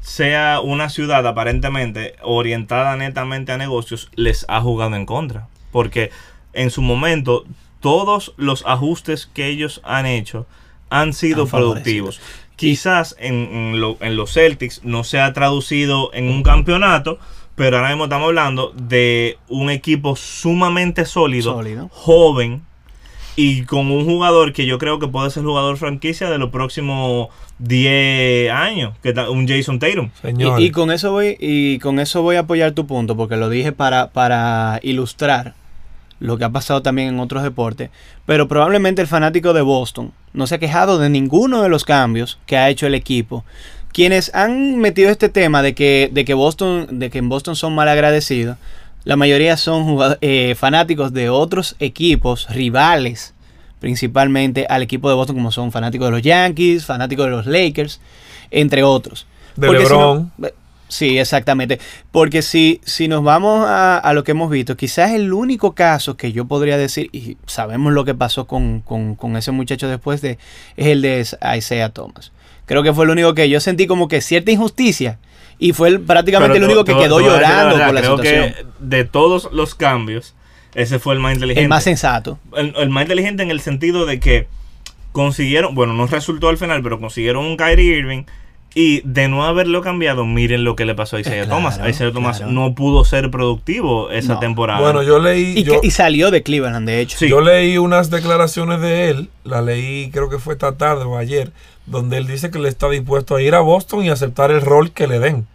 sea 0.00 0.60
una 0.62 0.88
ciudad 0.88 1.26
aparentemente 1.26 2.14
orientada 2.22 2.96
netamente 2.96 3.50
a 3.50 3.58
negocios 3.58 4.08
les 4.14 4.46
ha 4.48 4.60
jugado 4.60 4.94
en 4.94 5.06
contra? 5.06 5.48
Porque 5.72 6.10
en 6.52 6.70
su 6.70 6.80
momento 6.80 7.44
todos 7.80 8.34
los 8.36 8.64
ajustes 8.66 9.26
que 9.26 9.48
ellos 9.48 9.80
han 9.82 10.06
hecho 10.06 10.46
han 10.90 11.12
sido 11.12 11.42
Han 11.42 11.48
favorecido. 11.48 12.10
Quizás 12.56 13.16
en, 13.18 13.34
en 13.34 13.80
lo- 13.80 13.96
en 14.00 14.16
los 14.16 14.32
Celtics 14.32 14.82
no 14.84 15.02
se 15.04 15.20
ha 15.20 15.32
traducido 15.32 16.10
en 16.14 16.28
un 16.28 16.42
campeonato, 16.42 17.18
pero 17.56 17.76
ahora 17.76 17.88
mismo 17.90 18.04
estamos 18.04 18.26
hablando 18.28 18.72
de 18.76 19.38
un 19.48 19.70
equipo 19.70 20.16
sumamente 20.16 21.04
sólido, 21.04 21.54
Sólido. 21.54 21.88
joven 21.92 22.62
y 23.36 23.64
con 23.64 23.90
un 23.90 24.04
jugador 24.04 24.52
que 24.52 24.64
yo 24.66 24.78
creo 24.78 25.00
que 25.00 25.08
puede 25.08 25.28
ser 25.30 25.42
jugador 25.42 25.76
franquicia 25.76 26.30
de 26.30 26.38
los 26.38 26.50
próximos 26.50 27.28
10 27.58 28.50
años, 28.52 28.94
que 29.02 29.10
un 29.28 29.48
Jason 29.48 29.78
Tatum. 29.80 30.10
Señor. 30.22 30.60
Y, 30.60 30.66
y 30.66 30.70
con 30.70 30.92
eso 30.92 31.10
voy 31.10 31.36
y 31.40 31.78
con 31.80 31.98
eso 31.98 32.22
voy 32.22 32.36
a 32.36 32.40
apoyar 32.40 32.72
tu 32.72 32.86
punto 32.86 33.16
porque 33.16 33.36
lo 33.36 33.48
dije 33.48 33.72
para, 33.72 34.10
para 34.12 34.78
ilustrar 34.84 35.54
lo 36.20 36.38
que 36.38 36.44
ha 36.44 36.50
pasado 36.50 36.80
también 36.82 37.08
en 37.08 37.20
otros 37.20 37.42
deportes, 37.42 37.90
pero 38.26 38.48
probablemente 38.48 39.02
el 39.02 39.08
fanático 39.08 39.52
de 39.52 39.62
Boston 39.62 40.12
no 40.32 40.46
se 40.46 40.54
ha 40.56 40.58
quejado 40.58 40.98
de 40.98 41.08
ninguno 41.10 41.62
de 41.62 41.68
los 41.68 41.84
cambios 41.84 42.38
que 42.46 42.56
ha 42.56 42.68
hecho 42.70 42.86
el 42.86 42.94
equipo. 42.94 43.44
Quienes 43.92 44.34
han 44.34 44.78
metido 44.78 45.10
este 45.10 45.28
tema 45.28 45.62
de 45.62 45.74
que, 45.74 46.10
de 46.12 46.24
que 46.24 46.34
Boston, 46.34 46.86
de 46.98 47.10
que 47.10 47.18
en 47.18 47.28
Boston 47.28 47.54
son 47.56 47.74
mal 47.74 47.88
agradecidos, 47.88 48.56
la 49.04 49.16
mayoría 49.16 49.56
son 49.56 49.98
eh, 50.20 50.54
fanáticos 50.58 51.12
de 51.12 51.28
otros 51.30 51.76
equipos 51.78 52.48
rivales, 52.48 53.34
principalmente 53.80 54.66
al 54.68 54.82
equipo 54.82 55.08
de 55.08 55.14
Boston, 55.14 55.36
como 55.36 55.52
son 55.52 55.70
fanáticos 55.70 56.06
de 56.08 56.10
los 56.12 56.22
Yankees, 56.22 56.86
fanáticos 56.86 57.26
de 57.26 57.30
los 57.32 57.46
Lakers, 57.46 58.00
entre 58.50 58.82
otros. 58.82 59.26
De 59.56 59.66
Porque 59.66 59.84
si 59.84 59.90
LeBron. 59.92 60.32
no- 60.38 60.48
sí, 60.96 61.18
exactamente. 61.18 61.78
Porque 62.12 62.42
si, 62.42 62.80
si 62.84 63.08
nos 63.08 63.22
vamos 63.24 63.66
a, 63.68 63.98
a 63.98 64.12
lo 64.12 64.22
que 64.24 64.30
hemos 64.32 64.50
visto, 64.50 64.76
quizás 64.76 65.12
el 65.12 65.32
único 65.32 65.74
caso 65.74 66.16
que 66.16 66.32
yo 66.32 66.44
podría 66.44 66.76
decir, 66.76 67.08
y 67.12 67.36
sabemos 67.46 67.92
lo 67.92 68.04
que 68.04 68.14
pasó 68.14 68.46
con, 68.46 68.80
con- 68.80 69.14
con 69.16 69.36
ese 69.36 69.50
muchacho 69.50 69.88
después 69.88 70.20
de, 70.20 70.38
es 70.76 70.86
el 70.86 71.02
de 71.02 71.26
Isaiah 71.56 71.88
Thomas. 71.90 72.32
Creo 72.66 72.82
que 72.82 72.92
fue 72.94 73.04
el 73.04 73.10
único 73.10 73.34
que 73.34 73.48
yo 73.48 73.60
sentí 73.60 73.86
como 73.86 74.08
que 74.08 74.20
cierta 74.20 74.50
injusticia. 74.50 75.18
Y 75.58 75.72
fue 75.72 75.88
el- 75.88 76.00
prácticamente 76.00 76.54
Pero 76.54 76.64
el 76.66 76.70
único 76.70 76.84
que 76.84 76.96
quedó 76.96 77.20
llorando 77.20 77.76
verdad, 77.76 77.86
por 77.86 77.94
la 77.94 78.00
creo 78.00 78.16
situación. 78.16 78.52
que 78.54 78.66
de 78.80 79.04
todos 79.04 79.48
los 79.52 79.74
cambios, 79.74 80.34
ese 80.74 80.98
fue 80.98 81.14
el 81.14 81.20
más 81.20 81.34
inteligente. 81.34 81.62
El 81.62 81.68
más 81.68 81.84
sensato. 81.84 82.38
el, 82.56 82.74
el 82.76 82.90
más 82.90 83.02
inteligente 83.04 83.42
en 83.42 83.50
el 83.50 83.60
sentido 83.60 84.06
de 84.06 84.18
que 84.20 84.48
consiguieron, 85.12 85.74
bueno, 85.74 85.92
no 85.94 86.06
resultó 86.06 86.48
al 86.48 86.58
final, 86.58 86.82
pero 86.82 86.98
consiguieron 87.00 87.44
un 87.44 87.56
Kyrie 87.56 87.98
Irving 87.98 88.24
Y 88.76 89.02
de 89.04 89.28
no 89.28 89.44
haberlo 89.44 89.82
cambiado, 89.82 90.24
miren 90.24 90.64
lo 90.64 90.74
que 90.74 90.84
le 90.84 90.94
pasó 90.96 91.16
a 91.16 91.20
Isaiah 91.20 91.42
Eh, 91.42 91.44
claro, 91.46 91.56
Thomas. 91.58 91.80
Isaiah 91.88 92.12
Thomas 92.12 92.38
claro. 92.38 92.52
no 92.52 92.74
pudo 92.74 93.04
ser 93.04 93.30
productivo 93.30 94.10
esa 94.10 94.34
No. 94.34 94.40
temporada. 94.40 94.80
Bueno, 94.80 95.02
yo 95.04 95.20
leí. 95.20 95.54
Y, 95.58 95.62
yo, 95.62 95.80
que- 95.80 95.86
y 95.86 95.90
salió 95.92 96.30
de 96.32 96.42
Cleveland, 96.42 96.86
de 96.88 97.00
hecho. 97.00 97.16
Sí. 97.18 97.28
Yo 97.28 97.40
leí 97.40 97.78
unas 97.78 98.10
declaraciones 98.10 98.80
de 98.80 99.10
él, 99.10 99.30
la 99.44 99.62
leí 99.62 100.10
creo 100.10 100.28
que 100.28 100.38
fue 100.40 100.54
esta 100.54 100.76
tarde 100.76 101.04
o 101.04 101.16
ayer, 101.16 101.52
donde 101.86 102.16
él 102.16 102.26
dice 102.26 102.50
que 102.50 102.58
le 102.58 102.68
está 102.68 102.88
dispuesto 102.88 103.36
a 103.36 103.42
ir 103.42 103.54
a 103.54 103.60
Boston 103.60 104.04
y 104.04 104.08
aceptar 104.08 104.50
el 104.50 104.60
rol 104.60 104.90
que 104.90 105.06
le 105.06 105.18
den. 105.20 105.46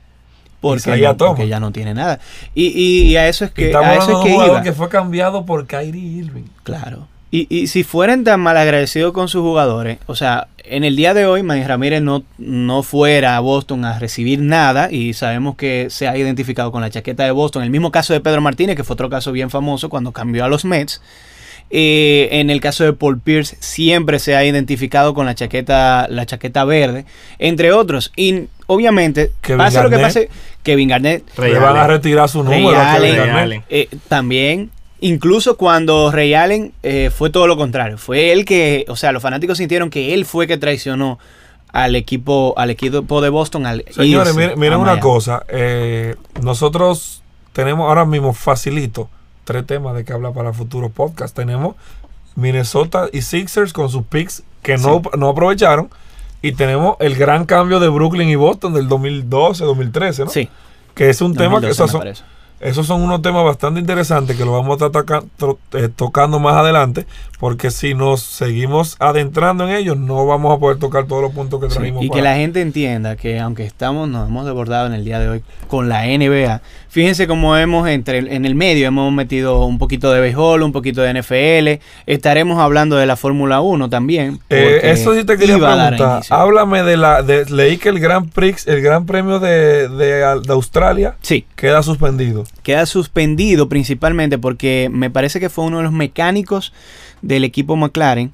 porque, 0.62 0.80
Isaiah 0.92 1.12
no, 1.14 1.18
porque 1.18 1.48
ya 1.48 1.60
no 1.62 1.72
tiene 1.72 1.94
nada. 1.94 2.20
Y, 2.54 2.68
y- 2.68 3.04
y 3.12 3.16
a 3.18 3.28
eso 3.30 3.46
es 3.46 3.52
Y 3.52 3.54
que, 3.54 3.66
estamos 3.68 3.88
a 3.88 3.94
eso 3.94 4.02
hablando 4.04 4.20
es 4.20 4.32
de 4.34 4.38
que 4.40 4.46
iba. 4.52 4.62
que 4.64 4.74
fue 4.74 4.90
cambiado 4.90 5.46
por 5.46 5.66
Kyrie 5.68 6.02
Irving. 6.20 6.44
Claro. 6.64 7.08
Y, 7.32 7.48
y 7.50 7.68
si 7.68 7.84
fueran 7.84 8.24
tan 8.24 8.40
malagradecidos 8.40 9.14
con 9.14 9.28
sus 9.28 9.42
jugadores, 9.42 10.00
o 10.08 10.16
sea, 10.16 10.48
en 10.64 10.84
el 10.84 10.96
día 10.96 11.14
de 11.14 11.26
hoy, 11.26 11.44
Manny 11.44 11.64
Ramírez 11.64 12.02
no, 12.02 12.24
no 12.38 12.84
fuera 12.84 13.38
a 13.38 13.40
Boston 13.40 13.86
a 13.86 14.00
recibir 14.00 14.40
nada 14.40 14.92
y 14.92 15.14
sabemos 15.14 15.56
que 15.56 15.88
se 15.90 16.08
ha 16.08 16.18
identificado 16.18 16.72
con 16.72 16.82
la 16.82 16.90
chaqueta 16.90 17.24
de 17.24 17.32
Boston. 17.32 17.64
El 17.64 17.70
mismo 17.70 17.92
caso 17.92 18.14
de 18.14 18.20
Pedro 18.22 18.42
Martínez, 18.42 18.76
que 18.76 18.84
fue 18.84 18.94
otro 18.94 19.10
caso 19.10 19.32
bien 19.32 19.50
famoso 19.50 19.90
cuando 19.90 20.12
cambió 20.12 20.46
a 20.46 20.48
los 20.48 20.66
Mets. 20.66 21.02
Eh, 21.72 22.30
en 22.32 22.50
el 22.50 22.62
caso 22.62 22.84
de 22.84 22.94
Paul 22.94 23.20
Pierce, 23.20 23.56
siempre 23.60 24.18
se 24.18 24.36
ha 24.36 24.44
identificado 24.44 25.14
con 25.14 25.28
la 25.28 25.36
chaqueta, 25.36 26.08
la 26.10 26.26
chaqueta 26.26 26.66
verde, 26.66 27.06
entre 27.38 27.72
otros. 27.72 28.12
Y 28.16 28.46
obviamente, 28.66 29.32
Kevin 29.42 29.60
pase 29.60 29.84
lo 29.84 29.90
que 29.90 30.00
pase, 30.00 30.30
Kevin 30.64 30.90
Garnett 30.90 31.24
le 31.38 31.60
van 31.60 31.78
a 31.78 31.86
retirar 31.86 32.28
su 32.28 32.44
número. 32.44 32.72
Allen. 32.80 33.20
Allen. 33.20 33.64
eh, 33.70 33.88
también, 34.08 34.72
incluso 35.02 35.58
cuando 35.58 36.12
Ray 36.12 36.34
Allen 36.34 36.74
eh, 36.84 37.12
fue 37.16 37.30
todo 37.30 37.48
lo 37.48 37.58
contrario. 37.58 37.98
Fue 37.98 38.32
él 38.32 38.46
que, 38.46 38.86
o 38.88 38.96
sea, 38.96 39.12
los 39.12 39.22
fanáticos 39.22 39.58
sintieron 39.58 39.90
que 39.90 40.14
él 40.14 40.26
fue 40.26 40.48
que 40.48 40.58
traicionó 40.58 41.20
al 41.72 41.96
equipo, 41.96 42.54
al 42.58 42.70
equipo 42.70 43.22
de 43.22 43.30
Boston. 43.30 43.66
Al 43.66 43.86
Señores, 43.92 44.36
irse 44.36 44.56
miren, 44.56 44.80
una 44.80 45.00
cosa. 45.00 45.44
eh, 45.50 46.16
nosotros 46.42 47.22
tenemos 47.54 47.88
ahora 47.88 48.06
mismo 48.06 48.34
facilito 48.34 49.10
tres 49.44 49.66
temas 49.66 49.96
de 49.96 50.04
que 50.06 50.14
hablar 50.14 50.34
para 50.34 50.54
futuros 50.54 50.92
podcast. 50.92 51.36
Tenemos 51.36 51.76
Minnesota 52.36 53.08
y 53.12 53.22
Sixers 53.22 53.74
con 53.74 53.90
sus 53.90 54.04
picks 54.04 54.44
que 54.62 54.78
no, 54.78 55.02
no 55.18 55.30
aprovecharon. 55.30 55.90
Y 56.42 56.54
tenemos 56.54 56.96
el 57.00 57.16
gran 57.16 57.46
cambio 57.46 57.82
de 57.82 57.90
Brooklyn 57.90 58.30
y 58.30 58.36
Boston 58.36 58.74
del 58.74 58.88
2012, 58.88 59.66
2013, 59.66 60.24
¿no? 60.24 60.30
Sí, 60.30 60.48
Que 60.96 61.10
es 61.10 61.22
un 61.22 61.34
tema 61.34 61.60
que 61.60 61.68
2012 61.68 61.72
esos 61.72 61.88
me 61.88 61.92
son, 61.92 62.00
parece. 62.00 62.24
Esos 62.60 62.88
son 62.88 63.02
unos 63.02 63.22
temas 63.22 63.44
bastante 63.44 63.80
interesantes 63.80 64.36
que 64.36 64.46
lo 64.46 64.52
vamos 64.52 64.82
a 64.82 64.88
estar 64.88 65.06
eh, 65.74 65.90
tocando 65.96 66.40
más 66.40 66.56
adelante. 66.56 67.06
Porque 67.40 67.72
si 67.72 67.94
nos 67.94 68.22
seguimos 68.22 68.98
adentrando 69.00 69.66
en 69.68 69.74
ellos, 69.74 69.98
no 69.98 70.26
vamos 70.26 70.56
a 70.56 70.60
poder 70.60 70.78
tocar 70.78 71.06
todos 71.06 71.22
los 71.22 71.32
puntos 71.32 71.62
que 71.62 71.70
Sí, 71.70 71.78
trajimos. 71.78 72.04
y 72.04 72.10
que 72.10 72.22
la 72.22 72.36
gente 72.36 72.60
entienda 72.62 73.16
que 73.16 73.40
aunque 73.40 73.64
estamos, 73.64 74.10
nos 74.10 74.28
hemos 74.28 74.46
desbordado 74.46 74.88
en 74.88 74.94
el 74.94 75.06
día 75.06 75.20
de 75.20 75.30
hoy 75.30 75.44
con 75.70 75.88
la 75.88 76.06
NBA, 76.06 76.62
fíjense 76.90 77.28
cómo 77.28 77.56
hemos 77.56 77.88
entre 77.88 78.18
en 78.20 78.46
el 78.46 78.56
medio 78.56 78.88
hemos 78.88 79.14
metido 79.14 79.64
un 79.66 79.78
poquito 79.78 80.12
de 80.12 80.20
béisbol, 80.20 80.64
un 80.64 80.74
poquito 80.74 81.02
de 81.02 81.14
NFL, 81.14 81.82
estaremos 82.08 82.60
hablando 82.60 82.98
de 82.98 83.06
la 83.06 83.16
Fórmula 83.16 83.62
1 83.62 83.90
también. 83.90 84.40
Eh, 84.50 84.82
eso 84.84 85.16
sí 85.16 85.24
te 85.24 85.38
quería 85.38 85.58
preguntar. 85.58 86.22
Háblame 86.30 86.84
de 86.84 86.98
la. 86.98 87.22
De, 87.24 87.46
leí 87.46 87.78
que 87.78 87.88
el 87.88 88.00
Gran 88.02 88.28
Prix, 88.30 88.68
el 88.68 88.82
Gran 88.82 89.06
Premio 89.06 89.40
de, 89.40 89.88
de- 89.88 90.40
de 90.42 90.52
Australia 90.54 91.16
Sí, 91.22 91.46
queda 91.56 91.84
suspendido. 91.84 92.44
queda 92.64 92.86
suspendido 92.86 93.70
principalmente 93.70 94.38
porque 94.38 94.90
me 94.92 95.10
parece 95.10 95.40
que 95.40 95.50
fue 95.50 95.64
uno 95.66 95.78
de 95.78 95.84
los 95.84 95.94
mecánicos 95.94 96.74
del 97.22 97.44
equipo 97.44 97.76
McLaren 97.76 98.32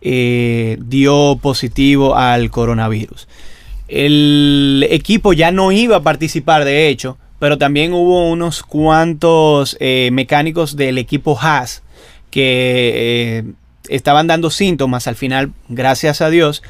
eh, 0.00 0.76
dio 0.80 1.38
positivo 1.40 2.16
al 2.16 2.50
coronavirus. 2.50 3.28
El 3.88 4.86
equipo 4.90 5.32
ya 5.32 5.50
no 5.52 5.72
iba 5.72 5.96
a 5.96 6.02
participar 6.02 6.64
de 6.64 6.88
hecho, 6.88 7.18
pero 7.38 7.58
también 7.58 7.92
hubo 7.92 8.30
unos 8.30 8.62
cuantos 8.62 9.76
eh, 9.80 10.10
mecánicos 10.12 10.76
del 10.76 10.98
equipo 10.98 11.38
Haas 11.40 11.82
que 12.30 12.92
eh, 12.94 13.44
estaban 13.88 14.26
dando 14.26 14.50
síntomas 14.50 15.06
al 15.06 15.14
final, 15.14 15.52
gracias 15.68 16.20
a 16.20 16.28
Dios, 16.28 16.62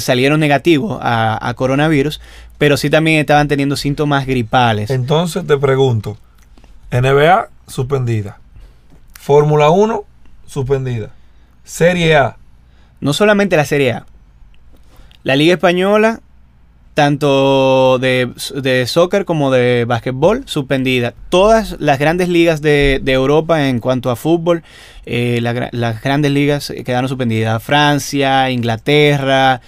salieron 0.00 0.40
negativos 0.40 0.98
a 1.00 1.52
coronavirus, 1.56 2.20
pero 2.58 2.76
sí 2.76 2.90
también 2.90 3.20
estaban 3.20 3.48
teniendo 3.48 3.76
síntomas 3.76 4.26
gripales. 4.26 4.90
Entonces 4.90 5.46
te 5.46 5.56
pregunto: 5.56 6.18
NBA 6.90 7.48
suspendida. 7.66 8.40
Fórmula 9.14 9.70
1 9.70 10.04
suspendida. 10.48 11.10
Serie 11.62 12.16
A. 12.16 12.36
no 13.00 13.12
solamente 13.12 13.56
la 13.56 13.64
Serie 13.64 13.92
A, 13.92 14.06
la 15.22 15.36
Liga 15.36 15.54
Española, 15.54 16.20
tanto 16.94 17.98
de, 18.00 18.32
de 18.60 18.86
soccer 18.88 19.24
como 19.24 19.52
de 19.52 19.84
básquetbol, 19.84 20.42
suspendida. 20.46 21.14
Todas 21.28 21.76
las 21.78 22.00
grandes 22.00 22.28
ligas 22.28 22.60
de, 22.60 22.98
de 23.00 23.12
Europa 23.12 23.68
en 23.68 23.78
cuanto 23.78 24.10
a 24.10 24.16
fútbol, 24.16 24.64
eh, 25.06 25.38
las 25.40 26.02
grandes 26.02 26.32
ligas 26.32 26.72
quedaron 26.84 27.08
suspendidas. 27.08 27.62
Francia, 27.62 28.50
Inglaterra, 28.50 29.60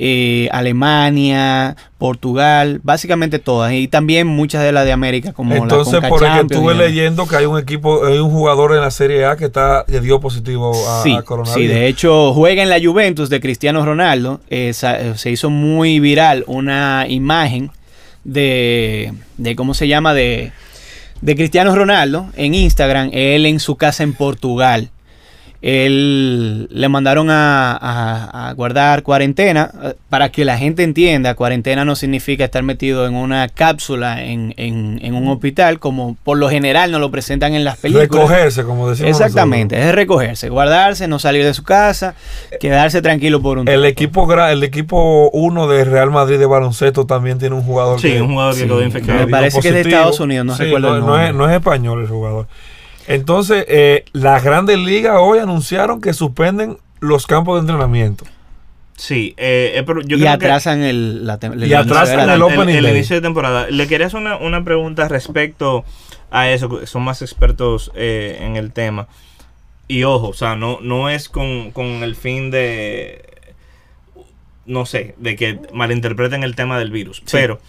eh, 0.00 0.48
Alemania, 0.52 1.74
Portugal, 1.98 2.80
básicamente 2.84 3.40
todas. 3.40 3.72
Y 3.72 3.88
también 3.88 4.28
muchas 4.28 4.62
de 4.62 4.70
las 4.70 4.84
de 4.84 4.92
América, 4.92 5.32
como 5.32 5.56
Entonces, 5.56 5.94
la 5.94 6.08
Conca 6.08 6.08
por 6.08 6.24
ejemplo, 6.24 6.56
estuve 6.56 6.74
y 6.74 6.78
leyendo 6.78 7.26
que 7.26 7.34
hay 7.34 7.46
un 7.46 7.58
equipo, 7.58 8.06
hay 8.06 8.18
un 8.18 8.30
jugador 8.30 8.74
en 8.74 8.80
la 8.80 8.92
Serie 8.92 9.24
A 9.24 9.34
que 9.34 9.46
está 9.46 9.84
que 9.88 10.00
dio 10.00 10.20
positivo 10.20 10.72
a, 10.88 11.02
Sí, 11.02 11.12
a 11.12 11.22
coronavirus. 11.22 11.60
sí, 11.60 11.66
de 11.66 11.88
hecho 11.88 12.32
juega 12.32 12.62
en 12.62 12.68
la 12.68 12.78
Juventus 12.80 13.28
de 13.28 13.40
Cristiano 13.40 13.84
Ronaldo. 13.84 14.40
Eh, 14.50 14.72
se 14.72 15.30
hizo 15.30 15.50
muy 15.50 15.98
viral 15.98 16.44
una 16.46 17.06
imagen 17.08 17.72
de, 18.22 19.12
de 19.36 19.56
¿cómo 19.56 19.74
se 19.74 19.88
llama? 19.88 20.14
De, 20.14 20.52
de 21.22 21.34
Cristiano 21.34 21.74
Ronaldo 21.74 22.28
en 22.36 22.54
Instagram, 22.54 23.10
él 23.12 23.46
en 23.46 23.58
su 23.58 23.74
casa 23.74 24.04
en 24.04 24.12
Portugal. 24.12 24.90
Él 25.60 26.68
le 26.70 26.88
mandaron 26.88 27.30
a, 27.30 27.72
a- 27.72 28.48
a 28.48 28.52
guardar 28.54 29.02
cuarentena 29.02 29.70
eh, 29.82 29.94
para 30.08 30.30
que 30.30 30.44
la 30.44 30.56
gente 30.56 30.82
entienda. 30.82 31.34
Cuarentena 31.34 31.84
no 31.84 31.96
significa 31.96 32.44
estar 32.44 32.62
metido 32.62 33.06
en 33.06 33.14
una 33.14 33.48
cápsula 33.48 34.22
en, 34.24 34.54
en- 34.56 35.00
en 35.02 35.14
un 35.14 35.26
hospital, 35.28 35.78
como 35.78 36.16
por 36.24 36.38
lo 36.38 36.48
general 36.48 36.92
nos 36.92 37.00
lo 37.00 37.10
presentan 37.10 37.54
en 37.54 37.64
las 37.64 37.76
películas. 37.78 38.08
Recogerse, 38.08 38.62
como 38.64 38.88
decimos. 38.88 39.10
Exactamente, 39.10 39.80
es 39.80 39.94
recogerse, 39.94 40.48
guardarse, 40.48 41.08
no 41.08 41.18
salir 41.18 41.44
de 41.44 41.54
su 41.54 41.64
casa, 41.64 42.14
quedarse 42.60 43.02
tranquilo 43.02 43.40
por 43.42 43.58
un 43.58 43.68
El 43.68 43.74
tiempo. 43.80 43.86
equipo 43.86 44.26
gra- 44.28 44.52
el 44.52 44.62
equipo 44.62 45.30
1 45.32 45.66
de 45.68 45.84
Real 45.84 46.10
Madrid 46.10 46.38
de 46.38 46.46
baloncesto 46.46 47.04
también 47.06 47.38
tiene 47.38 47.56
un 47.56 47.62
jugador 47.62 48.00
Sí, 48.00 48.12
que, 48.12 48.22
un 48.22 48.28
jugador 48.28 48.54
que 48.54 48.60
Sí, 48.60 48.66
quedó 48.66 48.76
me 48.78 48.84
infectado. 48.86 49.18
dio 49.18 49.28
parece 49.30 49.60
que 49.60 49.68
es 49.68 49.74
de. 49.74 49.80
Estados 49.80 50.20
Unidos, 50.20 50.46
no 50.46 50.54
Sí, 50.56 50.64
recuerdo 50.64 50.94
el 50.94 51.00
no, 51.00 51.06
nombre. 51.08 51.28
es, 51.28 51.34
no 51.34 51.48
es 51.48 51.56
español 51.56 52.00
el 52.02 52.08
jugador. 52.08 52.46
Entonces, 53.08 53.64
eh, 53.68 54.04
las 54.12 54.44
grandes 54.44 54.78
ligas 54.78 55.16
hoy 55.18 55.38
anunciaron 55.38 56.00
que 56.00 56.12
suspenden 56.12 56.78
los 57.00 57.26
campos 57.26 57.56
de 57.56 57.60
entrenamiento. 57.60 58.24
Sí, 58.96 59.34
eh, 59.36 59.72
eh, 59.76 59.82
pero 59.86 60.00
yo 60.02 60.16
y 60.16 60.20
creo 60.20 60.32
atrasan 60.32 60.82
el, 60.82 61.24
la 61.26 61.38
Y 61.40 61.46
inicio 61.46 61.78
atrasan 61.78 62.20
el 62.20 62.26
que 62.26 62.44
tem- 62.44 62.58
opening 62.58 62.74
el, 62.74 62.88
inicio 62.88 63.16
de 63.16 63.22
temporada. 63.22 63.68
Le 63.70 63.86
quería 63.86 64.08
hacer 64.08 64.20
una, 64.20 64.36
una 64.36 64.64
pregunta 64.64 65.06
respecto 65.08 65.84
a 66.30 66.50
eso, 66.50 66.68
que 66.68 66.86
son 66.86 67.02
más 67.02 67.22
expertos 67.22 67.92
eh, 67.94 68.38
en 68.40 68.56
el 68.56 68.72
tema. 68.72 69.06
Y 69.86 70.02
ojo, 70.02 70.28
o 70.28 70.34
sea, 70.34 70.56
no, 70.56 70.80
no 70.82 71.08
es 71.08 71.28
con, 71.28 71.70
con 71.70 71.86
el 71.86 72.14
fin 72.16 72.50
de, 72.50 73.24
no 74.66 74.84
sé, 74.84 75.14
de 75.18 75.36
que 75.36 75.60
malinterpreten 75.72 76.42
el 76.42 76.56
tema 76.56 76.78
del 76.78 76.90
virus. 76.90 77.22
Pero 77.30 77.60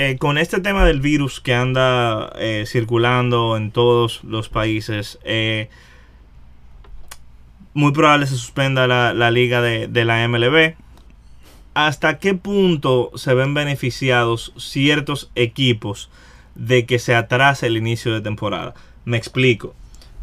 eh, 0.00 0.16
con 0.16 0.38
este 0.38 0.60
tema 0.60 0.84
del 0.84 1.00
virus 1.00 1.40
que 1.40 1.54
anda 1.54 2.32
eh, 2.36 2.66
circulando 2.68 3.56
en 3.56 3.72
todos 3.72 4.22
los 4.22 4.48
países, 4.48 5.18
eh, 5.24 5.70
muy 7.74 7.90
probable 7.90 8.28
se 8.28 8.36
suspenda 8.36 8.86
la, 8.86 9.30
liga 9.32 9.60
de, 9.60 9.88
de 9.88 10.04
la 10.04 10.28
MLB. 10.28 10.76
¿Hasta 11.74 12.20
qué 12.20 12.34
punto 12.34 13.10
se 13.16 13.34
ven 13.34 13.54
beneficiados 13.54 14.52
ciertos 14.56 15.32
equipos 15.34 16.10
de 16.54 16.86
que 16.86 17.00
se 17.00 17.16
atrase 17.16 17.66
el 17.66 17.76
inicio 17.76 18.14
de 18.14 18.20
temporada? 18.20 18.74
Me 19.04 19.16
explico. 19.16 19.74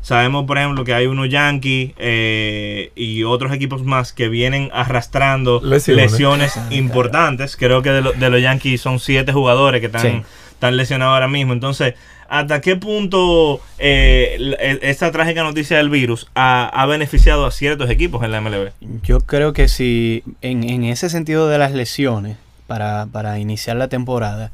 Sabemos, 0.05 0.45
por 0.45 0.59
ejemplo, 0.59 0.83
que 0.83 0.93
hay 0.93 1.07
unos 1.07 1.29
Yankees 1.29 1.93
eh, 1.97 2.91
y 2.95 3.23
otros 3.23 3.51
equipos 3.51 3.83
más 3.83 4.13
que 4.13 4.29
vienen 4.29 4.69
arrastrando 4.71 5.59
Lesiones. 5.63 6.11
lesiones, 6.11 6.59
importantes. 6.69 7.57
Creo 7.57 7.81
que 7.81 7.89
de, 7.89 8.01
lo- 8.03 8.13
de 8.13 8.29
los 8.29 8.39
Yankees 8.39 8.81
son 8.81 8.99
siete 8.99 9.33
jugadores 9.33 9.79
que 9.81 9.87
están, 9.87 10.01
Sí. 10.03 10.21
están 10.51 10.77
lesionados 10.77 11.13
ahora 11.15 11.27
mismo. 11.27 11.53
Entonces, 11.53 11.95
¿hasta 12.29 12.61
qué 12.61 12.75
punto 12.75 13.61
eh, 13.79 14.37
e- 14.59 14.79
esta 14.83 15.11
trágica 15.11 15.41
noticia 15.41 15.77
del 15.77 15.89
virus 15.89 16.27
ha, 16.35 16.67
ha 16.67 16.85
beneficiado 16.85 17.47
a 17.47 17.51
ciertos 17.51 17.89
equipos 17.89 18.23
en 18.23 18.31
la 18.31 18.41
MLB? 18.41 18.69
Yo 19.01 19.21
creo 19.21 19.53
que 19.53 19.67
si 19.67 20.21
en, 20.43 20.63
en 20.69 20.83
ese 20.83 21.09
sentido 21.09 21.47
de 21.49 21.57
las 21.57 21.71
lesiones, 21.71 22.37
para, 22.67 23.07
para 23.11 23.39
iniciar 23.39 23.75
la 23.77 23.87
temporada, 23.87 24.51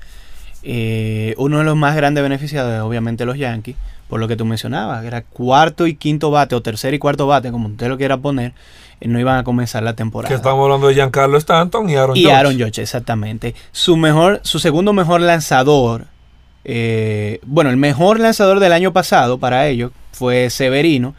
Eh, 0.63 1.33
uno 1.37 1.57
de 1.59 1.63
los 1.63 1.75
más 1.75 1.95
grandes 1.95 2.21
beneficiados 2.23 2.73
es 2.73 2.81
obviamente 2.81 3.25
los 3.25 3.37
Yankees, 3.37 3.75
por 4.07 4.19
lo 4.19 4.27
que 4.27 4.35
tú 4.35 4.45
mencionabas, 4.45 5.03
era 5.05 5.23
cuarto 5.23 5.87
y 5.87 5.95
quinto 5.95 6.31
bate 6.31 6.53
o 6.55 6.61
tercer 6.61 6.93
y 6.93 6.99
cuarto 6.99 7.27
bate, 7.27 7.51
como 7.51 7.67
usted 7.67 7.87
lo 7.87 7.97
quiera 7.97 8.17
poner, 8.17 8.53
eh, 8.99 9.07
no 9.07 9.19
iban 9.19 9.37
a 9.37 9.43
comenzar 9.43 9.83
la 9.83 9.95
temporada. 9.95 10.29
Que 10.29 10.35
estamos 10.35 10.63
hablando 10.63 10.87
de 10.87 10.93
Giancarlo 10.95 11.37
Stanton 11.37 11.89
y 11.89 11.95
Aaron 11.95 12.17
y 12.17 12.23
Judge. 12.23 12.33
Aaron 12.33 12.59
Judge, 12.59 12.81
exactamente. 12.81 13.55
Su 13.71 13.97
mejor, 13.97 14.41
su 14.43 14.59
segundo 14.59 14.93
mejor 14.93 15.21
lanzador, 15.21 16.05
eh, 16.63 17.39
bueno, 17.43 17.69
el 17.69 17.77
mejor 17.77 18.19
lanzador 18.19 18.59
del 18.59 18.73
año 18.73 18.93
pasado 18.93 19.39
para 19.39 19.67
ellos 19.67 19.91
fue 20.11 20.49
Severino. 20.49 21.15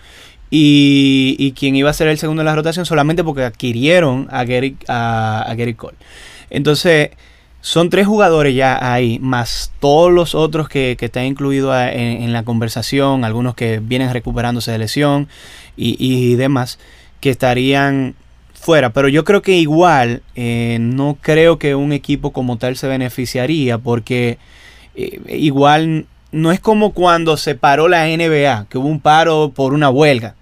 Y, 0.54 1.34
y 1.38 1.52
quien 1.52 1.74
iba 1.76 1.88
a 1.88 1.94
ser 1.94 2.08
el 2.08 2.18
segundo 2.18 2.42
en 2.42 2.46
la 2.46 2.54
rotación 2.54 2.84
solamente 2.84 3.24
porque 3.24 3.42
adquirieron 3.42 4.28
a 4.30 4.44
Gary, 4.44 4.76
a, 4.86 5.46
a 5.48 5.54
Gary 5.54 5.72
Cole. 5.72 5.96
Entonces, 6.50 7.08
son 7.62 7.90
tres 7.90 8.06
jugadores 8.06 8.54
ya 8.56 8.92
ahí, 8.92 9.20
más 9.20 9.72
todos 9.78 10.12
los 10.12 10.34
otros 10.34 10.68
que, 10.68 10.96
que 10.98 11.06
están 11.06 11.24
incluidos 11.24 11.74
en, 11.76 12.22
en 12.22 12.32
la 12.32 12.42
conversación, 12.42 13.24
algunos 13.24 13.54
que 13.54 13.78
vienen 13.78 14.12
recuperándose 14.12 14.72
de 14.72 14.78
lesión 14.78 15.28
y, 15.76 15.96
y 15.98 16.34
demás, 16.34 16.80
que 17.20 17.30
estarían 17.30 18.16
fuera. 18.52 18.92
Pero 18.92 19.08
yo 19.08 19.24
creo 19.24 19.42
que 19.42 19.52
igual, 19.52 20.22
eh, 20.34 20.78
no 20.80 21.16
creo 21.20 21.58
que 21.58 21.76
un 21.76 21.92
equipo 21.92 22.32
como 22.32 22.58
tal 22.58 22.76
se 22.76 22.88
beneficiaría, 22.88 23.78
porque 23.78 24.38
eh, 24.96 25.20
igual 25.28 26.06
no 26.32 26.50
es 26.50 26.58
como 26.58 26.92
cuando 26.92 27.36
se 27.36 27.54
paró 27.54 27.86
la 27.86 28.06
NBA, 28.06 28.66
que 28.68 28.78
hubo 28.78 28.88
un 28.88 29.00
paro 29.00 29.52
por 29.54 29.72
una 29.72 29.88
huelga. 29.88 30.34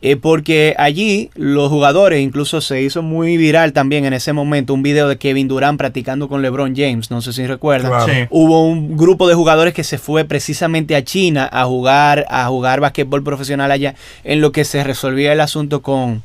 Eh, 0.00 0.16
porque 0.16 0.76
allí 0.78 1.30
los 1.34 1.70
jugadores, 1.70 2.22
incluso 2.22 2.60
se 2.60 2.82
hizo 2.82 3.02
muy 3.02 3.36
viral 3.36 3.72
también 3.72 4.04
en 4.04 4.12
ese 4.12 4.32
momento 4.32 4.72
un 4.72 4.82
video 4.82 5.08
de 5.08 5.18
Kevin 5.18 5.48
Durant 5.48 5.76
practicando 5.76 6.28
con 6.28 6.40
LeBron 6.40 6.76
James, 6.76 7.10
no 7.10 7.20
sé 7.20 7.32
si 7.32 7.46
recuerdan. 7.46 7.90
Claro. 7.90 8.06
Sí. 8.06 8.26
Hubo 8.30 8.62
un 8.62 8.96
grupo 8.96 9.26
de 9.26 9.34
jugadores 9.34 9.74
que 9.74 9.82
se 9.82 9.98
fue 9.98 10.24
precisamente 10.24 10.94
a 10.94 11.02
China 11.02 11.48
a 11.50 11.64
jugar, 11.64 12.26
a 12.30 12.46
jugar 12.46 12.80
basquetbol 12.80 13.24
profesional 13.24 13.72
allá, 13.72 13.96
en 14.22 14.40
lo 14.40 14.52
que 14.52 14.64
se 14.64 14.84
resolvía 14.84 15.32
el 15.32 15.40
asunto 15.40 15.82
con, 15.82 16.22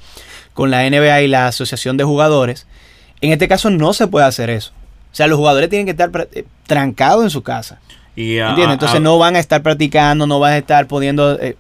con 0.54 0.70
la 0.70 0.88
NBA 0.88 1.24
y 1.24 1.28
la 1.28 1.48
Asociación 1.48 1.98
de 1.98 2.04
Jugadores. 2.04 2.68
En 3.22 3.32
este 3.32 3.48
caso 3.48 3.72
no 3.72 3.94
se 3.94 4.06
puede 4.06 4.28
hacer 4.28 4.52
eso. 4.52 4.72
O 5.12 5.16
sea, 5.16 5.28
los 5.28 5.38
jugadores 5.38 5.70
tienen 5.70 5.86
que 5.86 5.92
estar 5.92 6.12
eh, 6.34 6.46
trancados 6.68 7.24
en 7.24 7.30
su 7.32 7.42
casa. 7.42 7.80
Y, 8.16 8.38
ah, 8.40 8.50
¿Entiendes? 8.50 8.70
ah, 8.70 8.74
Entonces 8.74 8.98
ah, 8.98 9.02
no 9.02 9.18
van 9.18 9.36
a 9.36 9.40
estar 9.40 9.62
practicando, 9.64 10.28
no 10.28 10.40
van 10.40 10.54
a 10.54 10.58
estar 10.58 10.88
pudiendo... 10.88 11.38
eh, 11.42 11.56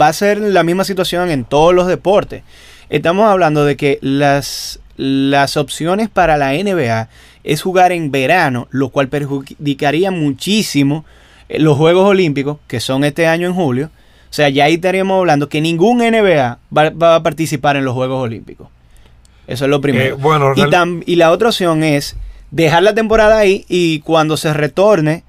va 0.00 0.08
a 0.08 0.12
ser 0.12 0.38
la 0.38 0.62
misma 0.62 0.84
situación 0.84 1.30
en 1.30 1.44
todos 1.44 1.74
los 1.74 1.86
deportes. 1.86 2.42
Estamos 2.90 3.26
hablando 3.26 3.64
de 3.64 3.76
que 3.76 3.98
las, 4.02 4.80
las 4.96 5.56
opciones 5.56 6.08
para 6.08 6.36
la 6.36 6.52
NBA 6.52 7.08
es 7.44 7.62
jugar 7.62 7.92
en 7.92 8.10
verano, 8.10 8.68
lo 8.70 8.90
cual 8.90 9.08
perjudicaría 9.08 10.10
muchísimo 10.10 11.04
eh, 11.48 11.58
los 11.58 11.76
Juegos 11.78 12.04
Olímpicos, 12.06 12.58
que 12.66 12.80
son 12.80 13.04
este 13.04 13.26
año 13.26 13.46
en 13.46 13.54
julio. 13.54 13.90
O 14.30 14.32
sea, 14.32 14.50
ya 14.50 14.64
ahí 14.64 14.74
estaríamos 14.74 15.18
hablando 15.18 15.48
que 15.48 15.62
ningún 15.62 15.98
NBA 15.98 16.58
va, 16.76 16.90
va 16.90 17.14
a 17.14 17.22
participar 17.22 17.76
en 17.76 17.84
los 17.86 17.94
Juegos 17.94 18.22
Olímpicos. 18.22 18.68
Eso 19.46 19.64
es 19.64 19.70
lo 19.70 19.80
primero. 19.80 20.16
Eh, 20.16 20.18
bueno, 20.20 20.52
Y, 20.54 20.60
real- 20.60 20.70
tam- 20.70 21.02
y 21.06 21.16
la 21.16 21.30
otra 21.30 21.48
opción 21.48 21.82
es 21.82 22.14
dejar 22.50 22.82
la 22.82 22.94
temporada 22.94 23.38
ahí 23.38 23.64
y 23.70 24.00
cuando 24.00 24.36
se 24.36 24.52
retorne, 24.52 25.22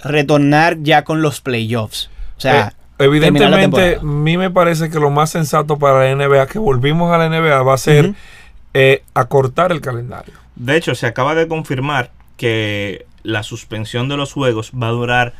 retornar 0.00 0.78
ya 0.82 1.04
con 1.04 1.22
los 1.22 1.40
playoffs. 1.40 2.10
O 2.36 2.40
sea, 2.40 2.68
Eh, 2.98 3.04
evidentemente, 3.04 3.96
a 3.96 4.02
mí 4.02 4.36
me 4.36 4.50
parece 4.50 4.90
que 4.90 4.98
lo 4.98 5.10
más 5.10 5.30
sensato 5.30 5.78
para 5.78 6.04
la 6.04 6.14
NBA, 6.14 6.46
que 6.46 6.58
volvimos 6.58 7.12
a 7.12 7.18
la 7.18 7.28
NBA, 7.28 7.62
va 7.62 7.74
a 7.74 7.78
ser 7.78 8.14
eh, 8.74 9.02
acortar 9.14 9.72
el 9.72 9.80
calendario. 9.80 10.34
De 10.56 10.76
hecho, 10.76 10.94
se 10.94 11.06
acaba 11.06 11.34
de 11.34 11.48
confirmar 11.48 12.10
que 12.36 13.06
la 13.22 13.42
suspensión 13.42 14.08
de 14.08 14.16
los 14.16 14.32
juegos 14.32 14.72
va 14.72 14.88
a 14.88 14.92
durar 14.92 15.34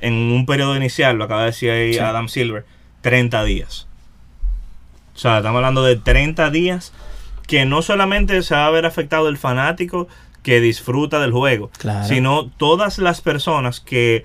en 0.00 0.14
un 0.14 0.44
periodo 0.46 0.76
inicial, 0.76 1.16
lo 1.16 1.24
acaba 1.24 1.40
de 1.40 1.46
decir 1.46 1.70
ahí 1.70 1.94
Sí. 1.94 1.98
Adam 1.98 2.28
Silver, 2.28 2.64
30 3.00 3.44
días. 3.44 3.86
O 5.14 5.18
sea, 5.18 5.38
estamos 5.38 5.56
hablando 5.56 5.82
de 5.82 5.96
30 5.96 6.50
días 6.50 6.92
que 7.46 7.64
no 7.64 7.80
solamente 7.80 8.42
se 8.42 8.54
va 8.54 8.66
a 8.66 8.70
ver 8.70 8.84
afectado 8.84 9.28
el 9.28 9.38
fanático 9.38 10.08
que 10.46 10.60
disfruta 10.60 11.18
del 11.18 11.32
juego, 11.32 11.72
Claro. 11.76 12.06
sino 12.06 12.46
todas 12.56 12.98
las 12.98 13.20
personas 13.20 13.80
que 13.80 14.22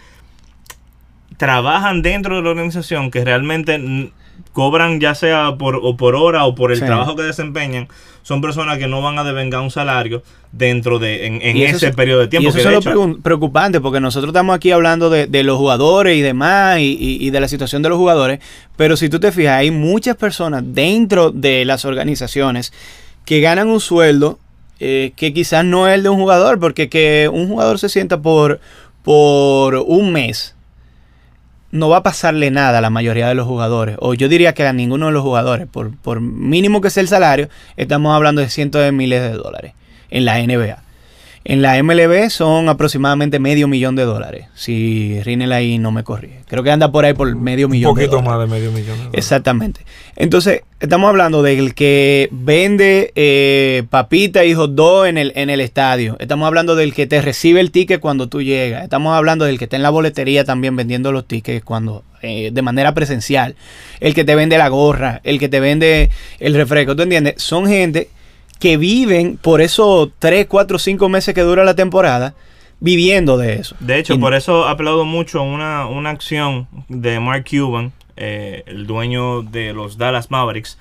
trabajan 1.38 2.04
dentro 2.04 2.36
de 2.36 2.44
la 2.44 2.50
organización 2.52 3.10
que 3.10 3.26
realmente 3.26 4.12
cobran 4.54 5.00
ya 5.00 5.16
sea 5.16 5.56
por 5.58 5.78
o 5.82 5.98
por 5.98 6.16
hora 6.16 6.46
o 6.46 6.54
por 6.54 6.72
el 6.72 6.78
Sí. 6.78 6.86
trabajo 6.86 7.16
que 7.16 7.24
desempeñan 7.24 7.88
son 8.22 8.40
personas 8.40 8.78
que 8.78 8.88
no 8.88 9.02
van 9.02 9.18
a 9.18 9.24
devengar 9.24 9.62
un 9.62 9.72
salario 9.72 10.22
dentro 10.52 11.00
de 11.00 11.26
en, 11.26 11.42
ese 11.58 11.88
es- 11.90 11.96
periodo 11.96 12.20
de 12.20 12.28
tiempo 12.28 12.46
Y 12.46 12.50
eso 12.50 12.70
que 12.70 12.78
es 12.78 12.86
lo 12.86 13.18
preocupante 13.18 13.82
porque 13.82 14.00
nosotros 14.00 14.30
estamos 14.30 14.56
aquí 14.56 14.70
hablando 14.70 15.10
de, 15.10 15.26
de 15.26 15.44
los 15.44 15.58
jugadores 15.58 16.16
y 16.18 16.22
demás 16.22 16.78
y, 16.80 16.96
y- 17.00 17.18
y 17.26 17.32
de 17.32 17.40
la 17.40 17.48
situación 17.48 17.82
de 17.82 17.90
los 17.90 17.98
jugadores, 17.98 18.40
pero 18.78 18.96
si 18.96 19.10
tú 19.10 19.20
te 19.20 19.32
fijas, 19.32 19.54
hay 19.60 19.72
muchas 19.72 20.18
personas 20.18 20.62
dentro 20.68 21.32
de 21.32 21.66
las 21.66 21.84
organizaciones 21.86 22.74
que 23.26 23.40
ganan 23.42 23.70
un 23.70 23.80
sueldo 23.80 24.38
eh, 24.84 25.14
que 25.16 25.32
quizás 25.32 25.64
no 25.64 25.88
es 25.88 25.94
el 25.94 26.02
de 26.02 26.10
un 26.10 26.18
jugador, 26.18 26.60
porque 26.60 26.90
que 26.90 27.30
un 27.32 27.48
jugador 27.48 27.78
se 27.78 27.88
sienta 27.88 28.20
por, 28.20 28.60
por 29.04 29.76
un 29.76 30.12
mes 30.12 30.56
no 31.70 31.88
va 31.88 31.98
a 31.98 32.04
pasarle 32.04 32.50
nada 32.50 32.80
a 32.80 32.82
la 32.82 32.90
mayoría 32.90 33.28
de 33.28 33.36
los 33.36 33.46
jugadores, 33.46 33.96
o 34.00 34.16
yo 34.16 34.28
diría 34.28 34.56
que 34.56 34.66
a 34.66 34.74
ninguno 34.74 35.06
de 35.06 35.12
los 35.12 35.22
jugadores, 35.22 35.68
por, 35.68 35.96
por 35.98 36.20
mínimo 36.20 36.82
que 36.82 36.90
sea 36.90 37.02
el 37.02 37.08
salario, 37.08 37.48
estamos 37.78 38.16
hablando 38.16 38.42
de 38.42 38.50
cientos 38.50 38.82
de 38.82 38.92
miles 38.92 39.22
de 39.22 39.34
dólares 39.34 39.74
en 40.10 40.26
la 40.26 40.40
NBA. 40.40 40.82
En 41.44 41.64
la 41.64 41.82
MLB 41.82 42.30
son 42.30 42.70
aproximadamente 42.70 43.40
medio 43.40 43.68
millón 43.68 43.96
de 43.96 44.04
dólares, 44.04 44.46
si 44.54 45.20
Rinel 45.24 45.52
ahí 45.52 45.80
no 45.80 45.92
me 45.92 46.04
corrige. 46.04 46.42
Creo 46.48 46.62
que 46.62 46.70
anda 46.70 46.92
por 46.92 47.04
ahí 47.04 47.14
por 47.14 47.36
medio 47.36 47.66
Un 47.66 47.72
millón 47.72 47.96
de 47.96 48.02
poquito 48.02 48.18
dólares. 48.22 48.30
más 48.30 48.40
de 48.40 48.56
medio 48.56 48.72
millón. 48.72 48.98
de 48.98 49.04
dólares. 49.06 49.14
Exactamente. 49.14 49.82
Entonces, 50.16 50.62
estamos 50.80 51.10
hablando 51.10 51.42
del 51.42 51.74
que 51.74 52.30
vende 52.32 53.12
eh, 53.16 53.84
papita 53.90 54.46
y 54.46 54.54
hot 54.54 54.76
dog 54.76 55.08
en 55.08 55.18
el, 55.18 55.34
en 55.36 55.50
el 55.50 55.62
estadio. 55.62 56.16
Estamos 56.20 56.46
hablando 56.46 56.76
del 56.76 56.94
que 56.94 57.08
te 57.08 57.20
recibe 57.22 57.60
el 57.60 57.72
ticket 57.72 58.00
cuando 58.00 58.28
tú 58.28 58.44
llegas. 58.44 58.84
Estamos 58.84 59.16
hablando 59.18 59.46
del 59.46 59.58
que 59.58 59.64
está 59.64 59.78
en 59.78 59.84
la 59.84 59.90
boletería 59.90 60.44
también 60.44 60.76
vendiendo 60.76 61.12
los 61.12 61.26
tickets 61.26 61.64
cuando 61.66 62.04
eh, 62.22 62.52
de 62.54 62.62
manera 62.62 62.94
presencial. 62.94 63.56
El 64.00 64.14
que 64.14 64.24
te 64.24 64.36
vende 64.36 64.60
la 64.60 64.68
gorra, 64.68 65.22
el 65.24 65.40
que 65.40 65.50
te 65.50 65.60
vende 65.60 66.12
el 66.40 66.54
refresco. 66.54 66.96
¿Tú 66.96 67.02
entiendes? 67.02 67.36
Son 67.38 67.66
gente 67.66 68.10
que 68.62 68.78
viven 68.78 69.38
por 69.38 69.60
esos 69.60 70.10
3, 70.20 70.46
4, 70.48 70.80
5 70.80 71.10
meses 71.10 71.34
que 71.36 71.42
dura 71.42 71.66
la 71.66 71.76
temporada 71.76 72.34
viviendo 72.80 73.38
de 73.38 73.56
eso. 73.56 73.76
De 73.80 74.00
hecho, 74.00 74.14
Y- 74.14 74.18
por 74.20 74.34
eso 74.34 74.68
aplaudo 74.68 75.04
mucho 75.04 75.44
una, 75.44 75.86
una 75.88 76.12
acción 76.12 76.68
de 76.88 77.20
Mark 77.20 77.46
Cuban, 77.50 77.92
eh, 78.18 78.64
el 78.68 78.86
dueño 78.88 79.42
de 79.42 79.74
los 79.74 79.98
Dallas 79.98 80.30
Mavericks. 80.32 80.78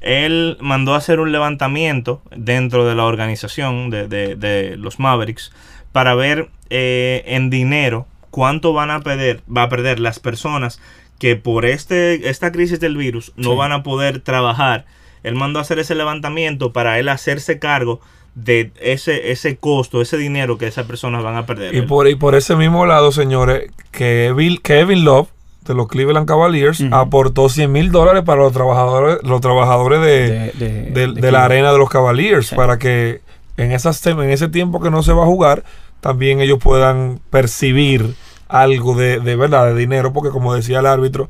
Él 0.00 0.56
mandó 0.60 0.94
a 0.94 0.98
hacer 0.98 1.20
un 1.20 1.32
levantamiento 1.32 2.22
dentro 2.34 2.86
de 2.86 2.94
la 2.94 3.04
organización 3.04 3.90
de, 3.90 4.08
de- 4.08 4.36
de 4.36 4.76
los 4.76 4.98
Mavericks 4.98 5.52
para 5.92 6.14
ver 6.14 6.48
eh, 6.70 7.24
en 7.26 7.50
dinero 7.50 8.06
cuánto 8.30 8.72
van 8.72 8.90
a 8.90 9.00
perder, 9.00 9.40
va 9.54 9.64
a 9.64 9.68
perder 9.68 10.00
las 10.00 10.18
personas 10.18 10.80
que 11.18 11.34
por 11.36 11.64
este, 11.64 12.28
esta 12.28 12.52
crisis 12.52 12.78
del 12.80 12.96
virus 12.96 13.32
no 13.36 13.50
Sí. 13.52 13.56
van 13.56 13.72
a 13.72 13.82
poder 13.82 14.20
trabajar. 14.20 14.84
Él 15.22 15.34
mandó 15.34 15.58
a 15.58 15.62
hacer 15.62 15.78
ese 15.78 15.94
levantamiento 15.94 16.72
para 16.72 16.98
él 16.98 17.08
hacerse 17.08 17.58
cargo 17.58 18.00
de 18.34 18.70
ese, 18.80 19.32
ese 19.32 19.56
costo, 19.56 20.00
ese 20.00 20.16
dinero 20.16 20.58
que 20.58 20.66
esas 20.68 20.86
personas 20.86 21.22
van 21.24 21.36
a 21.36 21.44
perder. 21.46 21.74
Y 21.74 21.82
por, 21.82 22.06
y 22.08 22.14
por 22.14 22.34
ese 22.36 22.54
mismo 22.56 22.86
lado, 22.86 23.10
señores, 23.10 23.70
Kevin, 23.90 24.58
Kevin 24.62 25.04
Love 25.04 25.28
de 25.64 25.74
los 25.74 25.88
Cleveland 25.88 26.26
Cavaliers 26.26 26.82
aportó 26.92 27.48
100 27.48 27.70
mil 27.72 27.90
dólares 27.90 28.22
para 28.24 28.42
los 28.42 28.52
trabajadores, 28.52 29.18
los 29.22 29.40
trabajadores 29.40 30.00
de, 30.00 30.06
De- 30.06 30.52
de- 30.52 30.90
de- 30.92 31.06
de 31.14 31.20
de 31.20 31.32
la 31.32 31.44
arena 31.44 31.72
de 31.72 31.78
los 31.78 31.90
Cavaliers 31.90 32.46
Sí. 32.48 32.54
para 32.56 32.78
que 32.78 33.20
en, 33.56 33.72
esas, 33.72 34.06
en 34.06 34.20
ese 34.30 34.48
tiempo 34.48 34.80
que 34.80 34.90
no 34.90 35.02
se 35.02 35.12
va 35.12 35.24
a 35.24 35.26
jugar, 35.26 35.64
también 36.00 36.40
ellos 36.40 36.58
puedan 36.62 37.20
percibir 37.30 38.14
algo 38.46 38.94
de, 38.94 39.18
de 39.20 39.34
verdad, 39.36 39.66
de 39.66 39.74
dinero, 39.74 40.12
porque 40.12 40.30
como 40.30 40.54
decía 40.54 40.78
el 40.78 40.86
árbitro, 40.86 41.28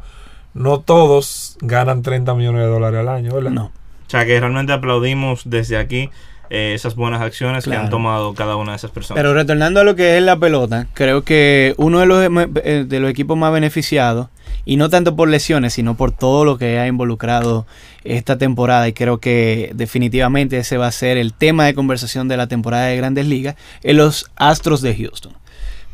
no 0.59 0.81
todos 0.81 1.57
ganan 1.61 2.03
30 2.03 2.35
millones 2.35 2.63
de 2.63 2.69
dólares 2.69 3.01
al 3.01 3.09
año, 3.09 3.35
¿verdad? 3.35 3.51
No. 3.51 3.67
O 3.67 4.11
sea 4.11 4.25
que 4.25 4.39
realmente 4.41 4.73
aplaudimos 4.73 5.43
desde 5.45 5.77
aquí 5.77 6.11
eh, 6.51 6.73
esas 6.75 6.95
buenas 6.95 7.21
acciones 7.21 7.65
que 7.65 7.75
han 7.75 7.91
tomado 7.91 8.35
cada 8.35 8.57
una 8.57 8.73
de 8.73 8.77
esas 8.77 8.91
personas. 8.91 9.21
Pero 9.23 9.35
retornando 9.35 9.81
a 9.81 9.85
lo 9.85 9.97
que 9.97 10.17
es 10.17 10.23
la 10.23 10.39
pelota, 10.39 10.87
creo 10.95 11.23
que 11.23 11.75
uno 11.77 12.01
de 12.01 12.07
los, 12.07 12.25
eh, 12.65 12.85
de 12.89 13.01
los 13.01 13.11
equipos 13.11 13.37
más 13.37 13.53
beneficiados, 13.53 14.29
y 14.65 14.77
no 14.77 14.89
tanto 14.89 15.15
por 15.15 15.29
lesiones, 15.29 15.75
sino 15.75 15.95
por 15.95 16.11
todo 16.11 16.45
lo 16.47 16.57
que 16.57 16.79
ha 16.79 16.87
involucrado 16.87 17.67
esta 18.03 18.39
temporada, 18.39 18.89
y 18.89 18.95
creo 18.95 19.19
que 19.19 19.73
definitivamente 19.75 20.57
ese 20.57 20.79
va 20.79 20.87
a 20.87 20.93
ser 20.93 21.19
el 21.19 21.35
tema 21.35 21.67
de 21.67 21.75
conversación 21.75 22.29
de 22.29 22.39
la 22.39 22.47
temporada 22.47 22.87
de 22.87 22.97
Grandes 22.97 23.27
Ligas, 23.27 23.57
es 23.83 23.95
los 23.95 24.31
Astros 24.37 24.81
de 24.81 24.97
Houston. 24.97 25.35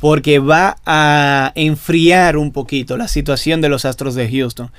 Porque 0.05 0.39
va 0.39 0.77
a 0.85 1.51
enfriar 1.55 2.37
un 2.37 2.53
poquito 2.53 2.99
la 2.99 3.09
situación 3.09 3.63
de 3.63 3.71
los 3.71 3.87
Astros 3.87 4.15
de 4.15 4.31
Houston, 4.31 4.71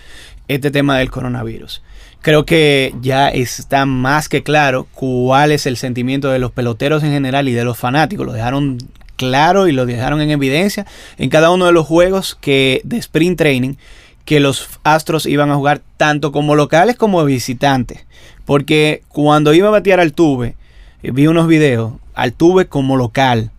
este 0.47 0.69
tema 0.69 0.99
del 0.99 1.09
coronavirus. 1.09 1.81
Creo 2.21 2.45
que 2.45 2.93
ya 3.01 3.29
está 3.29 3.87
más 3.87 4.29
que 4.29 4.43
claro 4.43 4.85
cuál 4.93 5.51
es 5.51 5.65
el 5.65 5.77
sentimiento 5.77 6.29
de 6.29 6.37
los 6.37 6.51
peloteros 6.51 7.01
en 7.01 7.09
general 7.09 7.49
y 7.49 7.53
de 7.53 7.63
los 7.63 7.75
fanáticos. 7.75 8.23
Lo 8.23 8.33
dejaron 8.33 8.77
claro 9.15 9.67
y 9.67 9.71
lo 9.71 9.87
dejaron 9.87 10.21
en 10.21 10.29
evidencia 10.29 10.85
en 11.17 11.31
cada 11.31 11.49
uno 11.49 11.65
de 11.65 11.71
los 11.71 11.87
juegos 11.87 12.37
que 12.39 12.81
de 12.83 12.97
sprint 12.97 13.39
training 13.39 13.77
que 14.25 14.39
los 14.39 14.69
Astros 14.83 15.25
iban 15.25 15.49
a 15.49 15.55
jugar 15.55 15.81
tanto 15.97 16.31
como 16.31 16.53
locales 16.53 16.97
como 16.97 17.25
visitantes. 17.25 18.05
Porque 18.45 19.01
cuando 19.07 19.55
iba 19.55 19.69
a 19.69 19.71
batear 19.71 19.99
al 19.99 20.13
tuve, 20.13 20.55
eh, 21.01 21.09
vi 21.09 21.25
unos 21.25 21.47
videos, 21.47 21.93
al 22.13 22.33
tuve 22.33 22.67
como 22.67 22.95
local. 22.95 23.49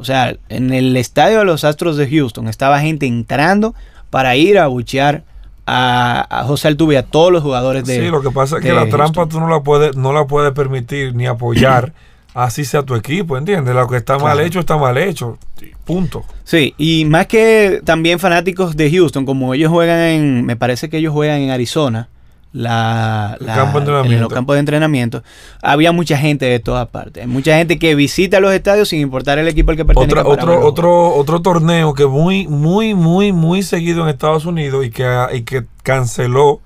O 0.00 0.04
sea, 0.04 0.34
en 0.48 0.72
el 0.72 0.96
estadio 0.96 1.38
de 1.38 1.44
los 1.44 1.64
Astros 1.64 1.96
de 1.96 2.08
Houston 2.08 2.48
estaba 2.48 2.80
gente 2.80 3.06
entrando 3.06 3.74
para 4.08 4.34
ir 4.36 4.58
a 4.58 4.66
buchear 4.66 5.24
a, 5.66 6.44
José 6.46 6.68
Altuve 6.68 6.94
y 6.94 6.96
a 6.96 7.04
todos 7.04 7.30
los 7.30 7.42
jugadores 7.42 7.84
de 7.84 8.00
Sí, 8.00 8.08
lo 8.08 8.22
que 8.22 8.30
pasa 8.30 8.56
es 8.56 8.62
que 8.62 8.72
la 8.72 8.88
trampa 8.88 9.26
tú 9.26 9.38
no 9.38 9.48
la 9.48 9.62
puedes, 9.62 9.96
no 9.96 10.12
la 10.12 10.26
puedes 10.26 10.52
permitir 10.52 11.14
ni 11.14 11.26
apoyar. 11.26 11.92
así 12.34 12.64
sea 12.64 12.82
tu 12.82 12.94
equipo, 12.94 13.36
¿entiendes? 13.36 13.74
Lo 13.74 13.86
que 13.88 13.96
está 13.96 14.18
mal 14.18 14.40
hecho 14.40 14.60
está 14.60 14.76
mal 14.76 14.96
hecho. 14.98 15.38
Punto. 15.84 16.24
Sí, 16.44 16.74
y 16.78 17.04
más 17.04 17.26
que 17.26 17.80
también 17.84 18.18
fanáticos 18.18 18.76
de 18.76 18.90
Houston, 18.90 19.26
como 19.26 19.54
ellos 19.54 19.70
juegan 19.70 20.00
en, 20.00 20.46
me 20.46 20.56
parece 20.56 20.88
que 20.88 20.98
ellos 20.98 21.12
juegan 21.12 21.40
en 21.40 21.50
Arizona, 21.50 22.08
la, 22.52 23.36
en 23.40 24.20
los 24.20 24.32
campos 24.32 24.54
de 24.54 24.60
entrenamiento, 24.60 25.22
había 25.62 25.92
mucha 25.92 26.16
gente 26.16 26.46
de 26.46 26.58
todas 26.58 26.88
partes. 26.88 27.26
Mucha 27.26 27.56
gente 27.56 27.78
que 27.78 27.94
visita 27.94 28.40
los 28.40 28.52
estadios 28.52 28.88
sin 28.88 29.00
importar 29.00 29.38
el 29.38 29.46
equipo 29.46 29.70
al 29.70 29.76
que 29.76 29.84
pertenece. 29.84 30.20
otro, 30.20 30.66
otro, 30.66 31.14
otro 31.14 31.42
torneo 31.42 31.94
que 31.94 32.06
muy, 32.06 32.48
muy, 32.48 32.94
muy, 32.94 33.32
muy 33.32 33.62
seguido 33.62 34.02
en 34.02 34.08
Estados 34.08 34.46
Unidos 34.46 34.84
y 34.84 34.90
que, 34.90 35.06
y 35.32 35.42
que 35.42 35.64
canceló 35.82 36.60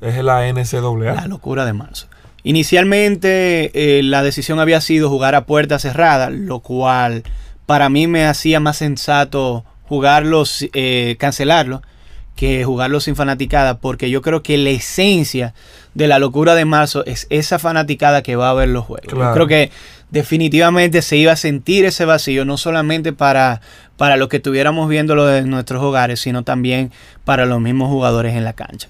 es 0.00 0.22
la 0.22 0.46
NCAA. 0.52 1.14
La 1.14 1.26
locura 1.26 1.64
de 1.64 1.72
marzo. 1.72 2.08
Inicialmente 2.42 3.98
eh, 3.98 4.02
la 4.02 4.22
decisión 4.22 4.60
había 4.60 4.80
sido 4.80 5.08
jugar 5.08 5.34
a 5.34 5.46
puerta 5.46 5.78
cerrada, 5.78 6.30
lo 6.30 6.60
cual 6.60 7.24
para 7.64 7.88
mí 7.88 8.06
me 8.06 8.26
hacía 8.26 8.60
más 8.60 8.76
sensato 8.76 9.64
jugarlos, 9.88 10.66
eh, 10.72 11.16
cancelarlo, 11.18 11.82
que 12.36 12.64
jugarlo 12.64 13.00
sin 13.00 13.16
fanaticada, 13.16 13.78
porque 13.78 14.10
yo 14.10 14.22
creo 14.22 14.42
que 14.42 14.58
la 14.58 14.70
esencia 14.70 15.54
de 15.94 16.06
la 16.06 16.18
locura 16.18 16.54
de 16.54 16.66
marzo 16.66 17.04
es 17.06 17.26
esa 17.30 17.58
fanaticada 17.58 18.22
que 18.22 18.36
va 18.36 18.50
a 18.50 18.54
ver 18.54 18.68
los 18.68 18.84
juegos. 18.84 19.10
Yo 19.10 19.32
creo 19.32 19.46
que 19.46 19.70
definitivamente 20.10 21.00
se 21.00 21.16
iba 21.16 21.32
a 21.32 21.36
sentir 21.36 21.86
ese 21.86 22.04
vacío, 22.04 22.44
no 22.44 22.58
solamente 22.58 23.14
para, 23.14 23.62
para 23.96 24.18
los 24.18 24.28
que 24.28 24.36
estuviéramos 24.36 24.88
viéndolo 24.88 25.24
de 25.24 25.42
nuestros 25.42 25.82
hogares, 25.82 26.20
sino 26.20 26.44
también 26.44 26.92
para 27.24 27.46
los 27.46 27.60
mismos 27.60 27.88
jugadores 27.88 28.36
en 28.36 28.44
la 28.44 28.52
cancha. 28.52 28.88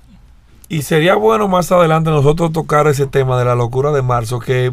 Y 0.69 0.83
sería 0.83 1.15
bueno 1.15 1.47
más 1.47 1.71
adelante 1.71 2.11
nosotros 2.11 2.53
tocar 2.53 2.89
ese 2.89 3.07
tema 3.07 3.39
de 3.39 3.45
la 3.45 3.55
locura 3.55 3.93
de 3.93 4.03
marzo, 4.03 4.41
que 4.41 4.73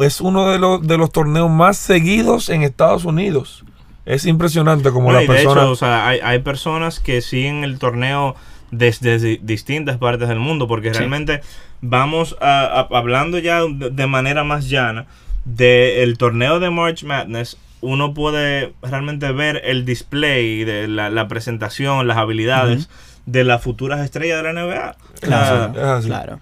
es 0.00 0.20
uno 0.20 0.48
de 0.48 0.60
los, 0.60 0.86
de 0.86 0.96
los 0.96 1.10
torneos 1.10 1.50
más 1.50 1.76
seguidos 1.76 2.48
en 2.48 2.62
Estados 2.62 3.04
Unidos. 3.04 3.64
Es 4.06 4.26
impresionante 4.26 4.90
como 4.90 5.12
la 5.12 5.20
persona... 5.20 5.36
De 5.36 5.60
hecho, 5.60 5.70
o 5.70 5.76
sea, 5.76 6.06
hay, 6.06 6.20
hay, 6.22 6.40
personas 6.40 7.00
que 7.00 7.22
siguen 7.22 7.64
el 7.64 7.78
torneo 7.78 8.36
desde 8.70 9.38
distintas 9.38 9.98
partes 9.98 10.28
del 10.28 10.38
mundo, 10.38 10.66
porque 10.66 10.92
realmente 10.92 11.40
vamos 11.80 12.36
a, 12.40 12.88
hablando 12.90 13.38
ya 13.38 13.60
de 13.68 14.06
manera 14.06 14.44
más 14.44 14.68
llana 14.68 15.06
del 15.44 16.16
torneo 16.18 16.60
de 16.60 16.70
March 16.70 17.04
Madness, 17.04 17.58
uno 17.80 18.14
puede 18.14 18.72
realmente 18.82 19.30
ver 19.32 19.60
el 19.64 19.84
display 19.84 20.64
de 20.64 20.88
la, 20.88 21.28
presentación, 21.28 22.06
las 22.06 22.16
habilidades 22.16 22.88
de 23.26 23.44
las 23.44 23.62
futuras 23.62 24.00
estrellas 24.00 24.42
de 24.42 24.52
la 24.52 24.62
NBA. 24.62 24.96
Claro, 25.20 26.02
claro. 26.02 26.40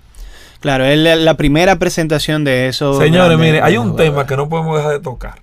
Claro, 0.61 0.85
es 0.85 0.99
la, 0.99 1.37
primera 1.37 1.77
presentación 1.77 2.45
de 2.45 2.69
eso. 2.69 2.95
Señores, 3.01 3.37
mire, 3.37 3.61
hay 3.61 3.77
un 3.77 3.97
tema 3.97 4.25
que 4.27 4.37
no 4.37 4.49
podemos 4.49 4.77
dejar 4.77 4.93
de 4.93 5.01
tocar. 5.01 5.35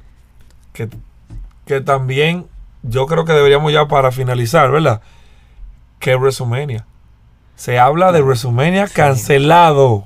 Que, 0.72 0.88
que 1.70 1.82
también 1.82 2.48
yo 2.82 3.06
creo 3.06 3.26
que 3.26 3.34
deberíamos 3.34 3.72
ya 3.72 3.88
para 3.88 4.12
finalizar, 4.12 4.72
¿verdad? 4.72 5.02
Que 6.00 6.14
es 6.14 6.20
WrestleMania. 6.20 6.88
Se 7.56 7.78
habla 7.78 8.12
de 8.12 8.24
WrestleMania 8.24 8.88
cancelado 8.88 10.06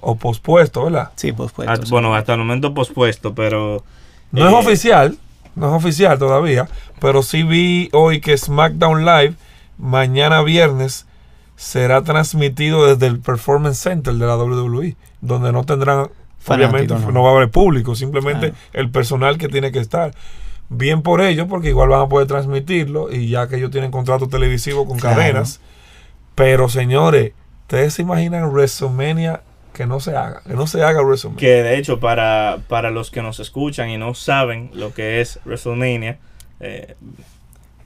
o 0.00 0.14
pospuesto, 0.14 0.84
¿verdad? 0.84 1.10
Sí, 1.14 1.32
pospuesto. 1.32 1.90
Bueno, 1.90 2.14
hasta 2.14 2.32
el 2.32 2.38
momento 2.38 2.72
pospuesto, 2.72 3.34
pero... 3.34 3.84
No 4.32 4.48
es 4.48 4.54
eh, 4.54 4.56
oficial, 4.56 5.18
no 5.54 5.68
es 5.68 5.84
oficial 5.84 6.18
todavía, 6.18 6.66
pero 7.00 7.22
sí 7.22 7.42
vi 7.42 7.90
hoy 7.92 8.22
que 8.22 8.38
SmackDown 8.38 9.04
Live 9.04 9.34
mañana 9.76 10.40
viernes 10.40 11.04
será 11.56 12.02
transmitido 12.02 12.86
desde 12.86 13.08
el 13.08 13.20
Performance 13.20 13.78
Center 13.78 14.14
de 14.14 14.26
la 14.26 14.38
WWE, 14.38 14.96
donde 15.20 15.52
no 15.52 15.64
tendrán, 15.64 16.08
obviamente, 16.46 16.94
no. 16.94 17.22
va 17.22 17.32
a 17.32 17.34
haber 17.34 17.50
público, 17.50 17.94
simplemente 17.94 18.54
el 18.72 18.90
personal 18.90 19.36
que 19.36 19.48
tiene 19.48 19.70
que 19.70 19.80
estar. 19.80 20.14
Bien 20.70 21.02
por 21.02 21.20
ello, 21.22 21.48
porque 21.48 21.68
igual 21.68 21.88
van 21.88 22.02
a 22.02 22.08
poder 22.08 22.26
transmitirlo 22.26 23.10
y 23.10 23.28
ya 23.28 23.48
que 23.48 23.56
ellos 23.56 23.70
tienen 23.70 23.90
contrato 23.90 24.28
televisivo 24.28 24.86
con 24.86 24.98
cadenas. 24.98 25.60
Pero 26.34 26.68
señores, 26.68 27.32
ustedes 27.62 27.94
se 27.94 28.02
imaginan 28.02 28.50
WrestleMania 28.50 29.42
que 29.72 29.86
no 29.86 30.00
se 30.00 30.16
haga, 30.16 30.42
que 30.46 30.54
no 30.54 30.66
se 30.66 30.82
haga 30.82 31.00
WrestleMania. 31.02 31.40
Que 31.40 31.62
de 31.62 31.78
hecho, 31.78 32.00
para, 32.00 32.58
para 32.68 32.90
los 32.90 33.10
que 33.10 33.22
nos 33.22 33.40
escuchan 33.40 33.88
y 33.88 33.96
no 33.96 34.14
saben 34.14 34.70
lo 34.74 34.92
que 34.92 35.20
es 35.20 35.40
WrestleMania, 35.44 36.18
eh, 36.60 36.96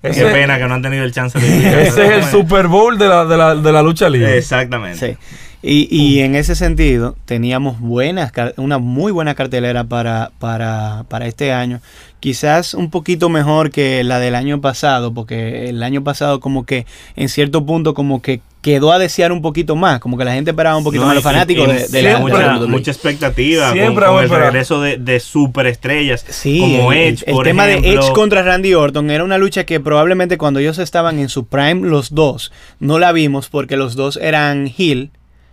Qué 0.02 0.24
pena 0.24 0.58
que 0.58 0.66
no 0.66 0.74
han 0.74 0.82
tenido 0.82 1.04
el 1.04 1.12
chance 1.12 1.38
de 1.38 1.82
Ese 1.86 2.04
es 2.06 2.24
el 2.24 2.24
Super 2.24 2.66
Bowl 2.66 2.98
de 2.98 3.06
la, 3.06 3.24
de 3.24 3.36
la, 3.36 3.54
de 3.54 3.72
la 3.72 3.82
lucha 3.82 4.08
libre. 4.08 4.36
Exactamente. 4.36 5.16
Y, 5.62 5.86
y 5.96 6.20
en 6.20 6.34
ese 6.34 6.56
sentido, 6.56 7.16
teníamos 7.24 7.78
buenas, 7.78 8.32
una 8.56 8.78
muy 8.78 9.12
buena 9.12 9.34
cartelera 9.36 9.84
para, 9.84 10.32
para, 10.40 11.04
para 11.08 11.26
este 11.26 11.52
año. 11.52 11.80
Quizás 12.18 12.74
un 12.74 12.90
poquito 12.90 13.28
mejor 13.28 13.70
que 13.70 14.02
la 14.02 14.18
del 14.18 14.34
año 14.34 14.60
pasado, 14.60 15.14
porque 15.14 15.68
el 15.68 15.82
año 15.82 16.02
pasado 16.02 16.40
como 16.40 16.64
que 16.66 16.86
en 17.16 17.28
cierto 17.28 17.64
punto 17.64 17.94
como 17.94 18.22
que 18.22 18.40
quedó 18.60 18.92
a 18.92 18.98
desear 18.98 19.32
un 19.32 19.42
poquito 19.42 19.74
más, 19.74 19.98
como 19.98 20.16
que 20.16 20.24
la 20.24 20.34
gente 20.34 20.52
esperaba 20.52 20.76
un 20.76 20.84
poquito 20.84 21.04
más 21.04 21.16
los 21.16 21.24
fanáticos 21.24 21.90
de, 21.90 22.02
la 22.02 22.18
mucha, 22.18 22.60
mucha 22.60 22.92
expectativa 22.92 23.72
siempre 23.72 24.06
con, 24.06 24.22
el 24.22 24.30
regreso 24.30 24.80
de, 24.80 24.98
de 24.98 25.18
superestrellas 25.18 26.24
sí, 26.28 26.60
como 26.60 26.92
Edge. 26.92 27.24
El, 27.26 27.42
tema 27.42 27.66
de 27.66 27.78
Edge 27.78 28.12
contra 28.12 28.42
Randy 28.42 28.74
Orton 28.74 29.10
era 29.10 29.24
una 29.24 29.36
lucha 29.36 29.64
que 29.64 29.80
probablemente 29.80 30.38
cuando 30.38 30.60
ellos 30.60 30.78
estaban 30.78 31.18
en 31.18 31.28
su 31.28 31.46
prime 31.46 31.88
los 31.88 32.14
dos 32.14 32.52
no 32.78 33.00
la 33.00 33.10
vimos 33.10 33.48
porque 33.48 33.76
los 33.76 33.96
dos 33.96 34.16
eran 34.16 34.72
heel 34.78 35.10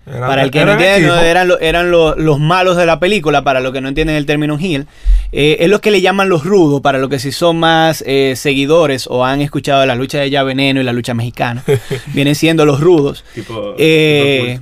para 0.09 0.43
el 0.43 0.51
que 0.51 0.65
no 0.65 0.73
entiende, 0.73 1.29
eran, 1.29 1.51
eran 1.61 1.91
los 1.91 2.39
malos 2.39 2.77
de 2.77 2.85
la 2.85 2.99
película, 2.99 3.43
para 3.43 3.59
los 3.59 3.73
que 3.73 3.81
no 3.81 3.87
entienden 3.87 4.15
el 4.15 4.25
término 4.25 4.57
heel. 4.59 4.87
Eh, 5.31 5.57
es 5.59 5.69
lo 5.69 5.79
que 5.81 5.91
le 5.91 6.01
llaman 6.01 6.29
los 6.29 6.43
rudos, 6.43 6.81
para 6.81 6.97
los 6.97 7.09
que 7.09 7.19
si 7.19 7.31
son 7.31 7.57
más 7.59 8.03
eh, 8.07 8.33
seguidores 8.35 9.07
o 9.07 9.25
han 9.25 9.41
escuchado 9.41 9.85
la 9.85 9.95
lucha 9.95 10.19
de 10.19 10.29
Ya 10.29 10.43
Veneno 10.43 10.81
y 10.81 10.83
la 10.83 10.93
lucha 10.93 11.13
mexicana. 11.13 11.63
vienen 12.13 12.35
siendo 12.35 12.65
los 12.65 12.79
rudos. 12.79 13.23
Tipo, 13.33 13.75
eh, 13.77 14.59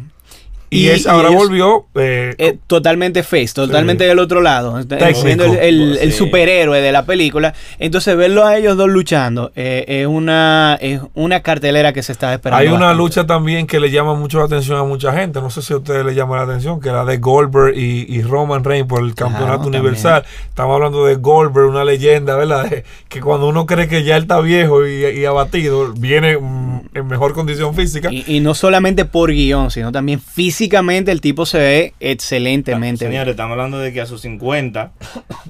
y, 0.69 1.07
ahora 1.07 1.29
volvió 1.29 1.85
eh, 1.95 2.35
eh, 2.37 2.57
totalmente 2.67 3.23
face, 3.23 3.53
totalmente 3.53 4.03
del 4.03 4.19
otro 4.19 4.41
lado, 4.41 4.77
siendo 5.13 5.45
el, 5.45 6.11
superhéroe 6.11 6.81
de 6.81 6.91
la 6.91 7.05
película. 7.05 7.53
Entonces 7.79 8.17
verlo 8.17 8.45
a 8.45 8.57
ellos 8.57 8.75
dos 8.75 8.89
luchando 8.89 9.51
eh, 9.55 9.85
es 9.87 10.07
una 10.07 10.77
es 10.81 10.99
una 11.13 11.41
cartelera 11.41 11.93
que 11.93 12.03
se 12.03 12.11
está 12.11 12.33
esperando. 12.33 12.61
Hay 12.61 12.75
una 12.75 12.93
lucha 12.93 13.25
también 13.25 13.65
que 13.65 13.79
le 13.79 13.91
llama 13.91 14.13
mucho 14.15 14.39
la 14.39 14.45
atención 14.45 14.77
a 14.77 14.83
mucha 14.83 15.13
gente. 15.13 15.39
No 15.39 15.49
sé 15.49 15.61
si 15.61 15.73
a 15.73 15.77
ustedes 15.77 16.05
le 16.05 16.13
llama 16.13 16.35
la 16.35 16.43
atención, 16.43 16.81
que 16.81 16.89
era 16.89 17.05
de 17.05 17.17
Goldberg 17.17 17.77
y, 17.77 18.21
Roman 18.21 18.63
Reigns 18.63 18.87
por 18.87 19.03
el 19.03 19.15
campeonato 19.15 19.67
universal. 19.67 20.25
Estamos 20.49 20.75
hablando 20.75 21.05
de 21.05 21.15
Goldberg, 21.15 21.69
una 21.69 21.85
leyenda, 21.85 22.35
¿verdad? 22.35 22.83
que 23.07 23.21
cuando 23.21 23.47
uno 23.47 23.65
cree 23.65 23.87
que 23.87 24.03
ya 24.03 24.17
él 24.17 24.23
está 24.23 24.41
viejo 24.41 24.85
y, 24.85 25.23
abatido, 25.23 25.93
viene 25.93 26.37
mm, 26.37 26.81
en 26.93 27.07
mejor 27.07 27.33
condición 27.33 27.73
física. 27.73 28.09
Y, 28.11 28.41
no 28.41 28.53
solamente 28.53 29.05
por 29.05 29.31
guion, 29.31 29.71
sino 29.71 29.91
también 29.91 30.19
físico 30.19 30.56
físicamente 30.57 31.11
el 31.11 31.21
tipo 31.21 31.45
se 31.45 31.59
ve 31.59 31.93
excelentemente. 31.99 33.05
Señores, 33.05 33.31
estamos 33.31 33.51
hablando 33.51 33.77
de 33.77 33.93
que 33.93 34.01
a 34.01 34.07
sus 34.07 34.21
50 34.21 34.91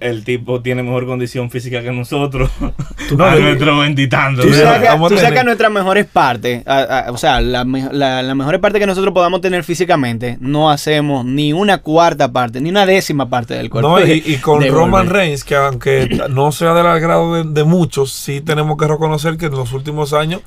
el 0.01 0.26
tipo 0.26 0.62
tiene 0.62 0.84
mejor 0.84 1.05
condición 1.05 1.49
física 1.49 1.82
que 1.82 1.93
nosotros. 1.93 2.51
Tú 3.08 3.16
a 3.24 3.36
nuestro 3.36 3.80
veintitantos. 3.80 4.45
Tú, 4.45 4.53
sacas 4.53 5.45
nuestras 5.45 5.72
mejores 5.72 6.08
partes, 6.08 6.62
o 7.08 7.18
sea, 7.18 7.39
las 7.39 7.66
la, 7.66 8.36
mejores 8.36 8.60
partes 8.60 8.82
que 8.82 8.86
nosotros 8.86 9.14
podamos 9.14 9.39
tener 9.39 9.64
físicamente, 9.64 10.38
no 10.41 10.70
hacemos 10.70 11.24
ni 11.24 11.53
una 11.53 11.78
cuarta 11.78 12.34
parte, 12.34 12.60
ni 12.60 12.70
una 12.70 12.86
décima 12.86 13.30
parte 13.30 13.53
del 13.53 13.70
cuerpo. 13.70 13.99
No, 13.99 14.05
y, 14.05 14.38
con 14.41 14.68
Roman 14.68 15.10
Reigns, 15.10 15.45
que 15.45 15.55
aunque 15.55 16.20
no 16.30 16.51
sea 16.51 16.74
del 16.74 16.86
agrado 16.86 17.34
de, 17.34 17.49
de 17.49 17.64
muchos, 17.64 18.12
sí 18.12 18.41
tenemos 18.41 18.78
que 18.78 18.88
reconocer 18.88 19.38
que 19.38 19.45
en 19.45 19.53
los 19.53 19.72
últimos 19.72 20.12
años 20.12 20.41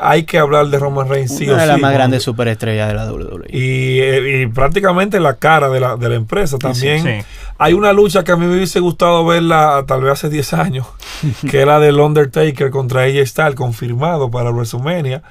hay 0.00 0.24
que 0.24 0.38
hablar 0.38 0.68
de 0.68 0.78
Roman 0.78 1.08
Reigns 1.08 1.36
sí 1.36 1.48
Una 1.48 1.62
de 1.62 1.68
las 1.68 1.80
más 1.80 1.92
grandes 1.92 2.22
superestrellas 2.22 2.88
de 2.88 2.94
la 2.94 3.10
WWE. 3.10 3.46
Y, 3.50 4.46
prácticamente 4.48 5.20
la 5.20 5.36
cara 5.36 5.68
de 5.68 5.80
la, 5.80 5.96
de 5.96 6.08
la 6.08 6.14
empresa 6.14 6.58
también. 6.58 7.24
Hay 7.58 7.72
una 7.72 7.92
lucha 7.92 8.22
que 8.22 8.32
a 8.32 8.36
mí 8.36 8.46
me 8.46 8.56
hubiese 8.56 8.78
gustado 8.80 9.26
verla 9.26 9.84
tal 9.86 10.02
vez 10.02 10.12
hace 10.12 10.28
10 10.28 10.52
años, 10.54 10.86
que 11.50 11.60
era 11.60 11.80
del 11.80 11.98
Undertaker 11.98 12.70
contra 12.70 13.02
AJ 13.02 13.26
Styles, 13.26 13.54
confirmado 13.56 14.30
para 14.30 14.50
WrestleMania. 14.50 15.22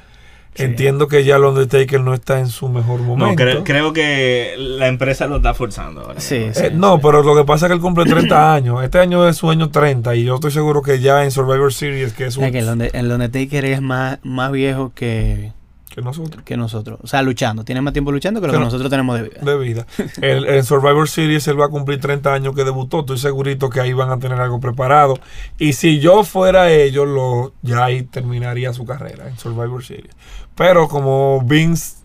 Entiendo 0.64 1.08
que 1.08 1.24
ya 1.24 1.36
el 1.38 1.44
Undertaker 1.44 2.00
no 2.02 2.14
está 2.14 2.40
en 2.40 2.48
su 2.48 2.68
mejor 2.70 3.02
momento. 3.02 3.44
No, 3.46 3.52
cre- 3.52 3.64
creo 3.64 3.94
que 3.94 4.56
la 4.58 4.88
empresa 4.88 5.28
lo 5.28 5.38
está 5.38 5.54
forzando 5.54 6.02
ahora. 6.02 6.20
Sí, 6.20 6.48
sí. 6.54 6.66
Eh, 6.66 6.72
no, 6.74 7.00
pero 7.00 7.24
lo 7.24 7.36
que 7.36 7.44
pasa 7.44 7.66
es 7.66 7.70
que 7.70 7.76
él 7.76 7.82
cumple 7.82 8.06
30 8.10 8.54
años. 8.54 8.84
Este 8.84 9.00
año 9.00 9.28
es 9.28 9.38
su 9.38 9.50
año 9.50 9.70
30 9.70 10.16
y 10.16 10.24
yo 10.24 10.36
estoy 10.36 10.52
seguro 10.52 10.82
que 10.82 11.00
ya 11.00 11.24
en 11.24 11.32
Survivor 11.32 11.74
Series, 11.74 12.14
que 12.14 12.26
es 12.26 12.38
un... 12.38 12.46
Es 12.46 12.52
que 12.52 12.60
el 12.60 13.12
Undertaker 13.12 13.66
es 13.66 13.82
más, 13.82 14.20
más 14.24 14.52
viejo 14.52 14.92
que, 14.96 15.52
que 15.98 16.04
nosotros. 16.04 16.44
que 16.44 16.58
nosotros. 16.58 17.00
O 17.02 17.08
sea, 17.08 17.24
luchando. 17.24 17.64
Tiene 17.64 17.82
más 17.82 17.92
tiempo 17.92 18.12
luchando 18.12 18.40
que 18.40 18.46
lo 18.46 18.54
que 18.54 18.60
nosotros 18.60 18.88
tenemos 18.88 19.18
de 19.18 19.30
vida. 19.30 19.42
de 19.42 19.58
vida. 19.58 19.88
El, 20.22 20.46
en 20.46 20.64
Survivor 20.64 21.10
Series 21.10 21.48
él 21.48 21.60
va 21.60 21.66
a 21.66 21.70
cumplir 21.70 22.00
30 22.00 22.32
años 22.32 22.54
que 22.54 22.64
debutó. 22.64 23.00
Estoy 23.00 23.18
segurito 23.18 23.68
que 23.72 23.80
ahí 23.80 23.94
van 23.94 24.12
a 24.12 24.20
tener 24.20 24.40
algo 24.40 24.60
preparado. 24.60 25.18
Y 25.58 25.74
si 25.74 26.00
yo 26.00 26.24
fuera 26.24 26.72
ellos, 26.72 27.08
lo, 27.08 27.54
ya 27.64 27.86
ahí 27.86 28.04
terminaría 28.04 28.74
su 28.74 28.86
carrera 28.86 29.28
en 29.28 29.40
Survivor 29.40 29.84
Series. 29.84 30.14
Pero 30.54 30.88
como 30.88 31.42
Vince 31.42 31.96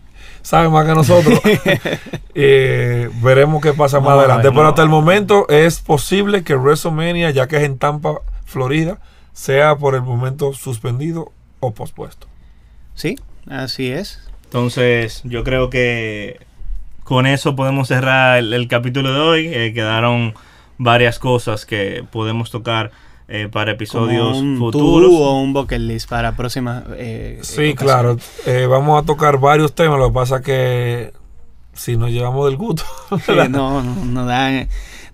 sabe 0.41 0.69
más 0.69 0.87
que 0.87 0.95
nosotros, 0.95 1.39
eh, 2.33 3.11
veremos 3.21 3.61
qué 3.61 3.73
pasa 3.73 3.99
más 3.99 4.17
adelante. 4.17 4.49
Pero 4.49 4.69
hasta 4.69 4.81
el 4.81 4.89
momento 4.89 5.47
es 5.49 5.81
posible 5.81 6.43
que 6.43 6.55
WrestleMania, 6.55 7.29
ya 7.29 7.47
que 7.47 7.57
es 7.57 7.63
en 7.63 7.77
Tampa, 7.77 8.21
Florida, 8.43 8.97
sea 9.33 9.75
por 9.75 9.93
el 9.93 10.01
momento 10.01 10.51
suspendido 10.53 11.31
o 11.59 11.75
pospuesto. 11.75 12.25
Sí, 12.95 13.17
así 13.47 13.89
es. 13.91 14.19
Entonces, 14.45 15.21
yo 15.23 15.43
creo 15.43 15.69
que 15.69 16.39
con 17.03 17.25
eso 17.25 17.55
podemos 17.55 17.87
cerrar 17.87 18.37
el, 18.39 18.53
el 18.53 18.67
capítulo 18.67 19.13
de 19.13 19.19
hoy. 19.19 19.47
Eh, 19.53 19.73
quedaron 19.73 20.33
varias 20.77 21.19
cosas 21.19 21.65
que 21.65 22.03
podemos 22.11 22.51
tocar 22.51 22.91
eh, 23.27 23.47
para 23.51 23.71
episodios 23.71 24.27
Como 24.27 24.39
un 24.39 24.57
futuros. 24.57 25.11
o 25.13 25.39
un 25.41 25.53
bucket 25.53 25.79
list 25.79 26.09
para 26.09 26.35
próximas. 26.35 26.83
eh, 26.97 27.39
Sí, 27.41 27.73
claro. 27.73 28.17
Eh, 28.45 28.67
vamos 28.69 29.01
a 29.01 29.05
tocar 29.05 29.39
varios 29.39 29.73
temas. 29.73 29.97
Lo 29.99 30.09
que 30.09 30.13
pasa 30.13 30.37
es 30.37 30.41
que 30.43 31.13
si 31.73 31.97
nos 31.97 32.11
llevamos 32.11 32.45
del 32.45 32.57
gusto. 32.57 32.83
No, 33.49 33.81
no, 33.81 33.81
nos 34.05 34.27
dan 34.27 34.67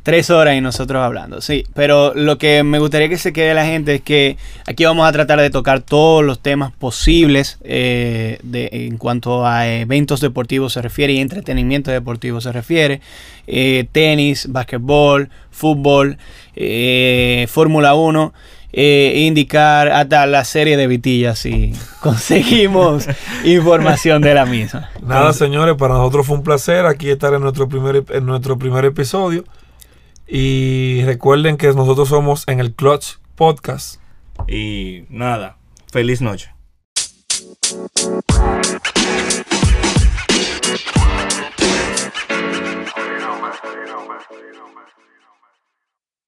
tres 0.04 0.30
horas 0.30 0.56
y 0.56 0.62
nosotros 0.62 1.02
hablando, 1.04 1.42
sí. 1.42 1.66
Pero 1.74 2.14
lo 2.16 2.38
que 2.38 2.64
me 2.64 2.80
gustaría 2.80 3.10
que 3.10 3.18
se 3.18 3.34
quede 3.34 3.54
la 3.54 3.66
gente 3.66 3.96
es 3.96 4.02
que 4.02 4.38
aquí 4.66 4.86
vamos 4.86 5.08
a 5.08 5.12
tratar 5.12 5.40
de 5.40 5.50
tocar 5.50 5.82
todos 5.82 6.24
los 6.24 6.40
temas 6.40 6.72
posibles 6.72 7.58
eh, 7.64 8.40
de, 8.44 8.70
en 8.72 8.98
cuanto 8.98 9.46
a 9.46 9.68
eventos 9.68 10.22
deportivos 10.22 10.74
se 10.74 10.82
refiere 10.82 11.14
y 11.14 11.20
entretenimiento 11.20 11.92
deportivo 11.92 12.42
se 12.42 12.52
refiere. 12.52 13.02
Eh, 13.48 13.88
tenis, 13.92 14.52
basquetbol, 14.52 15.30
fútbol, 15.52 16.18
eh, 16.56 17.48
Fórmula 17.50 17.96
1. 17.96 18.34
eh, 18.72 19.24
indicar 19.26 19.90
hasta 19.90 20.26
la 20.28 20.46
serie 20.46 20.78
de 20.78 20.88
vitillas 20.88 21.40
si 21.40 21.74
conseguimos 22.02 23.08
información 23.44 24.22
de 24.22 24.34
la 24.34 24.46
misma. 24.46 24.90
Nada, 25.02 25.34
señores, 25.34 25.76
para 25.76 25.96
nosotros 25.96 26.28
fue 26.28 26.38
un 26.38 26.44
placer 26.44 26.86
aquí 26.86 27.10
estar 27.10 27.34
en 27.34 27.42
nuestro 27.42 27.68
primer, 27.68 28.06
en 28.10 28.26
nuestro 28.26 28.58
primer 28.58 28.86
episodio. 28.86 29.44
Y 30.32 31.02
recuerden 31.06 31.58
que 31.58 31.74
nosotros 31.74 32.10
somos 32.10 32.44
en 32.48 32.60
el 32.60 32.76
Clutch 32.76 33.16
Podcast. 33.36 34.00
Y 34.48 35.06
nada, 35.10 35.58
feliz 35.92 36.22
noche. 36.22 36.54